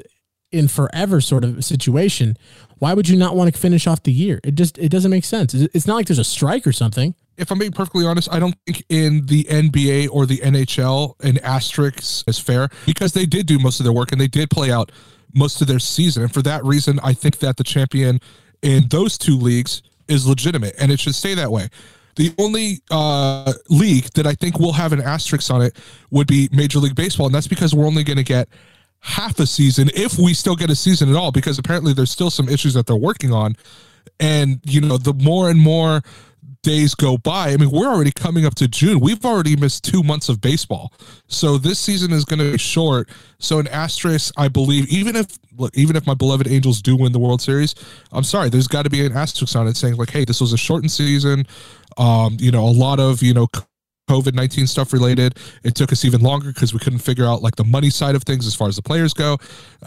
in 0.51 0.67
forever 0.67 1.19
sort 1.19 1.43
of 1.43 1.65
situation. 1.65 2.37
Why 2.77 2.93
would 2.93 3.09
you 3.09 3.17
not 3.17 3.35
want 3.35 3.53
to 3.53 3.59
finish 3.59 3.87
off 3.87 4.03
the 4.03 4.11
year? 4.13 4.39
It 4.43 4.55
just 4.55 4.77
it 4.77 4.89
doesn't 4.89 5.11
make 5.11 5.25
sense. 5.25 5.53
It's 5.53 5.87
not 5.87 5.95
like 5.95 6.07
there's 6.07 6.19
a 6.19 6.23
strike 6.23 6.65
or 6.65 6.71
something. 6.71 7.15
If 7.35 7.51
I'm 7.51 7.57
being 7.57 7.71
perfectly 7.71 8.05
honest, 8.05 8.31
I 8.31 8.39
don't 8.39 8.55
think 8.65 8.85
in 8.89 9.25
the 9.25 9.43
NBA 9.45 10.09
or 10.11 10.27
the 10.27 10.37
NHL 10.37 11.15
an 11.23 11.39
asterisk 11.39 12.27
is 12.27 12.39
fair 12.39 12.69
because 12.85 13.13
they 13.13 13.25
did 13.25 13.47
do 13.47 13.57
most 13.57 13.79
of 13.79 13.85
their 13.85 13.93
work 13.93 14.11
and 14.11 14.21
they 14.21 14.27
did 14.27 14.51
play 14.51 14.71
out 14.71 14.91
most 15.33 15.59
of 15.61 15.67
their 15.67 15.79
season. 15.79 16.23
And 16.23 16.33
for 16.33 16.43
that 16.43 16.63
reason, 16.63 16.99
I 17.03 17.13
think 17.13 17.39
that 17.39 17.57
the 17.57 17.63
champion 17.63 18.19
in 18.61 18.87
those 18.89 19.17
two 19.17 19.35
leagues 19.35 19.81
is 20.07 20.27
legitimate 20.27 20.75
and 20.77 20.91
it 20.91 20.99
should 20.99 21.15
stay 21.15 21.33
that 21.33 21.51
way. 21.51 21.69
The 22.15 22.33
only 22.37 22.81
uh, 22.91 23.53
league 23.69 24.05
that 24.13 24.27
I 24.27 24.33
think 24.33 24.59
will 24.59 24.73
have 24.73 24.93
an 24.93 25.01
asterisk 25.01 25.51
on 25.51 25.61
it 25.61 25.77
would 26.11 26.27
be 26.27 26.49
Major 26.51 26.79
League 26.79 26.95
Baseball, 26.95 27.25
and 27.25 27.35
that's 27.35 27.47
because 27.47 27.73
we're 27.73 27.87
only 27.87 28.03
going 28.03 28.17
to 28.17 28.23
get 28.23 28.47
half 28.99 29.39
a 29.39 29.45
season 29.45 29.89
if 29.95 30.17
we 30.17 30.33
still 30.33 30.55
get 30.55 30.69
a 30.69 30.75
season 30.75 31.09
at 31.09 31.15
all, 31.15 31.31
because 31.31 31.59
apparently 31.59 31.93
there's 31.93 32.11
still 32.11 32.29
some 32.29 32.47
issues 32.47 32.73
that 32.73 32.85
they're 32.85 32.95
working 32.95 33.33
on. 33.33 33.55
And, 34.19 34.59
you 34.63 34.81
know, 34.81 34.97
the 34.97 35.13
more 35.13 35.49
and 35.49 35.59
more 35.59 36.01
days 36.63 36.95
go 36.95 37.17
by, 37.17 37.49
I 37.49 37.57
mean, 37.57 37.69
we're 37.69 37.87
already 37.87 38.11
coming 38.11 38.45
up 38.45 38.55
to 38.55 38.67
June. 38.67 38.99
We've 38.99 39.23
already 39.23 39.55
missed 39.55 39.83
two 39.83 40.01
months 40.01 40.29
of 40.29 40.41
baseball. 40.41 40.93
So 41.27 41.57
this 41.57 41.79
season 41.79 42.11
is 42.11 42.25
going 42.25 42.39
to 42.39 42.53
be 42.53 42.57
short. 42.57 43.09
So 43.39 43.59
an 43.59 43.67
asterisk, 43.67 44.33
I 44.37 44.47
believe, 44.47 44.87
even 44.87 45.15
if 45.15 45.27
even 45.75 45.95
if 45.95 46.07
my 46.07 46.15
beloved 46.15 46.47
Angels 46.47 46.81
do 46.81 46.95
win 46.95 47.11
the 47.11 47.19
World 47.19 47.41
Series, 47.41 47.75
I'm 48.11 48.23
sorry, 48.23 48.49
there's 48.49 48.67
got 48.67 48.83
to 48.83 48.89
be 48.89 49.05
an 49.05 49.11
asterisk 49.11 49.55
on 49.55 49.67
it 49.67 49.77
saying 49.77 49.97
like, 49.97 50.09
hey, 50.09 50.25
this 50.25 50.41
was 50.41 50.53
a 50.53 50.57
shortened 50.57 50.91
season. 50.91 51.45
Um, 51.97 52.37
you 52.39 52.51
know, 52.51 52.63
a 52.63 52.71
lot 52.71 52.99
of 52.99 53.21
you 53.21 53.33
know 53.33 53.47
COVID 54.09 54.33
19 54.33 54.67
stuff 54.67 54.93
related. 54.93 55.37
It 55.63 55.75
took 55.75 55.91
us 55.91 56.05
even 56.05 56.21
longer 56.21 56.47
because 56.47 56.73
we 56.73 56.79
couldn't 56.79 56.99
figure 56.99 57.25
out 57.25 57.41
like 57.41 57.55
the 57.55 57.63
money 57.63 57.89
side 57.89 58.15
of 58.15 58.23
things 58.23 58.47
as 58.47 58.55
far 58.55 58.67
as 58.67 58.75
the 58.75 58.81
players 58.81 59.13
go. 59.13 59.37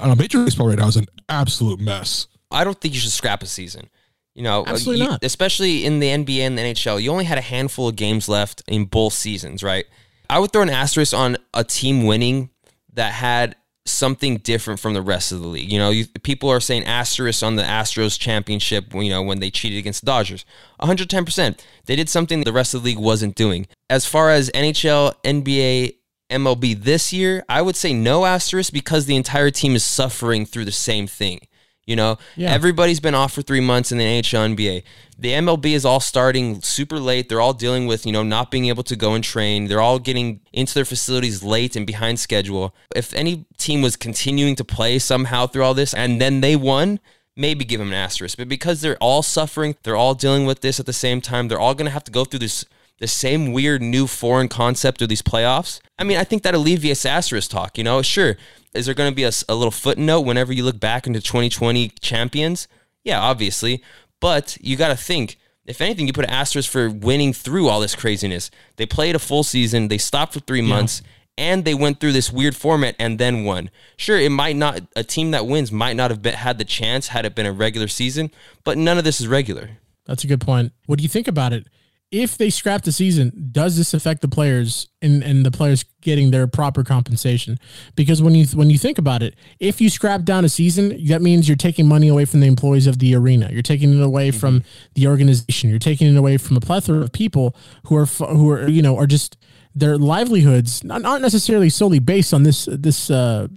I 0.00 0.08
know, 0.08 0.14
Major 0.14 0.44
Baseball 0.44 0.68
right 0.68 0.78
now 0.78 0.88
is 0.88 0.96
an 0.96 1.06
absolute 1.28 1.80
mess. 1.80 2.28
I 2.50 2.64
don't 2.64 2.80
think 2.80 2.94
you 2.94 3.00
should 3.00 3.12
scrap 3.12 3.42
a 3.42 3.46
season. 3.46 3.88
You 4.36 4.42
know, 4.42 4.64
uh, 4.64 4.72
Absolutely 4.72 5.06
not. 5.06 5.24
especially 5.24 5.86
in 5.86 5.98
the 5.98 6.08
NBA 6.08 6.40
and 6.40 6.58
the 6.58 6.62
NHL, 6.62 7.02
you 7.02 7.10
only 7.10 7.24
had 7.24 7.38
a 7.38 7.42
handful 7.42 7.88
of 7.88 7.96
games 7.96 8.28
left 8.28 8.62
in 8.68 8.84
both 8.84 9.14
seasons, 9.14 9.62
right? 9.62 9.86
I 10.28 10.38
would 10.38 10.52
throw 10.52 10.60
an 10.60 10.68
asterisk 10.68 11.14
on 11.14 11.38
a 11.54 11.64
team 11.64 12.04
winning 12.04 12.50
that 12.92 13.14
had 13.14 13.56
something 13.86 14.36
different 14.38 14.78
from 14.78 14.92
the 14.92 15.00
rest 15.00 15.32
of 15.32 15.40
the 15.40 15.48
league. 15.48 15.72
You 15.72 15.78
know, 15.78 15.88
you, 15.88 16.06
people 16.22 16.50
are 16.50 16.60
saying 16.60 16.84
asterisk 16.84 17.42
on 17.42 17.56
the 17.56 17.62
Astros 17.62 18.18
championship, 18.18 18.92
you 18.92 19.08
know, 19.08 19.22
when 19.22 19.40
they 19.40 19.50
cheated 19.50 19.78
against 19.78 20.02
the 20.02 20.06
Dodgers. 20.06 20.44
110%. 20.82 21.58
They 21.86 21.96
did 21.96 22.10
something 22.10 22.44
the 22.44 22.52
rest 22.52 22.74
of 22.74 22.82
the 22.82 22.90
league 22.90 22.98
wasn't 22.98 23.36
doing. 23.36 23.66
As 23.88 24.04
far 24.04 24.30
as 24.30 24.50
NHL, 24.50 25.14
NBA, 25.24 25.94
MLB 26.30 26.82
this 26.82 27.10
year, 27.10 27.42
I 27.48 27.62
would 27.62 27.76
say 27.76 27.94
no 27.94 28.26
asterisk 28.26 28.70
because 28.70 29.06
the 29.06 29.16
entire 29.16 29.50
team 29.50 29.74
is 29.74 29.86
suffering 29.86 30.44
through 30.44 30.66
the 30.66 30.72
same 30.72 31.06
thing. 31.06 31.40
You 31.86 31.94
know, 31.94 32.18
yeah. 32.34 32.52
everybody's 32.52 32.98
been 32.98 33.14
off 33.14 33.32
for 33.32 33.42
three 33.42 33.60
months 33.60 33.92
in 33.92 33.98
the 33.98 34.04
NHL, 34.04 34.56
NBA. 34.56 34.82
The 35.18 35.30
MLB 35.30 35.66
is 35.66 35.84
all 35.84 36.00
starting 36.00 36.60
super 36.60 36.98
late. 36.98 37.28
They're 37.28 37.40
all 37.40 37.52
dealing 37.52 37.86
with, 37.86 38.04
you 38.04 38.12
know, 38.12 38.24
not 38.24 38.50
being 38.50 38.66
able 38.66 38.82
to 38.82 38.96
go 38.96 39.14
and 39.14 39.22
train. 39.22 39.68
They're 39.68 39.80
all 39.80 40.00
getting 40.00 40.40
into 40.52 40.74
their 40.74 40.84
facilities 40.84 41.44
late 41.44 41.76
and 41.76 41.86
behind 41.86 42.18
schedule. 42.18 42.74
If 42.94 43.14
any 43.14 43.46
team 43.56 43.82
was 43.82 43.94
continuing 43.94 44.56
to 44.56 44.64
play 44.64 44.98
somehow 44.98 45.46
through 45.46 45.62
all 45.62 45.74
this 45.74 45.94
and 45.94 46.20
then 46.20 46.40
they 46.40 46.56
won, 46.56 46.98
maybe 47.36 47.64
give 47.64 47.78
them 47.78 47.88
an 47.88 47.94
asterisk. 47.94 48.36
But 48.36 48.48
because 48.48 48.80
they're 48.80 48.98
all 48.98 49.22
suffering, 49.22 49.76
they're 49.84 49.96
all 49.96 50.14
dealing 50.14 50.44
with 50.44 50.62
this 50.62 50.80
at 50.80 50.86
the 50.86 50.92
same 50.92 51.20
time, 51.20 51.46
they're 51.46 51.60
all 51.60 51.74
going 51.74 51.86
to 51.86 51.92
have 51.92 52.04
to 52.04 52.12
go 52.12 52.24
through 52.24 52.40
this 52.40 52.64
the 52.98 53.06
same 53.06 53.52
weird 53.52 53.82
new 53.82 54.06
foreign 54.06 54.48
concept 54.48 55.02
of 55.02 55.08
these 55.08 55.22
playoffs. 55.22 55.80
I 55.98 56.04
mean, 56.04 56.16
I 56.16 56.24
think 56.24 56.42
that 56.42 56.54
alleviates 56.54 57.04
asterisk 57.04 57.50
talk. 57.50 57.76
You 57.76 57.84
know, 57.84 58.02
sure, 58.02 58.36
is 58.74 58.86
there 58.86 58.94
going 58.94 59.10
to 59.10 59.14
be 59.14 59.24
a, 59.24 59.32
a 59.48 59.54
little 59.54 59.70
footnote 59.70 60.22
whenever 60.22 60.52
you 60.52 60.64
look 60.64 60.80
back 60.80 61.06
into 61.06 61.20
2020 61.20 61.90
champions? 62.00 62.68
Yeah, 63.04 63.20
obviously. 63.20 63.82
But 64.20 64.56
you 64.60 64.76
got 64.76 64.88
to 64.88 64.96
think, 64.96 65.38
if 65.66 65.80
anything, 65.80 66.06
you 66.06 66.12
put 66.12 66.24
an 66.24 66.30
asterisk 66.30 66.70
for 66.70 66.90
winning 66.90 67.32
through 67.32 67.68
all 67.68 67.80
this 67.80 67.94
craziness. 67.94 68.50
They 68.76 68.86
played 68.86 69.14
a 69.14 69.18
full 69.18 69.44
season, 69.44 69.88
they 69.88 69.98
stopped 69.98 70.32
for 70.32 70.40
three 70.40 70.62
yeah. 70.62 70.68
months, 70.68 71.02
and 71.38 71.64
they 71.64 71.74
went 71.74 72.00
through 72.00 72.12
this 72.12 72.32
weird 72.32 72.56
format 72.56 72.96
and 72.98 73.18
then 73.18 73.44
won. 73.44 73.70
Sure, 73.96 74.18
it 74.18 74.30
might 74.30 74.56
not, 74.56 74.80
a 74.94 75.04
team 75.04 75.32
that 75.32 75.46
wins 75.46 75.70
might 75.70 75.96
not 75.96 76.10
have 76.10 76.22
been, 76.22 76.34
had 76.34 76.58
the 76.58 76.64
chance 76.64 77.08
had 77.08 77.26
it 77.26 77.34
been 77.34 77.46
a 77.46 77.52
regular 77.52 77.88
season, 77.88 78.30
but 78.64 78.78
none 78.78 78.96
of 78.96 79.04
this 79.04 79.20
is 79.20 79.28
regular. 79.28 79.70
That's 80.06 80.24
a 80.24 80.26
good 80.26 80.40
point. 80.40 80.72
What 80.86 80.98
do 80.98 81.02
you 81.02 81.08
think 81.08 81.28
about 81.28 81.52
it? 81.52 81.66
If 82.12 82.38
they 82.38 82.50
scrap 82.50 82.82
the 82.82 82.92
season, 82.92 83.48
does 83.50 83.76
this 83.76 83.92
affect 83.92 84.20
the 84.22 84.28
players 84.28 84.88
and, 85.02 85.24
and 85.24 85.44
the 85.44 85.50
players 85.50 85.84
getting 86.00 86.30
their 86.30 86.46
proper 86.46 86.84
compensation? 86.84 87.58
Because 87.96 88.22
when 88.22 88.34
you 88.34 88.46
when 88.56 88.70
you 88.70 88.78
think 88.78 88.98
about 88.98 89.22
it, 89.22 89.34
if 89.58 89.80
you 89.80 89.90
scrap 89.90 90.22
down 90.22 90.44
a 90.44 90.48
season, 90.48 91.04
that 91.06 91.20
means 91.20 91.48
you're 91.48 91.56
taking 91.56 91.86
money 91.88 92.08
away 92.08 92.24
from 92.24 92.40
the 92.40 92.46
employees 92.46 92.86
of 92.86 93.00
the 93.00 93.14
arena. 93.14 93.50
You're 93.50 93.62
taking 93.62 93.92
it 93.92 94.02
away 94.02 94.28
mm-hmm. 94.28 94.38
from 94.38 94.64
the 94.94 95.08
organization. 95.08 95.68
You're 95.68 95.78
taking 95.78 96.14
it 96.14 96.16
away 96.16 96.36
from 96.36 96.56
a 96.56 96.60
plethora 96.60 97.02
of 97.02 97.12
people 97.12 97.56
who 97.86 97.96
are 97.96 98.06
who 98.06 98.50
are 98.50 98.68
you 98.68 98.82
know 98.82 98.96
are 98.96 99.06
just 99.06 99.36
their 99.74 99.98
livelihoods 99.98 100.84
not, 100.84 101.02
not 101.02 101.20
necessarily 101.20 101.68
solely 101.68 101.98
based 101.98 102.32
on 102.32 102.44
this 102.44 102.68
this 102.70 103.10
uh, 103.10 103.48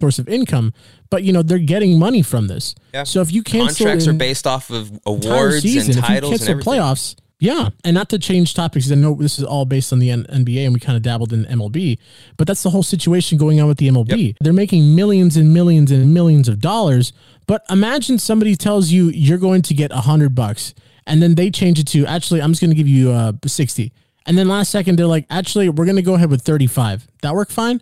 source 0.00 0.20
of 0.20 0.28
income, 0.28 0.72
but 1.10 1.24
you 1.24 1.32
know 1.32 1.42
they're 1.42 1.58
getting 1.58 1.98
money 1.98 2.22
from 2.22 2.46
this. 2.46 2.76
Yeah. 2.94 3.02
So 3.02 3.20
if 3.22 3.32
you 3.32 3.42
cancel 3.42 3.86
Contracts 3.86 4.06
are 4.06 4.12
based 4.12 4.46
off 4.46 4.70
of 4.70 4.98
awards 5.04 5.62
season, 5.62 5.80
and 5.80 5.90
if 5.90 5.96
you 5.96 6.02
titles 6.02 6.40
and 6.40 6.50
everything. 6.50 6.72
playoffs, 6.72 7.16
yeah, 7.40 7.68
and 7.84 7.94
not 7.94 8.08
to 8.08 8.18
change 8.18 8.54
topics, 8.54 8.90
I 8.90 8.96
know 8.96 9.14
this 9.14 9.38
is 9.38 9.44
all 9.44 9.64
based 9.64 9.92
on 9.92 10.00
the 10.00 10.10
N- 10.10 10.26
NBA, 10.28 10.64
and 10.64 10.74
we 10.74 10.80
kind 10.80 10.96
of 10.96 11.02
dabbled 11.02 11.32
in 11.32 11.44
MLB, 11.44 11.98
but 12.36 12.48
that's 12.48 12.64
the 12.64 12.70
whole 12.70 12.82
situation 12.82 13.38
going 13.38 13.60
on 13.60 13.68
with 13.68 13.78
the 13.78 13.88
MLB. 13.88 14.36
They're 14.40 14.52
making 14.52 14.94
millions 14.96 15.36
and 15.36 15.54
millions 15.54 15.92
and 15.92 16.12
millions 16.12 16.48
of 16.48 16.58
dollars, 16.58 17.12
but 17.46 17.64
imagine 17.70 18.18
somebody 18.18 18.56
tells 18.56 18.90
you 18.90 19.10
you're 19.10 19.38
going 19.38 19.62
to 19.62 19.74
get 19.74 19.92
a 19.92 19.98
hundred 19.98 20.34
bucks, 20.34 20.74
and 21.06 21.22
then 21.22 21.36
they 21.36 21.48
change 21.50 21.78
it 21.78 21.86
to 21.88 22.04
actually 22.06 22.42
I'm 22.42 22.50
just 22.50 22.60
going 22.60 22.70
to 22.72 22.76
give 22.76 22.88
you 22.88 23.12
uh 23.12 23.32
sixty, 23.46 23.92
and 24.26 24.36
then 24.36 24.48
last 24.48 24.70
second 24.70 24.98
they're 24.98 25.06
like 25.06 25.26
actually 25.30 25.68
we're 25.68 25.84
going 25.84 25.96
to 25.96 26.02
go 26.02 26.14
ahead 26.14 26.30
with 26.30 26.42
thirty 26.42 26.66
five. 26.66 27.06
That 27.22 27.34
work 27.34 27.50
fine? 27.50 27.80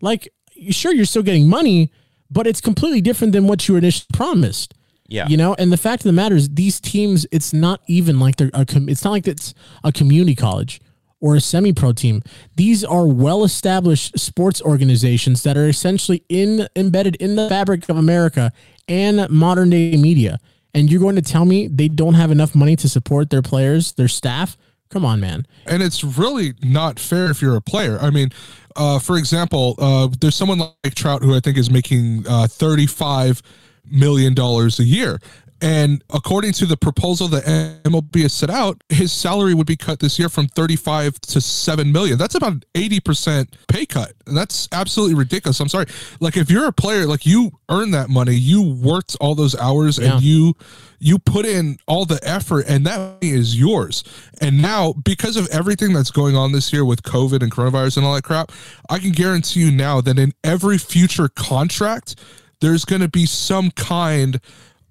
Like 0.00 0.28
sure 0.70 0.94
you're 0.94 1.04
still 1.04 1.22
getting 1.22 1.46
money, 1.46 1.92
but 2.30 2.46
it's 2.46 2.62
completely 2.62 3.02
different 3.02 3.34
than 3.34 3.46
what 3.46 3.68
you 3.68 3.74
were 3.74 3.78
initially 3.78 4.06
promised. 4.14 4.72
Yeah. 5.08 5.28
You 5.28 5.36
know, 5.36 5.54
and 5.54 5.70
the 5.72 5.76
fact 5.76 6.02
of 6.02 6.04
the 6.04 6.12
matter 6.12 6.34
is, 6.34 6.48
these 6.48 6.80
teams, 6.80 7.26
it's 7.30 7.52
not 7.52 7.80
even 7.86 8.18
like 8.18 8.36
they're 8.36 8.50
a 8.54 8.64
com- 8.64 8.88
it's 8.88 9.04
not 9.04 9.10
like 9.10 9.28
it's 9.28 9.54
a 9.82 9.92
community 9.92 10.34
college 10.34 10.80
or 11.20 11.36
a 11.36 11.40
semi-pro 11.40 11.92
team. 11.92 12.22
These 12.56 12.84
are 12.84 13.06
well-established 13.06 14.18
sports 14.18 14.60
organizations 14.60 15.42
that 15.42 15.56
are 15.56 15.68
essentially 15.68 16.22
in 16.28 16.68
embedded 16.76 17.16
in 17.16 17.36
the 17.36 17.48
fabric 17.48 17.88
of 17.88 17.96
America 17.96 18.52
and 18.88 19.28
modern 19.30 19.70
day 19.70 19.96
media. 19.96 20.38
And 20.74 20.90
you're 20.90 21.00
going 21.00 21.16
to 21.16 21.22
tell 21.22 21.44
me 21.44 21.68
they 21.68 21.88
don't 21.88 22.14
have 22.14 22.30
enough 22.30 22.54
money 22.54 22.76
to 22.76 22.88
support 22.88 23.30
their 23.30 23.42
players, 23.42 23.92
their 23.92 24.08
staff? 24.08 24.56
Come 24.90 25.04
on, 25.04 25.18
man. 25.18 25.46
and 25.66 25.82
it's 25.82 26.04
really 26.04 26.54
not 26.62 27.00
fair 27.00 27.30
if 27.30 27.40
you're 27.42 27.56
a 27.56 27.60
player. 27.60 27.98
I 28.00 28.10
mean, 28.10 28.30
uh, 28.76 28.98
for 28.98 29.16
example, 29.16 29.76
uh, 29.78 30.08
there's 30.20 30.36
someone 30.36 30.58
like 30.58 30.94
Trout 30.94 31.22
who 31.22 31.34
I 31.34 31.40
think 31.40 31.56
is 31.56 31.70
making 31.70 32.26
uh, 32.28 32.46
35 32.48 33.42
million 33.90 34.34
dollars 34.34 34.78
a 34.80 34.84
year. 34.84 35.20
And 35.62 36.04
according 36.12 36.52
to 36.54 36.66
the 36.66 36.76
proposal 36.76 37.26
that 37.28 37.44
MLB 37.84 38.22
has 38.22 38.34
set 38.34 38.50
out, 38.50 38.82
his 38.90 39.12
salary 39.12 39.54
would 39.54 39.66
be 39.66 39.76
cut 39.76 39.98
this 39.98 40.18
year 40.18 40.28
from 40.28 40.46
35 40.48 41.18
to 41.20 41.40
7 41.40 41.90
million. 41.90 42.18
That's 42.18 42.34
about 42.34 42.52
an 42.52 42.62
80% 42.74 43.46
pay 43.68 43.86
cut. 43.86 44.12
And 44.26 44.36
that's 44.36 44.68
absolutely 44.72 45.14
ridiculous. 45.14 45.60
I'm 45.60 45.68
sorry. 45.70 45.86
Like 46.20 46.36
if 46.36 46.50
you're 46.50 46.66
a 46.66 46.72
player, 46.72 47.06
like 47.06 47.24
you 47.24 47.52
earn 47.70 47.92
that 47.92 48.10
money, 48.10 48.34
you 48.34 48.62
worked 48.62 49.16
all 49.22 49.34
those 49.34 49.54
hours 49.56 49.98
Yeah. 49.98 50.14
and 50.14 50.22
you 50.22 50.54
you 50.98 51.18
put 51.18 51.46
in 51.46 51.78
all 51.86 52.04
the 52.04 52.18
effort 52.22 52.64
and 52.68 52.84
that 52.86 52.98
money 52.98 53.32
is 53.32 53.58
yours. 53.58 54.04
And 54.42 54.60
now 54.60 54.92
because 55.04 55.36
of 55.38 55.48
everything 55.48 55.94
that's 55.94 56.10
going 56.10 56.36
on 56.36 56.52
this 56.52 56.72
year 56.74 56.84
with 56.84 57.02
COVID 57.04 57.42
and 57.42 57.50
coronavirus 57.50 57.98
and 57.98 58.06
all 58.06 58.14
that 58.14 58.22
crap, 58.24 58.52
I 58.90 58.98
can 58.98 59.12
guarantee 59.12 59.60
you 59.60 59.70
now 59.70 60.00
that 60.02 60.18
in 60.18 60.32
every 60.42 60.76
future 60.78 61.28
contract 61.28 62.16
there's 62.64 62.84
going 62.84 63.02
to 63.02 63.08
be 63.08 63.26
some 63.26 63.70
kind 63.72 64.40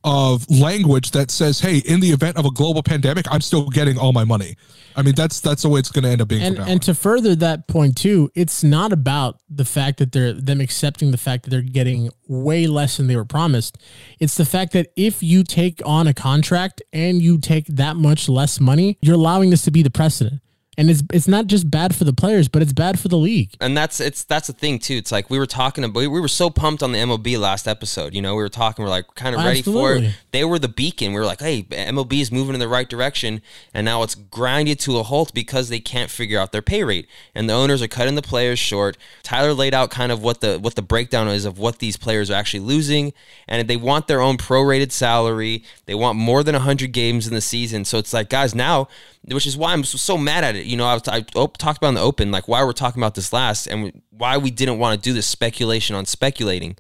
of 0.04 0.50
language 0.50 1.12
that 1.12 1.32
says, 1.32 1.62
"Hey, 1.62 1.78
in 1.78 2.02
the 2.02 2.12
event 2.12 2.38
of 2.38 2.46
a 2.46 2.52
global 2.52 2.84
pandemic, 2.84 3.26
I'm 3.32 3.42
still 3.42 3.70
getting 3.70 3.98
all 3.98 4.12
my 4.12 4.26
money." 4.26 4.56
I 4.96 5.02
mean, 5.02 5.16
that's 5.16 5.40
that's 5.40 5.64
the 5.64 5.70
way 5.70 5.80
it's 5.80 5.92
going 5.92 6.04
to 6.04 6.10
end 6.10 6.22
up 6.22 6.28
being. 6.28 6.42
and 6.42 6.60
and 6.60 6.82
to 6.84 6.94
further 6.94 7.36
that 7.36 7.68
point 7.68 7.98
too, 7.98 8.30
it's 8.36 8.64
not 8.64 8.92
about 8.92 9.40
the 9.50 9.66
fact 9.66 10.00
that 10.00 10.12
they're 10.12 10.34
them 10.34 10.62
accepting 10.62 11.12
the 11.12 11.18
fact 11.18 11.44
that 11.44 11.50
they're 11.50 11.62
getting 11.62 12.10
way 12.28 12.68
less 12.68 12.98
than 12.98 13.08
they 13.08 13.16
were 13.16 13.26
promised. 13.26 13.78
It's 14.20 14.36
the 14.36 14.46
fact 14.46 14.74
that 14.74 14.92
if 14.96 15.24
you 15.24 15.44
take 15.44 15.82
on 15.86 16.08
a 16.08 16.14
contract 16.14 16.82
and 16.92 17.22
you 17.22 17.38
take 17.40 17.66
that 17.68 17.96
much 17.96 18.28
less 18.28 18.60
money, 18.60 18.98
you're 19.02 19.16
allowing 19.16 19.50
this 19.50 19.64
to 19.64 19.72
be 19.72 19.84
the 19.84 19.92
precedent. 19.92 20.42
And 20.78 20.90
it's 20.90 21.04
it's 21.14 21.28
not 21.28 21.48
just 21.48 21.70
bad 21.70 21.96
for 21.96 22.04
the 22.04 22.14
players, 22.14 22.48
but 22.48 22.62
it's 22.62 22.74
bad 22.74 23.00
for 23.00 23.08
the 23.08 23.18
league. 23.18 23.52
and 23.62 23.78
that's 23.78 24.00
it's 24.00 24.24
that's 24.24 24.48
the 24.48 24.54
thing 24.54 24.80
too. 24.80 24.96
It's 24.96 25.12
like 25.12 25.30
we 25.30 25.38
were 25.38 25.46
talking 25.46 25.84
about 25.84 26.00
we 26.00 26.08
were 26.08 26.28
so 26.28 26.50
pumped 26.50 26.82
on 26.82 26.92
the 26.92 26.98
MLB 26.98 27.40
last 27.40 27.68
episode. 27.68 28.14
You 28.16 28.22
know, 28.22 28.36
we 28.36 28.42
were 28.42 28.50
talking, 28.50 28.84
we're 28.84 28.90
like 28.90 29.14
kind 29.16 29.36
of 29.36 29.44
ready 29.44 29.62
for 29.62 29.96
it. 29.96 30.16
They 30.32 30.44
were 30.44 30.60
the 30.60 30.68
beacon. 30.68 31.14
We 31.14 31.20
were 31.20 31.26
like, 31.26 31.42
hey, 31.42 31.64
MLB 31.64 32.22
is 32.22 32.32
moving 32.32 32.56
in 32.56 32.60
the 32.60 32.68
right 32.68 32.90
direction, 32.90 33.42
and 33.74 33.86
now 33.86 34.04
it's 34.04 34.16
grinded 34.16 34.80
to 34.82 34.98
a 34.98 35.04
halt 35.04 35.34
because 35.34 35.70
they 35.70 35.80
can't 35.80 36.10
figure 36.10 36.40
out 36.40 36.52
their 36.52 36.62
pay 36.62 36.84
rate, 36.84 37.08
and 37.36 37.50
the 37.50 37.54
owners 37.54 37.82
are 37.82 37.88
cutting 37.88 38.16
the 38.16 38.22
players 38.22 38.60
short. 38.60 38.98
Tyler 39.22 39.54
laid 39.54 39.74
out 39.74 39.92
kind 39.92 40.12
of 40.12 40.24
what 40.24 40.42
the 40.42 40.58
what 40.60 40.76
the 40.76 40.82
breakdown 40.82 41.28
is 41.28 41.46
of 41.46 41.60
what 41.60 41.80
these 41.80 41.98
players 41.98 42.32
are 42.32 42.36
actually 42.36 42.62
losing, 42.62 43.14
and 43.48 43.68
they 43.68 43.78
want 43.78 44.08
their 44.08 44.22
own 44.22 44.38
prorated 44.38 44.92
salary. 44.92 45.64
They 45.86 45.96
want 45.96 46.18
more 46.18 46.44
than 46.44 46.56
hundred 46.56 46.94
games 46.94 47.28
in 47.28 47.34
the 47.34 47.42
season. 47.42 47.86
So 47.86 47.98
it's 47.98 48.14
like, 48.14 48.30
guys, 48.30 48.56
now 48.56 48.88
which 49.26 49.48
is 49.48 49.56
why 49.56 49.72
I'm 49.72 49.84
so 49.84 50.18
mad 50.18 50.44
at 50.44 50.56
it. 50.56 50.63
You 50.66 50.78
know, 50.78 50.86
I, 50.86 50.94
was, 50.94 51.08
I 51.08 51.22
talked 51.22 51.78
about 51.78 51.90
in 51.90 51.94
the 51.96 52.02
open, 52.02 52.32
like 52.32 52.48
why 52.48 52.64
we're 52.64 52.74
talking 52.74 53.02
about 53.02 53.16
this 53.16 53.34
last 53.34 53.68
and 53.68 53.84
we- 53.84 53.94
why 54.10 54.38
we 54.38 54.52
didn't 54.52 54.80
want 54.80 55.02
to 55.02 55.10
do 55.10 55.14
this 55.14 55.28
speculation 55.28 55.96
on 55.96 56.06
speculating. 56.06 56.78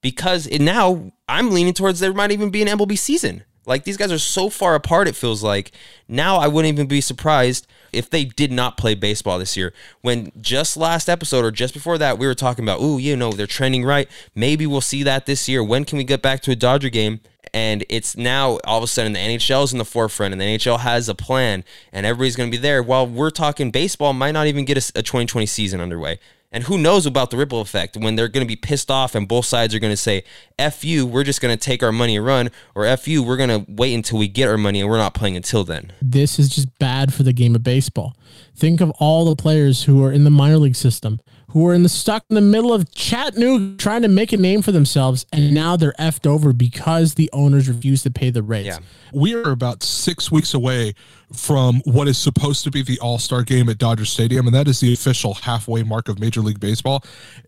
Because 0.00 0.46
it, 0.48 0.60
now 0.60 1.12
I'm 1.28 1.50
leaning 1.52 1.74
towards 1.74 2.00
there 2.00 2.12
might 2.12 2.32
even 2.32 2.50
be 2.50 2.62
an 2.62 2.68
MLB 2.68 2.98
season. 2.98 3.44
Like 3.64 3.84
these 3.84 3.96
guys 3.96 4.10
are 4.10 4.18
so 4.18 4.50
far 4.50 4.74
apart, 4.74 5.06
it 5.06 5.14
feels 5.14 5.42
like. 5.42 5.70
Now 6.08 6.36
I 6.36 6.48
wouldn't 6.48 6.72
even 6.72 6.88
be 6.88 7.00
surprised 7.00 7.66
if 7.92 8.10
they 8.10 8.24
did 8.24 8.50
not 8.50 8.76
play 8.76 8.94
baseball 8.94 9.38
this 9.38 9.56
year. 9.56 9.72
When 10.00 10.32
just 10.40 10.76
last 10.76 11.08
episode 11.08 11.44
or 11.44 11.50
just 11.50 11.74
before 11.74 11.98
that, 11.98 12.18
we 12.18 12.26
were 12.26 12.34
talking 12.34 12.64
about, 12.64 12.78
oh, 12.80 12.98
you 12.98 13.16
know, 13.16 13.30
they're 13.30 13.46
trending 13.46 13.84
right. 13.84 14.08
Maybe 14.34 14.66
we'll 14.66 14.80
see 14.80 15.02
that 15.04 15.26
this 15.26 15.48
year. 15.48 15.62
When 15.62 15.84
can 15.84 15.98
we 15.98 16.04
get 16.04 16.22
back 16.22 16.40
to 16.42 16.50
a 16.50 16.56
Dodger 16.56 16.88
game? 16.88 17.20
And 17.54 17.84
it's 17.88 18.16
now 18.16 18.58
all 18.64 18.78
of 18.78 18.84
a 18.84 18.86
sudden 18.86 19.12
the 19.12 19.18
NHL 19.18 19.64
is 19.64 19.72
in 19.72 19.78
the 19.78 19.84
forefront 19.84 20.32
and 20.32 20.40
the 20.40 20.44
NHL 20.44 20.80
has 20.80 21.08
a 21.08 21.14
plan 21.14 21.64
and 21.92 22.06
everybody's 22.06 22.36
going 22.36 22.50
to 22.50 22.56
be 22.56 22.60
there 22.60 22.82
while 22.82 23.06
we're 23.06 23.30
talking 23.30 23.70
baseball 23.70 24.12
might 24.12 24.32
not 24.32 24.46
even 24.46 24.64
get 24.64 24.76
a, 24.76 24.98
a 24.98 25.02
2020 25.02 25.46
season 25.46 25.80
underway. 25.80 26.18
And 26.54 26.64
who 26.64 26.76
knows 26.76 27.06
about 27.06 27.30
the 27.30 27.38
ripple 27.38 27.62
effect 27.62 27.96
when 27.96 28.14
they're 28.14 28.28
going 28.28 28.46
to 28.46 28.48
be 28.48 28.56
pissed 28.56 28.90
off 28.90 29.14
and 29.14 29.26
both 29.26 29.46
sides 29.46 29.74
are 29.74 29.78
going 29.78 29.92
to 29.92 29.96
say, 29.96 30.22
F 30.58 30.84
you, 30.84 31.06
we're 31.06 31.24
just 31.24 31.40
going 31.40 31.56
to 31.56 31.62
take 31.62 31.82
our 31.82 31.92
money 31.92 32.16
and 32.16 32.26
run, 32.26 32.50
or 32.74 32.84
F 32.84 33.08
you, 33.08 33.22
we're 33.22 33.38
going 33.38 33.48
to 33.48 33.64
wait 33.72 33.94
until 33.94 34.18
we 34.18 34.28
get 34.28 34.48
our 34.48 34.58
money 34.58 34.80
and 34.80 34.90
we're 34.90 34.98
not 34.98 35.14
playing 35.14 35.34
until 35.34 35.64
then. 35.64 35.92
This 36.02 36.38
is 36.38 36.50
just 36.50 36.78
bad 36.78 37.14
for 37.14 37.22
the 37.22 37.32
game 37.32 37.54
of 37.54 37.62
baseball. 37.62 38.14
Think 38.54 38.82
of 38.82 38.90
all 38.98 39.24
the 39.24 39.34
players 39.34 39.84
who 39.84 40.04
are 40.04 40.12
in 40.12 40.24
the 40.24 40.30
minor 40.30 40.58
league 40.58 40.76
system, 40.76 41.20
who 41.52 41.66
are 41.66 41.74
in 41.74 41.82
the 41.82 41.88
stuck 41.88 42.24
in 42.30 42.34
the 42.34 42.40
middle 42.40 42.72
of 42.72 42.90
Chattanooga 42.94 43.76
trying 43.76 44.02
to 44.02 44.08
make 44.08 44.32
a 44.32 44.38
name 44.38 44.62
for 44.62 44.72
themselves, 44.72 45.26
and 45.32 45.52
now 45.52 45.76
they're 45.76 45.92
effed 45.98 46.26
over 46.26 46.52
because 46.52 47.14
the 47.14 47.28
owners 47.32 47.68
refuse 47.68 48.02
to 48.04 48.10
pay 48.10 48.30
the 48.30 48.42
rates. 48.42 48.66
Yeah. 48.66 48.78
we 49.12 49.34
are 49.34 49.50
about 49.50 49.82
six 49.82 50.30
weeks 50.32 50.54
away 50.54 50.94
from 51.32 51.82
what 51.84 52.08
is 52.08 52.16
supposed 52.16 52.64
to 52.64 52.70
be 52.70 52.82
the 52.82 52.98
All 53.00 53.18
Star 53.18 53.42
game 53.42 53.68
at 53.68 53.76
Dodger 53.78 54.06
Stadium, 54.06 54.46
and 54.46 54.54
that 54.54 54.66
is 54.66 54.80
the 54.80 54.94
official 54.94 55.34
halfway 55.34 55.82
mark 55.82 56.08
of 56.08 56.18
Major 56.18 56.40
League 56.40 56.60
Baseball. 56.60 57.04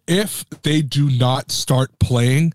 If 0.06 0.44
they 0.62 0.82
do 0.82 1.08
not 1.10 1.50
start 1.50 1.98
playing 1.98 2.52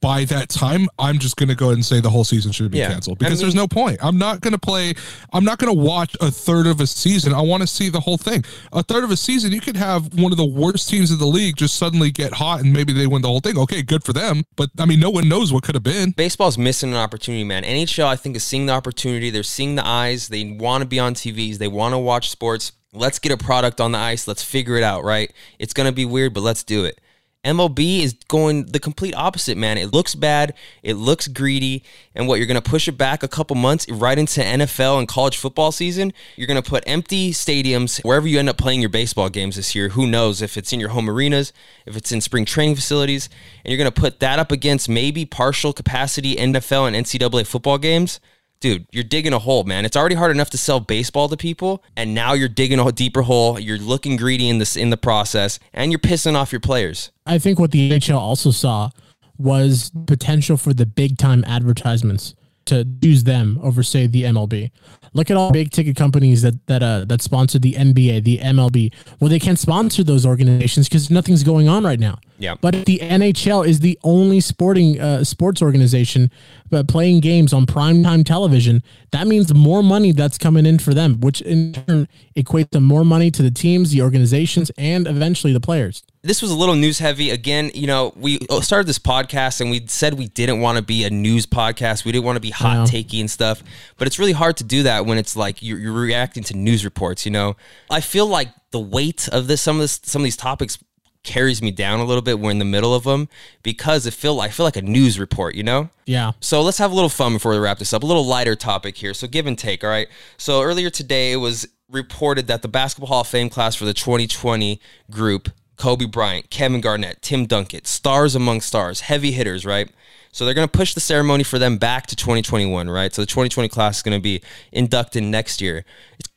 by 0.00 0.24
that 0.26 0.48
time, 0.48 0.88
I'm 0.98 1.18
just 1.18 1.36
going 1.36 1.48
to 1.48 1.54
go 1.54 1.66
ahead 1.66 1.74
and 1.76 1.84
say 1.84 2.00
the 2.00 2.10
whole 2.10 2.24
season 2.24 2.52
should 2.52 2.70
be 2.70 2.78
Yeah. 2.78 2.88
canceled 2.88 3.18
I 3.20 3.24
because 3.24 3.40
there's 3.40 3.54
no 3.54 3.66
point. 3.66 3.98
I'm 4.02 4.18
not 4.18 4.40
going 4.40 4.52
to 4.52 4.58
play. 4.58 4.94
I'm 5.32 5.44
not 5.44 5.58
going 5.58 5.74
to 5.74 5.80
watch 5.80 6.16
a 6.20 6.30
third 6.30 6.66
of 6.66 6.80
a 6.80 6.86
season. 6.86 7.32
I 7.34 7.40
want 7.40 7.62
to 7.62 7.66
see 7.66 7.88
the 7.88 8.00
whole 8.00 8.16
thing. 8.16 8.44
A 8.72 8.82
third 8.82 9.04
of 9.04 9.10
a 9.10 9.16
season, 9.16 9.52
you 9.52 9.60
could 9.60 9.76
have 9.76 10.12
one 10.14 10.32
of 10.32 10.38
the 10.38 10.44
worst 10.44 10.88
teams 10.88 11.10
in 11.10 11.18
the 11.18 11.26
league 11.26 11.56
just 11.56 11.76
suddenly 11.76 12.10
get 12.10 12.32
hot 12.34 12.60
and 12.60 12.72
maybe 12.72 12.92
they 12.92 13.06
win 13.06 13.22
the 13.22 13.28
whole 13.28 13.40
thing. 13.40 13.58
Okay, 13.58 13.82
good 13.82 14.04
for 14.04 14.12
them. 14.12 14.44
But 14.56 14.70
I 14.78 14.86
mean, 14.86 15.00
no 15.00 15.10
one 15.10 15.28
knows 15.28 15.52
what 15.52 15.62
could 15.62 15.74
have 15.74 15.84
been. 15.84 16.10
Baseball's 16.12 16.58
missing 16.58 16.90
an 16.90 16.96
opportunity, 16.96 17.44
man. 17.44 17.62
NHL, 17.64 18.06
I 18.06 18.16
think, 18.16 18.36
is 18.36 18.44
seeing 18.44 18.66
the 18.66 18.72
opportunity. 18.72 19.30
They're 19.30 19.42
seeing 19.42 19.74
the 19.74 19.86
eyes. 19.86 20.28
They 20.28 20.52
want 20.52 20.82
to 20.82 20.86
be 20.86 20.98
on 20.98 21.14
TVs. 21.14 21.58
They 21.58 21.68
want 21.68 21.92
to 21.92 21.98
watch 21.98 22.30
sports. 22.30 22.72
Let's 22.94 23.18
get 23.18 23.32
a 23.32 23.36
product 23.38 23.80
on 23.80 23.92
the 23.92 23.98
ice. 23.98 24.28
Let's 24.28 24.42
figure 24.42 24.76
it 24.76 24.82
out, 24.82 25.02
right? 25.02 25.32
It's 25.58 25.72
going 25.72 25.86
to 25.86 25.92
be 25.92 26.04
weird, 26.04 26.34
but 26.34 26.42
let's 26.42 26.62
do 26.62 26.84
it. 26.84 27.00
MLB 27.44 28.02
is 28.02 28.12
going 28.28 28.66
the 28.66 28.78
complete 28.78 29.14
opposite, 29.14 29.58
man. 29.58 29.76
It 29.76 29.92
looks 29.92 30.14
bad. 30.14 30.54
It 30.82 30.94
looks 30.94 31.26
greedy. 31.26 31.82
And 32.14 32.28
what, 32.28 32.36
you're 32.38 32.46
going 32.46 32.60
to 32.60 32.70
push 32.70 32.86
it 32.86 32.92
back 32.92 33.24
a 33.24 33.28
couple 33.28 33.56
months 33.56 33.90
right 33.90 34.16
into 34.16 34.40
NFL 34.40 35.00
and 35.00 35.08
college 35.08 35.36
football 35.36 35.72
season? 35.72 36.12
You're 36.36 36.46
going 36.46 36.62
to 36.62 36.68
put 36.68 36.84
empty 36.86 37.32
stadiums 37.32 38.00
wherever 38.04 38.28
you 38.28 38.38
end 38.38 38.48
up 38.48 38.58
playing 38.58 38.80
your 38.80 38.90
baseball 38.90 39.28
games 39.28 39.56
this 39.56 39.74
year. 39.74 39.88
Who 39.88 40.06
knows 40.06 40.40
if 40.40 40.56
it's 40.56 40.72
in 40.72 40.78
your 40.78 40.90
home 40.90 41.10
arenas, 41.10 41.52
if 41.84 41.96
it's 41.96 42.12
in 42.12 42.20
spring 42.20 42.44
training 42.44 42.76
facilities, 42.76 43.28
and 43.64 43.72
you're 43.72 43.78
going 43.78 43.92
to 43.92 44.00
put 44.00 44.20
that 44.20 44.38
up 44.38 44.52
against 44.52 44.88
maybe 44.88 45.24
partial 45.24 45.72
capacity 45.72 46.36
NFL 46.36 46.86
and 46.86 46.94
NCAA 46.94 47.44
football 47.44 47.78
games? 47.78 48.20
Dude, 48.62 48.86
you're 48.92 49.02
digging 49.02 49.32
a 49.32 49.40
hole, 49.40 49.64
man. 49.64 49.84
It's 49.84 49.96
already 49.96 50.14
hard 50.14 50.30
enough 50.30 50.50
to 50.50 50.56
sell 50.56 50.78
baseball 50.78 51.28
to 51.28 51.36
people, 51.36 51.82
and 51.96 52.14
now 52.14 52.32
you're 52.32 52.48
digging 52.48 52.78
a 52.78 52.92
deeper 52.92 53.22
hole. 53.22 53.58
You're 53.58 53.76
looking 53.76 54.16
greedy 54.16 54.48
in 54.48 54.58
this 54.58 54.76
in 54.76 54.90
the 54.90 54.96
process, 54.96 55.58
and 55.72 55.90
you're 55.90 55.98
pissing 55.98 56.36
off 56.36 56.52
your 56.52 56.60
players. 56.60 57.10
I 57.26 57.38
think 57.38 57.58
what 57.58 57.72
the 57.72 57.90
NHL 57.90 58.16
also 58.16 58.52
saw 58.52 58.90
was 59.36 59.90
potential 60.06 60.56
for 60.56 60.72
the 60.72 60.86
big 60.86 61.18
time 61.18 61.42
advertisements 61.44 62.36
to 62.66 62.86
use 63.00 63.24
them 63.24 63.58
over 63.62 63.82
say 63.82 64.06
the 64.06 64.24
MLB. 64.24 64.70
Look 65.14 65.30
at 65.30 65.36
all 65.36 65.52
big 65.52 65.70
ticket 65.70 65.96
companies 65.96 66.42
that 66.42 66.66
that 66.66 66.82
uh, 66.82 67.04
that 67.04 67.20
sponsor 67.20 67.58
the 67.58 67.74
NBA, 67.74 68.24
the 68.24 68.38
MLB. 68.38 68.92
Well, 69.20 69.28
they 69.28 69.38
can't 69.38 69.58
sponsor 69.58 70.02
those 70.02 70.24
organizations 70.24 70.88
because 70.88 71.10
nothing's 71.10 71.42
going 71.42 71.68
on 71.68 71.84
right 71.84 72.00
now. 72.00 72.18
Yeah. 72.38 72.54
But 72.60 72.74
if 72.74 72.84
the 72.86 72.98
NHL 72.98 73.66
is 73.66 73.80
the 73.80 73.98
only 74.02 74.40
sporting 74.40 75.00
uh, 75.00 75.22
sports 75.24 75.62
organization 75.62 76.30
but 76.70 76.88
playing 76.88 77.20
games 77.20 77.52
on 77.52 77.66
primetime 77.66 78.24
television, 78.24 78.82
that 79.10 79.26
means 79.26 79.52
more 79.52 79.82
money 79.82 80.12
that's 80.12 80.38
coming 80.38 80.64
in 80.64 80.78
for 80.78 80.94
them, 80.94 81.20
which 81.20 81.42
in 81.42 81.74
turn 81.74 82.08
equates 82.34 82.70
to 82.70 82.80
more 82.80 83.04
money 83.04 83.30
to 83.30 83.42
the 83.42 83.50
teams, 83.50 83.90
the 83.90 84.02
organizations, 84.02 84.70
and 84.78 85.06
eventually 85.06 85.52
the 85.52 85.60
players. 85.60 86.02
This 86.22 86.40
was 86.40 86.52
a 86.52 86.56
little 86.56 86.76
news 86.76 87.00
heavy. 87.00 87.30
Again, 87.30 87.70
you 87.74 87.86
know, 87.86 88.12
we 88.14 88.38
started 88.60 88.86
this 88.86 88.98
podcast 88.98 89.60
and 89.60 89.70
we 89.70 89.84
said 89.88 90.14
we 90.14 90.28
didn't 90.28 90.60
want 90.60 90.76
to 90.76 90.82
be 90.82 91.04
a 91.04 91.10
news 91.10 91.46
podcast. 91.46 92.04
We 92.04 92.12
didn't 92.12 92.24
want 92.24 92.36
to 92.36 92.40
be 92.40 92.50
hot 92.50 92.88
takey 92.88 93.20
and 93.20 93.30
stuff. 93.30 93.62
But 93.96 94.06
it's 94.06 94.18
really 94.18 94.32
hard 94.32 94.56
to 94.58 94.64
do 94.64 94.84
that 94.84 95.04
when 95.04 95.18
it's 95.18 95.34
like 95.34 95.62
you're, 95.62 95.78
you're 95.78 95.92
reacting 95.92 96.44
to 96.44 96.56
news 96.56 96.84
reports. 96.84 97.24
You 97.26 97.32
know, 97.32 97.56
I 97.90 98.00
feel 98.00 98.26
like 98.26 98.48
the 98.70 98.80
weight 98.80 99.28
of 99.28 99.48
this, 99.48 99.62
some 99.62 99.76
of 99.76 99.80
this, 99.80 100.00
some 100.04 100.22
of 100.22 100.24
these 100.24 100.36
topics 100.36 100.78
carries 101.24 101.60
me 101.60 101.70
down 101.70 101.98
a 102.00 102.04
little 102.04 102.22
bit. 102.22 102.38
We're 102.38 102.52
in 102.52 102.58
the 102.58 102.64
middle 102.64 102.94
of 102.94 103.04
them 103.04 103.28
because 103.62 104.06
it 104.06 104.14
feel 104.14 104.40
I 104.40 104.48
feel 104.48 104.64
like 104.64 104.76
a 104.76 104.82
news 104.82 105.18
report, 105.18 105.56
you 105.56 105.62
know? 105.64 105.90
Yeah. 106.06 106.32
So 106.40 106.62
let's 106.62 106.78
have 106.78 106.92
a 106.92 106.94
little 106.94 107.08
fun 107.08 107.32
before 107.32 107.52
we 107.52 107.58
wrap 107.58 107.78
this 107.78 107.92
up. 107.92 108.04
A 108.04 108.06
little 108.06 108.26
lighter 108.26 108.54
topic 108.54 108.96
here. 108.96 109.14
So 109.14 109.26
give 109.26 109.46
and 109.46 109.58
take, 109.58 109.82
all 109.82 109.90
right? 109.90 110.08
So 110.36 110.62
earlier 110.62 110.90
today 110.90 111.32
it 111.32 111.36
was 111.36 111.66
reported 111.90 112.46
that 112.46 112.62
the 112.62 112.68
Basketball 112.68 113.08
Hall 113.08 113.20
of 113.20 113.28
Fame 113.28 113.50
class 113.50 113.74
for 113.74 113.84
the 113.84 113.94
2020 113.94 114.80
group, 115.10 115.50
Kobe 115.76 116.06
Bryant, 116.06 116.50
Kevin 116.50 116.80
Garnett, 116.80 117.22
Tim 117.22 117.46
Duncan, 117.46 117.84
stars 117.84 118.34
among 118.34 118.60
stars, 118.60 119.00
heavy 119.00 119.32
hitters, 119.32 119.64
right? 119.64 119.90
So 120.32 120.44
they're 120.44 120.54
going 120.54 120.68
to 120.68 120.78
push 120.78 120.94
the 120.94 121.00
ceremony 121.00 121.44
for 121.44 121.58
them 121.58 121.76
back 121.76 122.06
to 122.06 122.16
2021, 122.16 122.88
right? 122.88 123.12
So 123.12 123.20
the 123.20 123.26
2020 123.26 123.68
class 123.68 123.98
is 123.98 124.02
going 124.02 124.18
to 124.18 124.22
be 124.22 124.40
inducted 124.72 125.22
next 125.22 125.60
year. 125.60 125.84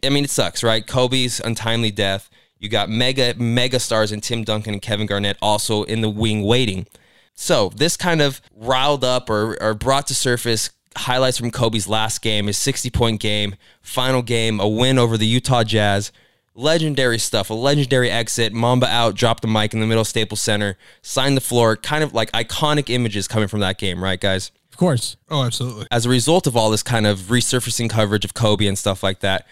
I 0.03 0.09
mean, 0.09 0.25
it 0.25 0.29
sucks, 0.29 0.63
right? 0.63 0.85
Kobe's 0.85 1.39
untimely 1.39 1.91
death. 1.91 2.29
You 2.59 2.67
got 2.69 2.89
mega 2.89 3.35
mega 3.35 3.79
stars 3.79 4.11
in 4.11 4.21
Tim 4.21 4.43
Duncan 4.43 4.73
and 4.73 4.81
Kevin 4.81 5.05
Garnett 5.05 5.37
also 5.41 5.83
in 5.83 6.01
the 6.01 6.09
wing 6.09 6.43
waiting. 6.43 6.87
So 7.35 7.69
this 7.75 7.95
kind 7.95 8.21
of 8.21 8.41
riled 8.55 9.03
up 9.03 9.29
or, 9.29 9.61
or 9.61 9.73
brought 9.73 10.07
to 10.07 10.15
surface 10.15 10.71
highlights 10.97 11.37
from 11.37 11.51
Kobe's 11.51 11.87
last 11.87 12.21
game, 12.21 12.47
his 12.47 12.57
60 12.57 12.89
point 12.89 13.19
game, 13.19 13.55
final 13.81 14.21
game, 14.21 14.59
a 14.59 14.67
win 14.67 14.97
over 14.97 15.17
the 15.17 15.27
Utah 15.27 15.63
Jazz. 15.63 16.11
Legendary 16.57 17.19
stuff, 17.19 17.49
a 17.49 17.53
legendary 17.53 18.09
exit, 18.09 18.53
Mamba 18.53 18.87
out, 18.87 19.15
drop 19.15 19.41
the 19.41 19.47
mic 19.47 19.73
in 19.73 19.81
the 19.81 19.85
middle 19.85 20.01
of 20.01 20.07
Staples 20.07 20.41
Center, 20.41 20.77
sign 21.01 21.35
the 21.35 21.41
floor, 21.41 21.75
kind 21.75 22.01
of 22.03 22.13
like 22.13 22.31
iconic 22.31 22.89
images 22.89 23.27
coming 23.27 23.49
from 23.49 23.59
that 23.59 23.77
game, 23.77 24.01
right, 24.01 24.19
guys? 24.19 24.51
Of 24.71 24.77
course. 24.77 25.17
Oh, 25.29 25.43
absolutely. 25.43 25.87
As 25.91 26.05
a 26.05 26.09
result 26.09 26.47
of 26.47 26.55
all 26.55 26.69
this 26.69 26.83
kind 26.83 27.05
of 27.05 27.19
resurfacing 27.23 27.89
coverage 27.89 28.23
of 28.25 28.33
Kobe 28.33 28.67
and 28.67 28.77
stuff 28.77 29.03
like 29.03 29.19
that, 29.19 29.45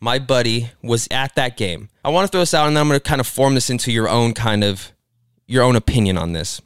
my 0.00 0.18
buddy 0.18 0.70
was 0.82 1.08
at 1.10 1.34
that 1.36 1.56
game. 1.56 1.88
I 2.04 2.10
want 2.10 2.26
to 2.26 2.30
throw 2.30 2.40
this 2.40 2.54
out 2.54 2.66
and 2.66 2.76
then 2.76 2.82
I'm 2.82 2.88
going 2.88 3.00
to 3.00 3.08
kind 3.08 3.20
of 3.20 3.26
form 3.26 3.54
this 3.54 3.70
into 3.70 3.90
your 3.92 4.08
own 4.08 4.34
kind 4.34 4.62
of 4.64 4.92
your 5.46 5.62
own 5.62 5.76
opinion 5.76 6.18
on 6.18 6.32
this. 6.32 6.60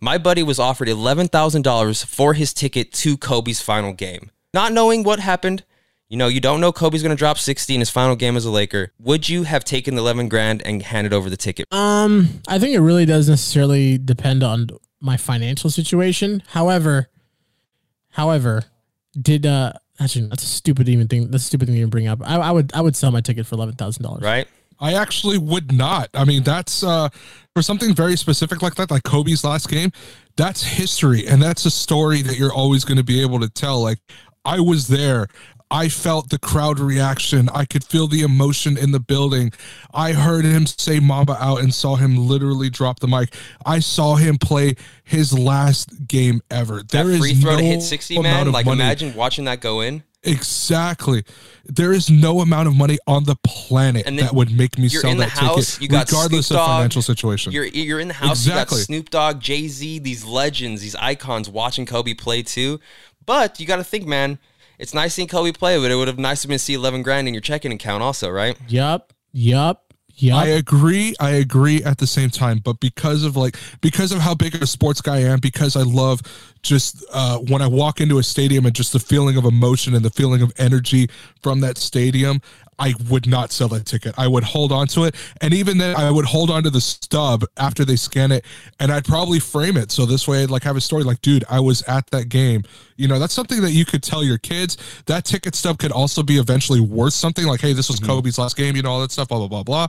My 0.00 0.18
buddy 0.18 0.42
was 0.42 0.58
offered 0.58 0.88
$11,000 0.88 2.06
for 2.06 2.34
his 2.34 2.52
ticket 2.52 2.92
to 2.94 3.16
Kobe's 3.16 3.60
final 3.60 3.92
game. 3.92 4.30
Not 4.52 4.72
knowing 4.72 5.02
what 5.04 5.20
happened, 5.20 5.64
you 6.10 6.16
know, 6.16 6.26
you 6.26 6.40
don't 6.40 6.60
know 6.60 6.72
Kobe's 6.72 7.02
going 7.02 7.16
to 7.16 7.18
drop 7.18 7.38
60 7.38 7.72
in 7.72 7.80
his 7.80 7.88
final 7.88 8.16
game 8.16 8.36
as 8.36 8.44
a 8.44 8.50
Laker. 8.50 8.92
Would 8.98 9.28
you 9.28 9.44
have 9.44 9.64
taken 9.64 9.94
the 9.94 10.02
11 10.02 10.28
grand 10.28 10.60
and 10.66 10.82
handed 10.82 11.12
over 11.12 11.30
the 11.30 11.36
ticket? 11.36 11.66
Um, 11.72 12.40
I 12.48 12.58
think 12.58 12.74
it 12.74 12.80
really 12.80 13.06
does 13.06 13.28
necessarily 13.28 13.96
depend 13.96 14.42
on 14.42 14.68
my 15.00 15.16
financial 15.16 15.70
situation. 15.70 16.42
However, 16.48 17.08
however, 18.10 18.64
did 19.20 19.46
uh 19.46 19.72
actually 20.00 20.26
that's 20.26 20.42
a 20.42 20.46
stupid 20.46 20.88
even 20.88 21.06
thing. 21.06 21.30
That's 21.30 21.44
a 21.44 21.46
stupid 21.46 21.66
thing 21.66 21.76
to 21.76 21.78
even 21.78 21.90
bring 21.90 22.08
up. 22.08 22.20
I, 22.24 22.36
I 22.36 22.50
would 22.50 22.72
I 22.74 22.80
would 22.80 22.96
sell 22.96 23.12
my 23.12 23.20
ticket 23.20 23.46
for 23.46 23.54
eleven 23.54 23.76
thousand 23.76 24.02
dollars. 24.02 24.22
Right? 24.22 24.48
I 24.80 24.94
actually 24.94 25.38
would 25.38 25.72
not. 25.72 26.08
I 26.14 26.24
mean, 26.24 26.42
that's 26.42 26.82
uh, 26.82 27.10
for 27.54 27.62
something 27.62 27.94
very 27.94 28.16
specific 28.16 28.62
like 28.62 28.76
that, 28.76 28.90
like 28.90 29.02
Kobe's 29.02 29.44
last 29.44 29.68
game. 29.68 29.92
That's 30.36 30.62
history, 30.62 31.26
and 31.26 31.40
that's 31.40 31.66
a 31.66 31.70
story 31.70 32.22
that 32.22 32.38
you're 32.38 32.52
always 32.52 32.84
going 32.84 32.96
to 32.96 33.04
be 33.04 33.20
able 33.20 33.40
to 33.40 33.48
tell. 33.50 33.82
Like, 33.82 33.98
I 34.44 34.58
was 34.58 34.88
there. 34.88 35.28
I 35.70 35.88
felt 35.88 36.30
the 36.30 36.38
crowd 36.38 36.80
reaction. 36.80 37.48
I 37.50 37.64
could 37.64 37.84
feel 37.84 38.08
the 38.08 38.22
emotion 38.22 38.76
in 38.76 38.90
the 38.90 39.00
building. 39.00 39.52
I 39.94 40.12
heard 40.12 40.44
him 40.44 40.66
say 40.66 40.98
Mamba 40.98 41.36
out 41.40 41.60
and 41.60 41.72
saw 41.72 41.96
him 41.96 42.16
literally 42.16 42.70
drop 42.70 43.00
the 43.00 43.08
mic. 43.08 43.34
I 43.64 43.78
saw 43.78 44.16
him 44.16 44.38
play 44.38 44.74
his 45.04 45.36
last 45.38 46.08
game 46.08 46.40
ever. 46.50 46.82
That 46.82 47.04
free 47.04 47.34
throw 47.34 47.52
no 47.52 47.58
to 47.58 47.64
hit 47.64 47.82
60, 47.82 48.20
man. 48.20 48.50
Like, 48.50 48.66
money. 48.66 48.80
imagine 48.80 49.14
watching 49.14 49.44
that 49.44 49.60
go 49.60 49.80
in. 49.80 50.02
Exactly. 50.22 51.24
There 51.64 51.92
is 51.92 52.10
no 52.10 52.40
amount 52.40 52.68
of 52.68 52.76
money 52.76 52.98
on 53.06 53.24
the 53.24 53.36
planet 53.44 54.04
that 54.04 54.34
would 54.34 54.54
make 54.54 54.76
me 54.76 54.88
sell 54.88 55.14
that 55.16 55.30
house, 55.30 55.78
ticket, 55.78 55.92
regardless 55.92 56.48
Snoop 56.48 56.60
of 56.60 56.66
Dogg, 56.66 56.76
financial 56.76 57.02
situation. 57.02 57.52
You're 57.52 57.64
you're 57.64 58.00
in 58.00 58.08
the 58.08 58.14
house. 58.14 58.44
Exactly. 58.44 58.76
You 58.76 58.80
got 58.80 58.86
Snoop 58.86 59.10
Dogg, 59.10 59.40
Jay 59.40 59.68
Z, 59.68 60.00
these 60.00 60.24
legends, 60.24 60.82
these 60.82 60.94
icons 60.96 61.48
watching 61.48 61.86
Kobe 61.86 62.12
play 62.12 62.42
too. 62.42 62.80
But 63.24 63.60
you 63.60 63.66
got 63.66 63.76
to 63.76 63.84
think, 63.84 64.06
man. 64.06 64.38
It's 64.80 64.94
nice 64.94 65.12
seeing 65.12 65.28
Kobe 65.28 65.52
play, 65.52 65.78
but 65.78 65.90
it 65.90 65.94
would 65.94 66.08
have 66.08 66.18
nice 66.18 66.44
been 66.46 66.54
to 66.54 66.58
see 66.58 66.74
eleven 66.74 67.02
grand 67.02 67.28
in 67.28 67.34
your 67.34 67.42
checking 67.42 67.70
account, 67.70 68.02
also, 68.02 68.30
right? 68.30 68.56
Yup. 68.66 69.12
Yup. 69.32 69.84
Yeah, 70.14 70.36
I 70.36 70.46
agree. 70.46 71.14
I 71.20 71.30
agree 71.30 71.82
at 71.82 71.98
the 71.98 72.06
same 72.06 72.30
time, 72.30 72.58
but 72.58 72.80
because 72.80 73.22
of 73.22 73.36
like 73.36 73.56
because 73.80 74.10
of 74.12 74.18
how 74.18 74.34
big 74.34 74.54
of 74.54 74.62
a 74.62 74.66
sports 74.66 75.00
guy 75.00 75.16
I 75.16 75.20
am, 75.20 75.38
because 75.38 75.76
I 75.76 75.82
love 75.82 76.20
just 76.62 77.04
uh, 77.12 77.38
when 77.38 77.62
I 77.62 77.66
walk 77.66 78.00
into 78.00 78.18
a 78.18 78.22
stadium 78.22 78.66
and 78.66 78.74
just 78.74 78.92
the 78.92 78.98
feeling 78.98 79.36
of 79.36 79.44
emotion 79.44 79.94
and 79.94 80.04
the 80.04 80.10
feeling 80.10 80.42
of 80.42 80.52
energy 80.58 81.08
from 81.42 81.60
that 81.60 81.78
stadium, 81.78 82.42
I 82.80 82.94
would 83.10 83.26
not 83.26 83.52
sell 83.52 83.68
that 83.68 83.84
ticket. 83.84 84.14
I 84.16 84.26
would 84.26 84.42
hold 84.42 84.72
on 84.72 84.86
to 84.88 85.04
it. 85.04 85.14
And 85.42 85.52
even 85.52 85.78
then 85.78 85.94
I 85.94 86.10
would 86.10 86.24
hold 86.24 86.50
on 86.50 86.62
to 86.62 86.70
the 86.70 86.80
stub 86.80 87.44
after 87.58 87.84
they 87.84 87.96
scan 87.96 88.32
it 88.32 88.44
and 88.80 88.90
I'd 88.90 89.04
probably 89.04 89.38
frame 89.38 89.76
it. 89.76 89.92
So 89.92 90.06
this 90.06 90.26
way 90.26 90.42
I'd 90.42 90.50
like 90.50 90.62
have 90.62 90.76
a 90.76 90.80
story 90.80 91.04
like, 91.04 91.20
dude, 91.20 91.44
I 91.50 91.60
was 91.60 91.82
at 91.82 92.10
that 92.10 92.30
game. 92.30 92.64
You 92.96 93.06
know, 93.06 93.18
that's 93.18 93.34
something 93.34 93.60
that 93.60 93.72
you 93.72 93.84
could 93.84 94.02
tell 94.02 94.24
your 94.24 94.38
kids. 94.38 94.76
That 95.06 95.24
ticket 95.24 95.54
stub 95.54 95.78
could 95.78 95.92
also 95.92 96.22
be 96.22 96.38
eventually 96.38 96.80
worth 96.80 97.12
something 97.12 97.46
like, 97.46 97.60
hey, 97.60 97.74
this 97.74 97.88
was 97.88 97.98
mm-hmm. 97.98 98.10
Kobe's 98.10 98.38
last 98.38 98.56
game, 98.56 98.76
you 98.76 98.82
know, 98.82 98.90
all 98.90 99.00
that 99.02 99.12
stuff, 99.12 99.28
blah, 99.28 99.38
blah, 99.38 99.48
blah, 99.48 99.62
blah. 99.62 99.86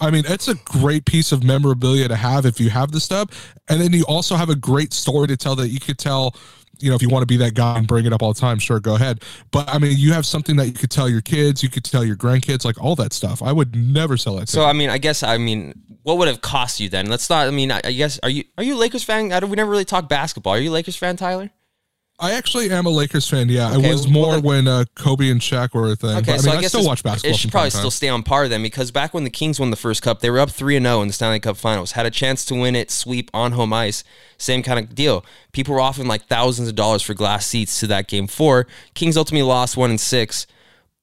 I 0.00 0.10
mean, 0.10 0.24
it's 0.26 0.48
a 0.48 0.54
great 0.54 1.04
piece 1.04 1.32
of 1.32 1.42
memorabilia 1.42 2.08
to 2.08 2.16
have 2.16 2.46
if 2.46 2.60
you 2.60 2.70
have 2.70 2.92
the 2.92 3.00
stub. 3.00 3.32
And 3.68 3.80
then 3.80 3.92
you 3.92 4.04
also 4.04 4.36
have 4.36 4.48
a 4.48 4.54
great 4.54 4.92
story 4.92 5.26
to 5.28 5.36
tell 5.36 5.56
that 5.56 5.68
you 5.68 5.80
could 5.80 5.98
tell 5.98 6.34
you 6.80 6.90
know, 6.90 6.96
if 6.96 7.02
you 7.02 7.08
want 7.08 7.22
to 7.22 7.26
be 7.26 7.36
that 7.38 7.54
guy 7.54 7.76
and 7.78 7.86
bring 7.86 8.06
it 8.06 8.12
up 8.12 8.22
all 8.22 8.32
the 8.32 8.40
time, 8.40 8.58
sure, 8.58 8.80
go 8.80 8.94
ahead. 8.94 9.22
But 9.50 9.68
I 9.68 9.78
mean, 9.78 9.96
you 9.96 10.12
have 10.12 10.24
something 10.24 10.56
that 10.56 10.66
you 10.66 10.72
could 10.72 10.90
tell 10.90 11.08
your 11.08 11.20
kids, 11.20 11.62
you 11.62 11.68
could 11.68 11.84
tell 11.84 12.04
your 12.04 12.16
grandkids, 12.16 12.64
like 12.64 12.80
all 12.82 12.94
that 12.96 13.12
stuff. 13.12 13.42
I 13.42 13.52
would 13.52 13.74
never 13.74 14.16
sell 14.16 14.36
that. 14.36 14.48
So, 14.48 14.64
I 14.64 14.72
mean, 14.72 14.90
I 14.90 14.98
guess, 14.98 15.22
I 15.22 15.38
mean, 15.38 15.74
what 16.02 16.18
would 16.18 16.28
have 16.28 16.40
cost 16.40 16.80
you 16.80 16.88
then? 16.88 17.06
Let's 17.06 17.28
not. 17.28 17.48
I 17.48 17.50
mean, 17.50 17.72
I, 17.72 17.80
I 17.84 17.92
guess, 17.92 18.18
are 18.22 18.30
you 18.30 18.44
are 18.56 18.64
you 18.64 18.76
a 18.76 18.78
Lakers 18.78 19.04
fan? 19.04 19.32
I 19.32 19.40
don't, 19.40 19.50
we 19.50 19.56
never 19.56 19.70
really 19.70 19.84
talk 19.84 20.08
basketball. 20.08 20.54
Are 20.54 20.60
you 20.60 20.70
Lakers 20.70 20.96
fan, 20.96 21.16
Tyler? 21.16 21.50
I 22.20 22.32
actually 22.32 22.70
am 22.72 22.84
a 22.84 22.90
Lakers 22.90 23.28
fan. 23.28 23.48
Yeah, 23.48 23.76
okay, 23.76 23.88
I 23.88 23.92
was 23.92 24.08
more 24.08 24.32
well, 24.32 24.42
when 24.42 24.66
uh, 24.66 24.86
Kobe 24.96 25.30
and 25.30 25.40
Shaq 25.40 25.72
were 25.72 25.92
a 25.92 25.96
thing. 25.96 26.16
Okay, 26.16 26.20
but, 26.20 26.28
I 26.28 26.32
mean, 26.32 26.40
so 26.40 26.50
I, 26.50 26.56
I 26.56 26.60
guess 26.60 26.72
still 26.72 26.84
watch 26.84 27.04
basketball. 27.04 27.30
It 27.30 27.36
should 27.38 27.52
probably 27.52 27.70
still 27.70 27.92
stay 27.92 28.08
on 28.08 28.24
par 28.24 28.48
then, 28.48 28.60
because 28.60 28.90
back 28.90 29.14
when 29.14 29.22
the 29.22 29.30
Kings 29.30 29.60
won 29.60 29.70
the 29.70 29.76
first 29.76 30.02
cup, 30.02 30.18
they 30.20 30.28
were 30.28 30.40
up 30.40 30.50
three 30.50 30.76
and 30.76 30.84
zero 30.84 31.00
in 31.00 31.06
the 31.06 31.14
Stanley 31.14 31.38
Cup 31.38 31.56
Finals. 31.56 31.92
Had 31.92 32.06
a 32.06 32.10
chance 32.10 32.44
to 32.46 32.56
win 32.56 32.74
it, 32.74 32.90
sweep 32.90 33.30
on 33.32 33.52
home 33.52 33.72
ice. 33.72 34.02
Same 34.36 34.64
kind 34.64 34.80
of 34.80 34.94
deal. 34.96 35.24
People 35.52 35.74
were 35.74 35.80
offering 35.80 36.08
like 36.08 36.26
thousands 36.26 36.68
of 36.68 36.74
dollars 36.74 37.02
for 37.02 37.14
glass 37.14 37.46
seats 37.46 37.78
to 37.80 37.86
that 37.86 38.08
game 38.08 38.26
four. 38.26 38.66
Kings 38.94 39.16
ultimately 39.16 39.46
lost 39.46 39.76
one 39.76 39.90
and 39.90 40.00
six, 40.00 40.48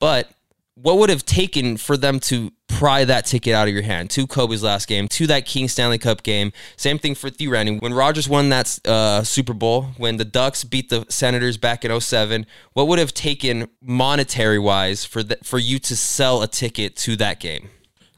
but 0.01 0.29
what 0.75 0.97
would 0.97 1.09
have 1.09 1.25
taken 1.25 1.77
for 1.77 1.95
them 1.95 2.19
to 2.19 2.51
pry 2.67 3.05
that 3.05 3.25
ticket 3.25 3.53
out 3.53 3.67
of 3.67 3.73
your 3.73 3.83
hand 3.83 4.09
to 4.09 4.27
Kobe's 4.27 4.61
last 4.61 4.87
game, 4.87 5.07
to 5.07 5.27
that 5.27 5.45
King 5.45 5.69
Stanley 5.69 5.97
Cup 5.97 6.21
game? 6.21 6.51
Same 6.75 6.99
thing 6.99 7.15
for 7.15 7.29
Randy. 7.47 7.77
When 7.77 7.93
Rogers 7.93 8.27
won 8.27 8.49
that 8.49 8.77
uh, 8.85 9.23
Super 9.23 9.53
Bowl, 9.53 9.83
when 9.97 10.17
the 10.17 10.25
Ducks 10.25 10.65
beat 10.65 10.89
the 10.89 11.05
Senators 11.07 11.57
back 11.57 11.85
in 11.85 11.99
07, 11.99 12.45
what 12.73 12.87
would 12.87 12.99
have 12.99 13.13
taken 13.13 13.69
monetary 13.81 14.59
wise 14.59 15.05
for 15.05 15.23
the, 15.23 15.37
for 15.43 15.59
you 15.59 15.79
to 15.79 15.95
sell 15.95 16.41
a 16.41 16.47
ticket 16.47 16.97
to 16.97 17.15
that 17.15 17.39
game? 17.39 17.69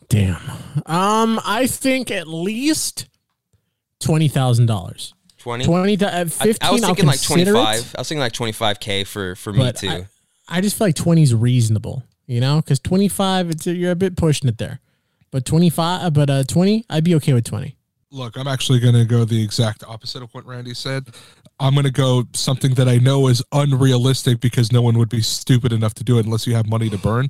Damn. 0.09 0.41
Um, 0.85 1.39
I 1.45 1.67
think 1.67 2.11
at 2.11 2.27
least 2.27 3.07
twenty 3.99 4.29
thousand 4.29 4.67
dollars. 4.67 5.13
20? 5.39 5.65
20 5.65 6.03
uh, 6.03 6.25
15 6.25 6.57
I, 6.61 6.67
I 6.67 6.71
was 6.71 6.81
thinking 6.81 7.05
like 7.05 7.21
25 7.21 7.55
it, 7.55 7.95
i 7.95 8.01
was 8.01 8.09
thinking 8.09 8.19
like 8.19 8.33
25k 8.33 9.07
for 9.07 9.35
for 9.35 9.53
me 9.53 9.71
too 9.71 9.87
I, 9.87 10.07
I 10.49 10.61
just 10.61 10.77
feel 10.77 10.87
like 10.87 10.95
20 10.95 11.21
is 11.21 11.33
reasonable 11.33 12.03
you 12.27 12.39
know, 12.39 12.57
because 12.57 12.79
25, 12.79 13.49
it's 13.49 13.65
you're 13.65 13.91
a 13.91 13.95
bit 13.95 14.15
pushing 14.15 14.47
it 14.47 14.57
there. 14.57 14.79
But 15.31 15.45
25, 15.45 16.13
but 16.13 16.29
uh, 16.29 16.43
20, 16.43 16.85
I'd 16.89 17.03
be 17.03 17.15
okay 17.15 17.33
with 17.33 17.45
20. 17.45 17.75
Look, 18.11 18.37
I'm 18.37 18.47
actually 18.47 18.79
going 18.79 18.93
to 18.93 19.05
go 19.05 19.25
the 19.25 19.43
exact 19.43 19.83
opposite 19.83 20.23
of 20.23 20.33
what 20.33 20.45
Randy 20.45 20.73
said. 20.73 21.07
I'm 21.59 21.73
going 21.73 21.85
to 21.85 21.91
go 21.91 22.25
something 22.33 22.75
that 22.75 22.87
I 22.87 22.97
know 22.97 23.27
is 23.27 23.43
unrealistic 23.51 24.39
because 24.39 24.71
no 24.71 24.81
one 24.81 24.97
would 24.99 25.09
be 25.09 25.21
stupid 25.21 25.73
enough 25.73 25.95
to 25.95 26.03
do 26.03 26.19
it 26.19 26.25
unless 26.25 26.45
you 26.45 26.53
have 26.55 26.67
money 26.67 26.89
to 26.89 26.97
burn. 26.97 27.29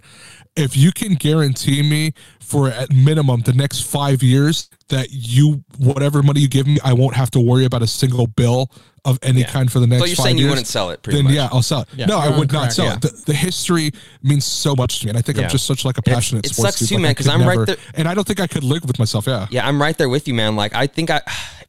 If 0.55 0.75
you 0.75 0.91
can 0.91 1.13
guarantee 1.13 1.81
me 1.81 2.13
for 2.41 2.69
at 2.69 2.91
minimum 2.91 3.41
the 3.41 3.53
next 3.53 3.81
five 3.81 4.21
years 4.21 4.69
that 4.89 5.07
you, 5.11 5.63
whatever 5.77 6.21
money 6.23 6.41
you 6.41 6.49
give 6.49 6.67
me, 6.67 6.77
I 6.83 6.93
won't 6.93 7.15
have 7.15 7.31
to 7.31 7.39
worry 7.39 7.65
about 7.65 7.83
a 7.83 7.87
single 7.87 8.27
bill 8.27 8.69
of 9.05 9.17
any 9.21 9.41
yeah. 9.41 9.47
kind 9.47 9.71
for 9.71 9.79
the 9.79 9.87
next. 9.87 10.01
So 10.01 10.05
you're 10.07 10.15
saying 10.15 10.37
years, 10.37 10.43
you 10.43 10.49
wouldn't 10.49 10.67
sell 10.67 10.89
it? 10.89 11.01
then 11.03 11.25
much. 11.25 11.33
yeah, 11.33 11.47
I'll 11.51 11.61
sell 11.61 11.81
it. 11.81 11.87
Yeah, 11.95 12.07
no, 12.07 12.17
I 12.17 12.37
would 12.37 12.53
oh, 12.53 12.59
not 12.59 12.73
sell 12.73 12.87
yeah. 12.87 12.95
it. 12.95 13.01
The, 13.01 13.23
the, 13.27 13.33
history 13.33 13.91
means 14.21 14.45
so 14.45 14.75
much 14.75 14.99
to 14.99 15.05
me, 15.05 15.11
and 15.11 15.17
I 15.17 15.21
think 15.21 15.39
I'm 15.39 15.47
just 15.47 15.65
such 15.65 15.85
like 15.85 15.97
a 15.97 16.01
passionate. 16.01 16.45
It, 16.45 16.51
it 16.51 16.55
sucks 16.55 16.85
too, 16.85 16.95
like 16.95 17.01
man, 17.01 17.11
because 17.11 17.29
I'm 17.29 17.39
never, 17.39 17.59
right 17.59 17.67
there, 17.67 17.77
and 17.93 18.07
I 18.07 18.13
don't 18.13 18.27
think 18.27 18.41
I 18.41 18.47
could 18.47 18.65
live 18.65 18.83
with 18.83 18.99
myself. 18.99 19.25
Yeah, 19.25 19.47
yeah, 19.49 19.65
I'm 19.65 19.81
right 19.81 19.97
there 19.97 20.09
with 20.09 20.27
you, 20.27 20.33
man. 20.33 20.57
Like 20.57 20.75
I 20.75 20.87
think 20.87 21.09
I, 21.09 21.21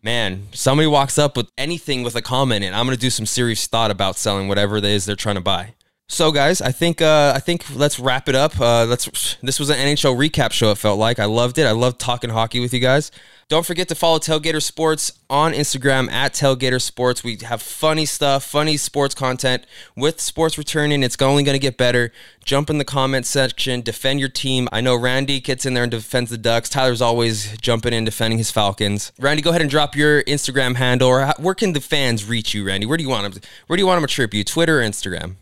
man, 0.03 0.49
somebody 0.53 0.87
walks 0.87 1.19
up 1.19 1.37
with 1.37 1.51
anything 1.57 2.03
with 2.03 2.15
a 2.15 2.23
comment, 2.23 2.65
and 2.65 2.75
I'm 2.75 2.87
gonna 2.87 2.97
do 2.97 3.11
some 3.11 3.27
serious 3.27 3.67
thought 3.67 3.91
about 3.91 4.17
selling 4.17 4.49
whatever 4.49 4.77
it 4.77 4.85
is 4.85 5.05
they're 5.05 5.17
trying 5.17 5.37
to 5.37 5.41
buy. 5.41 5.75
So, 6.11 6.33
guys, 6.33 6.63
I 6.63 6.73
think 6.73 7.03
uh, 7.03 7.33
I 7.37 7.39
think 7.39 7.67
let's 7.77 7.99
wrap 8.01 8.31
it 8.31 8.35
up. 8.35 8.59
Uh, 8.59 8.87
let's. 8.87 9.37
This 9.43 9.61
was 9.61 9.69
an 9.69 9.77
NHL 9.77 10.17
recap 10.17 10.53
show. 10.53 10.71
It 10.71 10.79
felt 10.79 10.99
like 10.99 11.19
I 11.19 11.27
loved 11.27 11.59
it. 11.59 11.67
I 11.67 11.73
loved 11.73 12.01
talking 12.01 12.31
hockey 12.31 12.61
with 12.61 12.73
you 12.73 12.81
guys. 12.81 13.11
Don't 13.49 13.65
forget 13.65 13.89
to 13.89 13.95
follow 13.95 14.19
Tailgater 14.19 14.63
Sports 14.63 15.13
on 15.31 15.53
Instagram 15.53 16.11
at 16.11 16.35
Tailgater 16.35 16.81
Sports. 16.81 17.23
We 17.23 17.39
have 17.45 17.63
funny 17.63 18.05
stuff, 18.05 18.45
funny 18.45 18.77
sports 18.77 19.15
content 19.15 19.65
with 19.97 20.21
sports 20.21 20.59
returning. 20.59 21.03
It's 21.03 21.21
only 21.21 21.45
going 21.45 21.55
to 21.55 21.59
get 21.59 21.77
better. 21.77 22.11
Jump 22.45 22.69
in 22.69 22.79
the 22.79 22.85
comment 22.85 23.25
section, 23.25 23.81
defend 23.81 24.21
your 24.21 24.29
team. 24.29 24.69
I 24.71 24.81
know 24.83 24.97
Randy 24.97 25.41
gets 25.41 25.65
in 25.65 25.73
there 25.73 25.85
and 25.85 25.91
defends 25.91 26.31
the 26.31 26.37
Ducks. 26.37 26.69
Tyler's 26.69 27.01
always 27.01 27.57
jumping 27.59 27.95
in 27.95 28.05
defending 28.05 28.39
his 28.39 28.51
Falcons. 28.51 29.13
Randy, 29.19 29.41
go 29.41 29.51
ahead 29.51 29.63
and 29.63 29.71
drop 29.71 29.95
your 29.97 30.23
Instagram 30.25 30.77
handle. 30.77 31.09
Or 31.09 31.33
where 31.39 31.55
can 31.55 31.73
the 31.73 31.81
fans 31.81 32.27
reach 32.27 32.53
you, 32.53 32.67
Randy? 32.67 32.87
Where 32.87 32.97
do 32.99 33.03
you 33.03 33.11
want 33.11 33.33
them? 33.33 33.43
Where 33.67 33.77
do 33.77 33.83
you 33.83 33.87
want 33.87 34.01
them 34.01 34.09
to 34.09 34.15
trip 34.15 34.35
you? 34.35 34.45
Twitter 34.45 34.81
or 34.81 34.83
Instagram? 34.83 35.37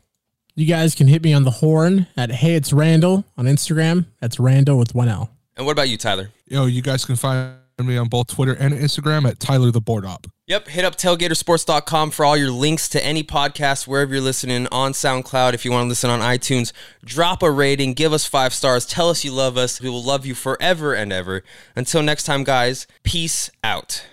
You 0.58 0.64
guys 0.64 0.94
can 0.94 1.06
hit 1.06 1.22
me 1.22 1.34
on 1.34 1.44
the 1.44 1.50
horn 1.50 2.06
at 2.16 2.30
Hey 2.30 2.54
It's 2.54 2.72
Randall 2.72 3.26
on 3.36 3.44
Instagram. 3.44 4.06
That's 4.22 4.40
Randall 4.40 4.78
with 4.78 4.94
one 4.94 5.06
L. 5.06 5.30
And 5.54 5.66
what 5.66 5.72
about 5.72 5.90
you, 5.90 5.98
Tyler? 5.98 6.30
Yo, 6.46 6.64
you 6.64 6.80
guys 6.80 7.04
can 7.04 7.14
find 7.14 7.58
me 7.78 7.98
on 7.98 8.08
both 8.08 8.28
Twitter 8.28 8.54
and 8.54 8.72
Instagram 8.72 9.28
at 9.28 9.38
Tyler 9.38 9.70
the 9.70 9.82
Board 9.82 10.06
Op. 10.06 10.26
Yep, 10.46 10.68
hit 10.68 10.86
up 10.86 10.96
tailgatersports.com 10.96 12.10
for 12.10 12.24
all 12.24 12.38
your 12.38 12.50
links 12.50 12.88
to 12.88 13.04
any 13.04 13.22
podcast 13.22 13.86
wherever 13.86 14.14
you're 14.14 14.22
listening 14.22 14.66
on 14.72 14.92
SoundCloud. 14.92 15.52
If 15.52 15.66
you 15.66 15.72
want 15.72 15.84
to 15.84 15.88
listen 15.90 16.08
on 16.08 16.20
iTunes, 16.20 16.72
drop 17.04 17.42
a 17.42 17.50
rating, 17.50 17.92
give 17.92 18.14
us 18.14 18.24
five 18.24 18.54
stars, 18.54 18.86
tell 18.86 19.10
us 19.10 19.26
you 19.26 19.32
love 19.32 19.58
us. 19.58 19.82
We 19.82 19.90
will 19.90 20.02
love 20.02 20.24
you 20.24 20.34
forever 20.34 20.94
and 20.94 21.12
ever. 21.12 21.42
Until 21.74 22.02
next 22.02 22.24
time, 22.24 22.44
guys, 22.44 22.86
peace 23.02 23.50
out. 23.62 24.06